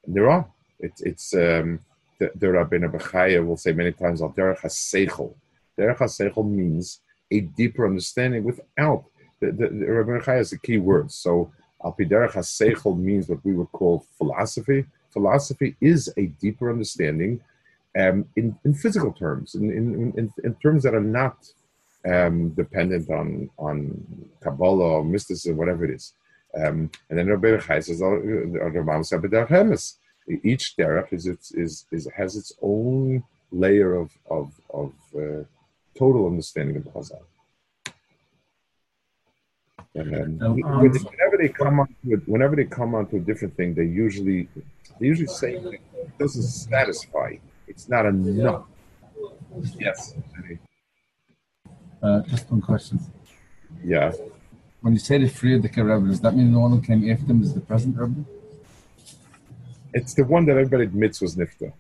And 0.07 0.15
there 0.15 0.31
are. 0.31 0.47
It's 0.81 1.01
it's 1.03 1.35
um, 1.35 1.81
the, 2.19 2.31
the 2.35 2.47
Rabbeinu 2.47 2.91
Bechaya 2.91 3.45
will 3.47 3.57
say 3.57 3.73
many 3.73 3.93
times 3.93 4.23
al 4.23 4.31
derech 4.31 4.61
haseichel. 4.61 5.35
Derech 5.79 5.99
haseichel 5.99 6.49
means 6.49 7.01
a 7.31 7.41
deeper 7.41 7.87
understanding 7.87 8.45
without 8.45 9.05
the, 9.41 9.47
the, 9.47 9.69
the 9.69 9.87
Rabbeinu 9.87 10.23
Bechaya 10.23 10.41
is 10.41 10.53
a 10.53 10.59
key 10.59 10.79
word. 10.79 11.11
So 11.11 11.51
Alpiderach 11.85 12.33
HaSeichel 12.33 12.99
means 12.99 13.29
what 13.29 13.45
we 13.45 13.53
would 13.53 13.71
call 13.73 14.07
philosophy. 14.17 14.87
Philosophy 15.11 15.77
is 15.81 16.13
a 16.17 16.27
deeper 16.27 16.71
understanding 16.71 17.41
um, 17.99 18.25
in, 18.37 18.57
in 18.65 18.75
physical 18.75 19.13
terms, 19.13 19.55
in, 19.55 19.71
in, 19.71 20.13
in, 20.17 20.33
in 20.43 20.55
terms 20.57 20.83
that 20.83 20.95
are 20.95 21.01
not 21.01 21.47
um, 22.07 22.51
dependent 22.51 23.11
on, 23.11 23.51
on 23.59 24.05
Kabbalah 24.43 24.99
or 24.99 25.05
mysticism, 25.05 25.57
whatever 25.57 25.85
it 25.85 25.95
is. 25.95 26.13
Um, 26.57 26.91
and 27.11 27.19
then 27.19 27.29
Rabbi 27.29 27.59
Chai 27.59 27.81
says, 27.81 28.01
oh, 28.03 28.23
each 30.43 30.75
derech 30.79 31.13
is, 31.13 31.27
is, 31.27 31.53
is, 31.53 31.87
is, 31.91 32.09
has 32.17 32.37
its 32.37 32.53
own 32.63 33.25
layer 33.51 33.95
of, 33.95 34.11
of, 34.31 34.53
of 34.73 34.93
uh, 35.17 35.45
total 35.97 36.27
understanding 36.27 36.77
of 36.77 36.85
Chazal. 36.85 37.23
And 39.97 40.43
um, 40.43 40.57
whenever 40.57 41.37
they 41.39 41.49
come 41.49 41.79
on 41.79 41.87
to 41.87 42.17
whenever 42.27 42.57
they 42.57 42.65
come 42.65 42.97
onto 42.97 43.17
a 43.17 43.21
different 43.21 43.57
thing, 43.57 43.75
they 43.75 43.85
usually 43.85 44.49
they 44.99 45.07
usually 45.07 45.29
say 45.29 45.55
it 45.55 46.19
doesn't 46.19 46.43
satisfy. 46.43 47.37
It's 47.69 47.89
not 47.89 48.05
enough. 48.05 48.65
Yes. 49.79 50.15
Uh, 52.05 52.21
just 52.23 52.51
one 52.51 52.61
question. 52.61 53.01
Yeah. 53.83 54.13
When 54.83 54.93
you 54.93 54.99
say 54.99 55.19
the 55.19 55.29
free 55.29 55.55
of 55.57 55.63
the 55.63 55.69
Rebbe, 55.69 56.09
does 56.09 56.21
that 56.21 56.37
mean 56.37 56.53
the 56.53 56.61
one 56.61 56.73
who 56.73 56.81
came 56.83 57.11
after 57.11 57.25
them 57.25 57.43
is 57.43 57.55
the 57.55 57.61
present 57.61 57.97
Rebbe? 57.97 58.25
It's 59.95 60.13
the 60.13 60.25
one 60.25 60.45
that 60.47 60.53
everybody 60.53 60.85
admits 60.85 61.21
was 61.21 61.37
Nifta. 61.37 61.73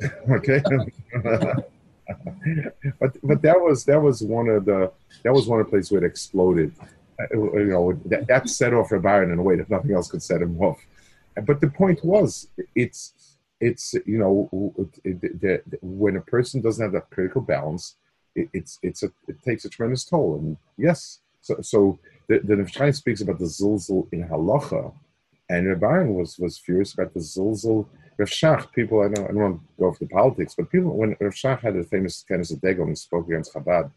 okay. 0.30 0.62
but 2.98 3.16
but 3.22 3.42
that 3.42 3.60
was 3.60 3.84
that 3.84 4.00
was 4.00 4.22
one 4.22 4.48
of 4.48 4.64
the 4.64 4.90
that 5.22 5.32
was 5.32 5.46
one 5.46 5.60
of 5.60 5.66
the 5.66 5.70
places 5.70 5.92
where 5.92 6.02
it 6.02 6.06
exploded 6.06 6.72
you 7.32 7.66
know, 7.66 7.92
that, 8.06 8.26
that 8.26 8.48
set 8.48 8.74
off 8.74 8.92
a 8.92 8.98
Baron 8.98 9.30
in 9.30 9.38
a 9.38 9.42
way 9.42 9.56
that 9.56 9.70
nothing 9.70 9.92
else 9.92 10.10
could 10.10 10.22
set 10.22 10.42
him 10.42 10.60
off. 10.60 10.78
But 11.44 11.60
the 11.60 11.68
point 11.68 12.04
was, 12.04 12.48
it's 12.74 13.36
it's 13.60 13.94
you 14.06 14.18
know, 14.18 14.74
it, 15.04 15.22
it, 15.22 15.42
it, 15.42 15.78
when 15.82 16.16
a 16.16 16.20
person 16.20 16.60
doesn't 16.60 16.82
have 16.82 16.92
that 16.92 17.10
critical 17.10 17.40
balance, 17.40 17.96
it's 18.34 18.78
it's 18.82 19.02
a, 19.02 19.10
it 19.28 19.42
takes 19.42 19.64
a 19.64 19.68
tremendous 19.68 20.04
toll. 20.04 20.36
And 20.36 20.56
yes, 20.76 21.20
so 21.40 21.60
so 21.60 21.98
the 22.28 22.40
the 22.40 22.54
Nefshai 22.54 22.94
speaks 22.94 23.20
about 23.20 23.38
the 23.38 23.46
zilzal 23.46 24.06
in 24.12 24.28
halacha, 24.28 24.92
and 25.48 25.68
Rabbi 25.68 26.04
was 26.04 26.38
was 26.38 26.58
furious 26.58 26.94
about 26.94 27.14
the 27.14 27.20
zilzal. 27.20 27.86
Rav 28.18 28.28
Shach, 28.28 28.70
people, 28.72 29.00
I 29.00 29.08
don't, 29.08 29.24
I 29.24 29.28
don't 29.28 29.36
want 29.36 29.60
to 29.60 29.66
go 29.78 29.86
off 29.86 29.98
the 29.98 30.06
politics, 30.06 30.54
but 30.54 30.70
people, 30.70 30.94
when 30.94 31.16
Rav 31.18 31.32
Shach 31.32 31.60
had 31.60 31.74
a 31.76 31.84
famous 31.84 32.22
kind 32.28 32.42
of 32.42 32.62
and 32.62 32.98
spoke 32.98 33.26
against 33.26 33.54
Chabad, 33.54 33.90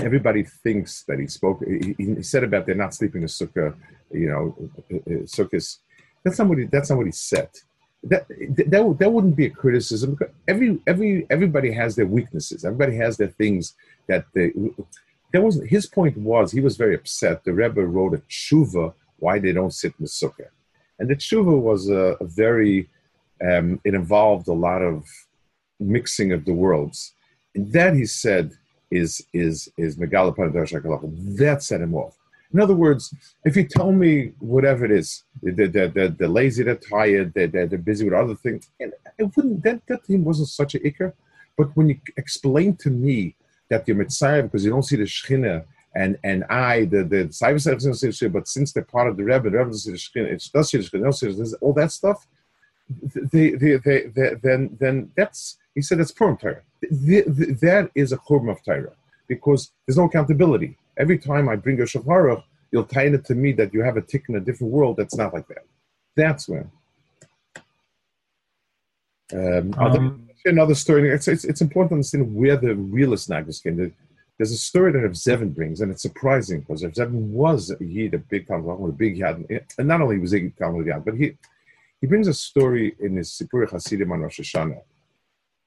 everybody 0.00 0.42
thinks 0.42 1.04
that 1.04 1.18
he 1.20 1.26
spoke. 1.26 1.62
He, 1.64 1.94
he, 1.98 2.22
said 2.22 2.44
about 2.44 2.66
they're 2.66 2.74
not 2.74 2.94
sleeping 2.94 3.22
in 3.22 3.28
sukkah, 3.28 3.76
you 4.10 4.28
know, 4.28 4.70
uh, 4.92 4.96
uh, 4.96 5.18
sukkahs. 5.24 5.78
That's 6.24 6.38
not 6.38 6.48
what 6.48 6.58
he, 6.58 6.64
that's 6.64 6.90
not 6.90 6.96
what 6.96 7.06
he 7.06 7.12
said. 7.12 7.50
That, 8.04 8.28
that 8.28 8.96
that 8.98 9.12
wouldn't 9.12 9.36
be 9.36 9.46
a 9.46 9.50
criticism. 9.50 10.18
Every 10.46 10.78
every 10.86 11.26
everybody 11.30 11.72
has 11.72 11.96
their 11.96 12.06
weaknesses. 12.06 12.64
Everybody 12.64 12.96
has 12.96 13.16
their 13.16 13.28
things 13.28 13.74
that 14.08 14.26
they. 14.34 14.52
That 15.32 15.42
wasn't 15.42 15.68
his 15.68 15.86
point. 15.86 16.16
Was 16.18 16.52
he 16.52 16.60
was 16.60 16.76
very 16.76 16.94
upset. 16.94 17.44
The 17.44 17.54
Rebbe 17.54 17.84
wrote 17.84 18.14
a 18.14 18.18
tshuva 18.28 18.92
why 19.18 19.38
they 19.38 19.52
don't 19.52 19.72
sit 19.72 19.94
in 19.98 20.04
the 20.04 20.08
sukkah, 20.08 20.50
and 20.98 21.08
the 21.08 21.16
tshuva 21.16 21.58
was 21.58 21.88
a, 21.88 22.16
a 22.20 22.26
very. 22.26 22.88
Um, 23.44 23.80
it 23.84 23.94
involved 23.94 24.48
a 24.48 24.52
lot 24.52 24.80
of 24.80 25.04
mixing 25.80 26.32
of 26.32 26.44
the 26.44 26.52
worlds. 26.52 27.12
And 27.54 27.72
that 27.72 27.94
he 27.94 28.06
said 28.06 28.52
is 28.90 29.24
is 29.32 29.68
is 29.76 29.96
Megala 29.96 30.34
That 31.38 31.62
set 31.62 31.80
him 31.80 31.94
off. 31.94 32.16
In 32.54 32.60
other 32.60 32.74
words, 32.74 33.12
if 33.44 33.56
you 33.56 33.64
tell 33.64 33.90
me 33.90 34.32
whatever 34.38 34.84
it 34.84 34.92
is, 34.92 35.24
they're, 35.42 35.66
they're, 35.66 35.88
they're, 36.08 36.28
lazy, 36.28 36.62
they're 36.62 36.76
tired, 36.76 37.34
they're, 37.34 37.48
they're, 37.48 37.66
busy 37.66 38.04
with 38.04 38.14
other 38.14 38.36
things, 38.36 38.70
and 38.78 38.92
it 39.18 39.36
wouldn't 39.36 39.64
that 39.64 39.84
that 39.88 40.06
thing 40.06 40.22
wasn't 40.24 40.48
such 40.48 40.76
a 40.76 40.78
ikr. 40.78 41.12
But 41.56 41.76
when 41.76 41.88
you 41.88 41.98
explain 42.16 42.76
to 42.76 42.90
me 42.90 43.34
that 43.70 43.88
you're 43.88 43.96
Mitzvah 43.96 44.44
because 44.44 44.64
you 44.64 44.70
don't 44.70 44.84
see 44.84 44.94
the 44.94 45.02
Shechina 45.02 45.64
and 45.96 46.16
and 46.22 46.44
I 46.44 46.84
the 46.84 47.02
the 47.02 47.24
Cyber 47.24 48.32
but 48.32 48.46
since 48.46 48.72
they're 48.72 48.84
part 48.84 49.08
of 49.08 49.16
the 49.16 49.24
Rebbe, 49.24 49.50
the 49.50 49.58
Rebbe 49.58 49.70
doesn't 49.70 49.96
see 49.98 50.20
the 50.20 50.22
Shechina, 50.22 50.32
it 50.32 50.48
does 50.54 50.70
see 50.70 50.78
the 50.78 50.84
Shechina, 50.84 51.12
see 51.12 51.32
the 51.32 51.58
all 51.60 51.72
that 51.72 51.90
stuff. 51.90 52.24
They, 53.32 53.50
they, 53.50 53.76
they, 53.78 54.02
they, 54.14 54.34
then 54.40 54.76
then 54.78 55.10
that's 55.16 55.58
he 55.74 55.82
said 55.82 55.98
it's 55.98 56.12
Purim 56.12 56.36
Torah. 56.36 56.62
that 56.82 57.90
is 57.96 58.12
a 58.12 58.18
churban 58.18 58.52
of 58.52 58.64
Torah 58.64 58.92
because 59.26 59.72
there's 59.86 59.96
no 59.96 60.04
accountability. 60.04 60.76
Every 60.96 61.18
time 61.18 61.48
I 61.48 61.56
bring 61.56 61.80
a 61.80 61.86
shofar, 61.86 62.42
you'll 62.70 62.84
tie 62.84 63.04
it 63.04 63.24
to 63.26 63.34
me 63.34 63.52
that 63.52 63.72
you 63.74 63.82
have 63.82 63.96
a 63.96 64.02
tick 64.02 64.24
in 64.28 64.36
a 64.36 64.40
different 64.40 64.72
world 64.72 64.96
that's 64.96 65.16
not 65.16 65.34
like 65.34 65.48
that. 65.48 65.64
That's 66.16 66.48
when. 66.48 66.70
Um, 69.32 69.74
um, 69.78 70.28
another 70.44 70.74
story. 70.74 71.10
It's, 71.10 71.28
it's, 71.28 71.44
it's, 71.44 71.60
important 71.60 71.90
to 71.90 71.94
understand 71.94 72.34
where 72.34 72.56
the 72.56 72.74
realist 72.74 73.28
nagus 73.28 73.62
came. 73.62 73.92
There's 74.38 74.52
a 74.52 74.56
story 74.56 74.92
that 74.92 74.98
Rav 74.98 75.12
Zevin 75.12 75.54
brings, 75.54 75.80
and 75.80 75.90
it's 75.90 76.02
surprising 76.02 76.60
because 76.60 76.84
Rav 76.84 76.92
Zevin 76.92 77.28
was 77.30 77.72
he 77.80 78.08
the 78.08 78.18
big 78.18 78.46
Talmud, 78.46 78.88
a 78.88 78.92
big 78.92 79.18
yad, 79.18 79.64
and 79.78 79.88
not 79.88 80.00
only 80.00 80.18
was 80.18 80.32
he 80.32 80.50
Talmud 80.50 80.86
yad, 80.86 81.04
but 81.04 81.14
he 81.14 81.36
he 82.00 82.06
brings 82.06 82.28
a 82.28 82.34
story 82.34 82.94
in 83.00 83.16
his 83.16 83.30
Sipur 83.30 83.70
Hasidim 83.70 84.12
on 84.12 84.20
Rosh 84.20 84.40
Hashanah 84.40 84.82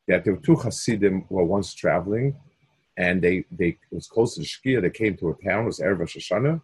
that 0.07 0.23
there 0.23 0.33
were 0.33 0.41
two 0.41 0.55
Hasidim 0.55 1.23
who 1.23 1.35
were 1.35 1.43
once 1.43 1.73
traveling, 1.73 2.35
and 2.97 3.21
they 3.21 3.45
they 3.51 3.69
it 3.69 3.77
was 3.91 4.07
close 4.07 4.35
to 4.35 4.41
the 4.41 4.45
Shkia. 4.45 4.81
They 4.81 4.89
came 4.89 5.15
to 5.17 5.29
a 5.29 5.43
town, 5.43 5.63
it 5.63 5.67
was 5.67 5.79
Erev 5.79 6.01
Shoshana, 6.01 6.61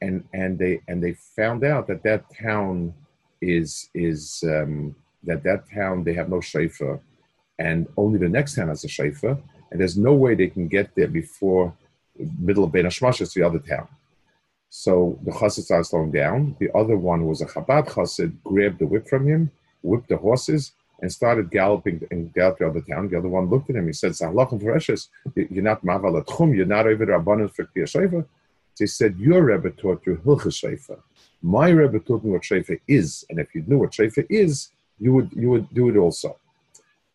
and 0.00 0.24
and 0.34 0.58
they 0.58 0.80
and 0.88 1.02
they 1.02 1.14
found 1.36 1.64
out 1.64 1.86
that 1.86 2.02
that 2.02 2.24
town 2.34 2.94
is 3.40 3.88
is 3.94 4.42
um, 4.46 4.94
that 5.22 5.42
that 5.44 5.70
town 5.70 6.04
they 6.04 6.14
have 6.14 6.28
no 6.28 6.38
shayfa, 6.38 7.00
and 7.58 7.86
only 7.96 8.18
the 8.18 8.28
next 8.28 8.56
town 8.56 8.68
has 8.68 8.84
a 8.84 8.88
shayfa, 8.88 9.40
and 9.70 9.80
there's 9.80 9.96
no 9.96 10.14
way 10.14 10.34
they 10.34 10.48
can 10.48 10.68
get 10.68 10.94
there 10.94 11.08
before 11.08 11.72
middle 12.38 12.64
of 12.64 12.72
Ben 12.72 12.84
Hashmash, 12.84 13.20
is 13.20 13.32
the 13.32 13.42
other 13.42 13.60
town. 13.60 13.88
So 14.70 15.18
the 15.24 15.30
chassid 15.30 15.62
started 15.62 15.84
slowing 15.84 16.10
down. 16.10 16.56
The 16.60 16.70
other 16.76 16.96
one 16.96 17.26
was 17.26 17.40
a 17.40 17.46
Chabad 17.46 17.88
chassid, 17.88 18.36
grabbed 18.44 18.80
the 18.80 18.86
whip 18.86 19.08
from 19.08 19.26
him, 19.26 19.50
whipped 19.82 20.08
the 20.08 20.16
horses, 20.16 20.72
and 21.00 21.12
started 21.12 21.50
galloping 21.50 22.06
and 22.10 22.32
galloped 22.34 22.60
around 22.60 22.74
the 22.74 22.80
town. 22.82 23.08
The 23.08 23.18
other 23.18 23.28
one 23.28 23.46
looked 23.48 23.70
at 23.70 23.76
him. 23.76 23.86
He 23.86 23.92
said, 23.92 24.12
"Sahlachem 24.12 24.60
Fereshis, 24.60 25.08
you're 25.34 25.62
not 25.62 25.84
maval 25.84 26.24
tchum. 26.24 26.56
You're 26.56 26.66
not 26.66 26.86
over 26.86 27.06
rabbanon 27.06 27.52
for 27.54 27.64
Kiyah 27.64 28.26
They 28.78 28.86
said, 28.86 29.16
"Your 29.18 29.42
Rebbe 29.44 29.70
taught 29.70 30.06
you 30.06 30.16
hilchas 30.24 30.56
shayfa. 30.62 31.00
My 31.42 31.68
Rebbe 31.68 32.00
taught 32.00 32.24
me 32.24 32.32
what 32.32 32.42
shayfa 32.42 32.80
is, 32.88 33.24
and 33.30 33.38
if 33.38 33.54
you 33.54 33.64
knew 33.66 33.78
what 33.78 33.92
shayfa 33.92 34.26
is, 34.28 34.70
you 34.98 35.12
would 35.12 35.30
you 35.32 35.50
would 35.50 35.72
do 35.72 35.88
it 35.88 35.96
also." 35.96 36.36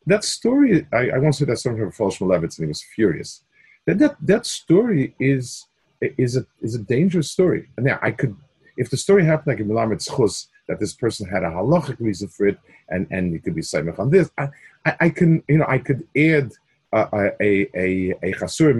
That 0.05 0.23
story, 0.23 0.85
I, 0.91 1.11
I 1.11 1.17
once 1.17 1.39
heard 1.39 1.49
that 1.49 1.59
story 1.59 1.79
from 1.79 1.91
Falsh 1.91 2.19
Levitz, 2.19 2.57
and 2.57 2.65
he 2.65 2.67
was 2.67 2.81
furious. 2.81 3.41
That, 3.85 3.99
that 3.99 4.15
that 4.21 4.45
story 4.45 5.15
is 5.19 5.67
is 6.01 6.37
a 6.37 6.45
is 6.61 6.75
a 6.75 6.79
dangerous 6.79 7.29
story. 7.31 7.69
And 7.77 7.85
now 7.85 7.99
I 8.01 8.11
could, 8.11 8.35
if 8.77 8.89
the 8.89 8.97
story 8.97 9.25
happened 9.25 9.47
like 9.47 9.59
in 9.59 9.67
Milamed 9.67 10.01
Chus, 10.01 10.47
that 10.67 10.79
this 10.79 10.93
person 10.93 11.27
had 11.27 11.43
a 11.43 11.49
halachic 11.49 11.99
reason 11.99 12.27
for 12.27 12.47
it, 12.47 12.57
and 12.89 13.07
and 13.11 13.35
it 13.35 13.43
could 13.43 13.55
be 13.55 13.61
Saimach 13.61 13.99
on 13.99 14.09
this. 14.09 14.29
I, 14.37 14.49
I, 14.85 14.95
I, 15.01 15.09
can 15.09 15.43
you 15.47 15.57
know 15.57 15.65
I 15.67 15.77
could 15.77 16.07
add 16.15 16.51
a 16.91 17.31
a 17.41 17.69
a 17.75 18.11
a 18.23 18.33
chasur 18.33 18.71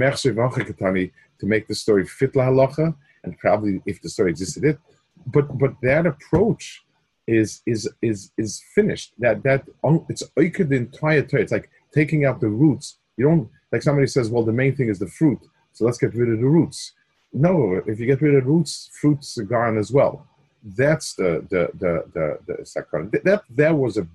to 1.40 1.46
make 1.46 1.68
the 1.68 1.76
story 1.76 2.06
fit 2.06 2.36
la 2.36 2.46
halacha, 2.46 2.96
and 3.24 3.38
probably 3.38 3.82
if 3.86 4.02
the 4.02 4.10
story 4.10 4.32
existed 4.32 4.64
it, 4.64 4.80
but 5.28 5.58
but 5.58 5.74
that 5.82 6.06
approach 6.06 6.84
is 7.28 7.62
is 7.66 7.90
is 8.02 8.32
is 8.38 8.64
finished. 8.76 9.14
That 9.20 9.44
that 9.44 9.66
it's 10.10 10.24
oiked 10.38 10.70
the 10.70 10.76
entire 10.76 11.24
Torah. 11.24 11.44
It's 11.44 11.52
like 11.52 11.70
taking 11.94 12.26
out 12.26 12.40
the 12.40 12.50
roots. 12.50 12.98
You 13.18 13.26
don't 13.26 13.50
like 13.72 13.82
somebody 13.82 14.08
says, 14.08 14.30
well, 14.30 14.44
the 14.44 14.52
main 14.52 14.76
thing 14.76 14.90
is 14.90 15.00
the 15.00 15.08
fruit, 15.08 15.40
so 15.72 15.86
let's 15.86 15.98
get 15.98 16.14
rid 16.16 16.30
of 16.30 16.40
the 16.40 16.46
roots. 16.46 16.94
No, 17.32 17.82
if 17.88 18.00
you 18.00 18.06
get 18.06 18.22
rid 18.22 18.36
of 18.36 18.46
roots, 18.46 18.90
fruits 19.02 19.38
are 19.40 19.44
gone 19.44 19.78
as 19.78 19.92
well. 19.92 20.28
That's 20.64 21.14
the 21.14 21.46
the 21.50 21.70
the 21.78 22.06
the, 22.14 22.40
the. 22.48 23.22
That 23.24 23.44
that 23.50 23.76
was 23.76 23.98
a, 23.98 24.08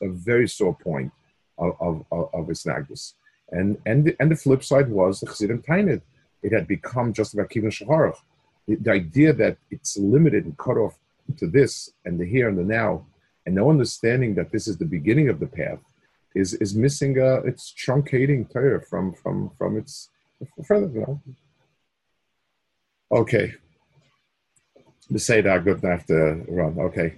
a 0.00 0.08
very 0.08 0.48
sore 0.48 0.74
point 0.74 1.12
of 1.58 1.76
of, 1.80 2.04
of, 2.32 2.46
Isnagdus. 2.46 3.14
And 3.50 3.78
and 3.86 4.04
the, 4.04 4.16
and 4.20 4.30
the 4.30 4.36
flip 4.36 4.62
side 4.62 4.88
was 4.88 5.20
the 5.20 5.26
Chassidim 5.26 5.62
Tainid. 5.62 6.02
It 6.42 6.52
had 6.52 6.68
become 6.68 7.12
just 7.12 7.34
about 7.34 7.50
Kivin 7.50 7.72
Shaharach. 7.72 8.18
The, 8.68 8.76
the 8.76 8.92
idea 8.92 9.32
that 9.32 9.56
it's 9.70 9.96
limited 9.96 10.44
and 10.44 10.56
cut 10.58 10.76
off 10.76 10.96
to 11.38 11.46
this 11.48 11.90
and 12.04 12.20
the 12.20 12.24
here 12.24 12.48
and 12.48 12.56
the 12.56 12.64
now, 12.64 13.04
and 13.44 13.54
no 13.54 13.68
understanding 13.68 14.34
that 14.36 14.52
this 14.52 14.68
is 14.68 14.76
the 14.76 14.84
beginning 14.84 15.28
of 15.28 15.40
the 15.40 15.46
path, 15.46 15.80
is 16.36 16.54
is 16.54 16.76
missing. 16.76 17.20
Uh, 17.20 17.40
it's 17.44 17.72
truncating 17.72 18.48
Torah 18.52 18.80
from 18.80 19.12
from 19.12 19.50
from 19.58 19.76
its 19.76 20.10
further. 20.64 20.86
You 20.86 21.00
know. 21.00 21.20
Okay. 23.10 23.54
The 25.10 25.18
Seder, 25.18 25.60
good 25.60 25.82
enough 25.84 26.06
to 26.06 26.44
run. 26.48 26.78
Okay. 26.78 27.14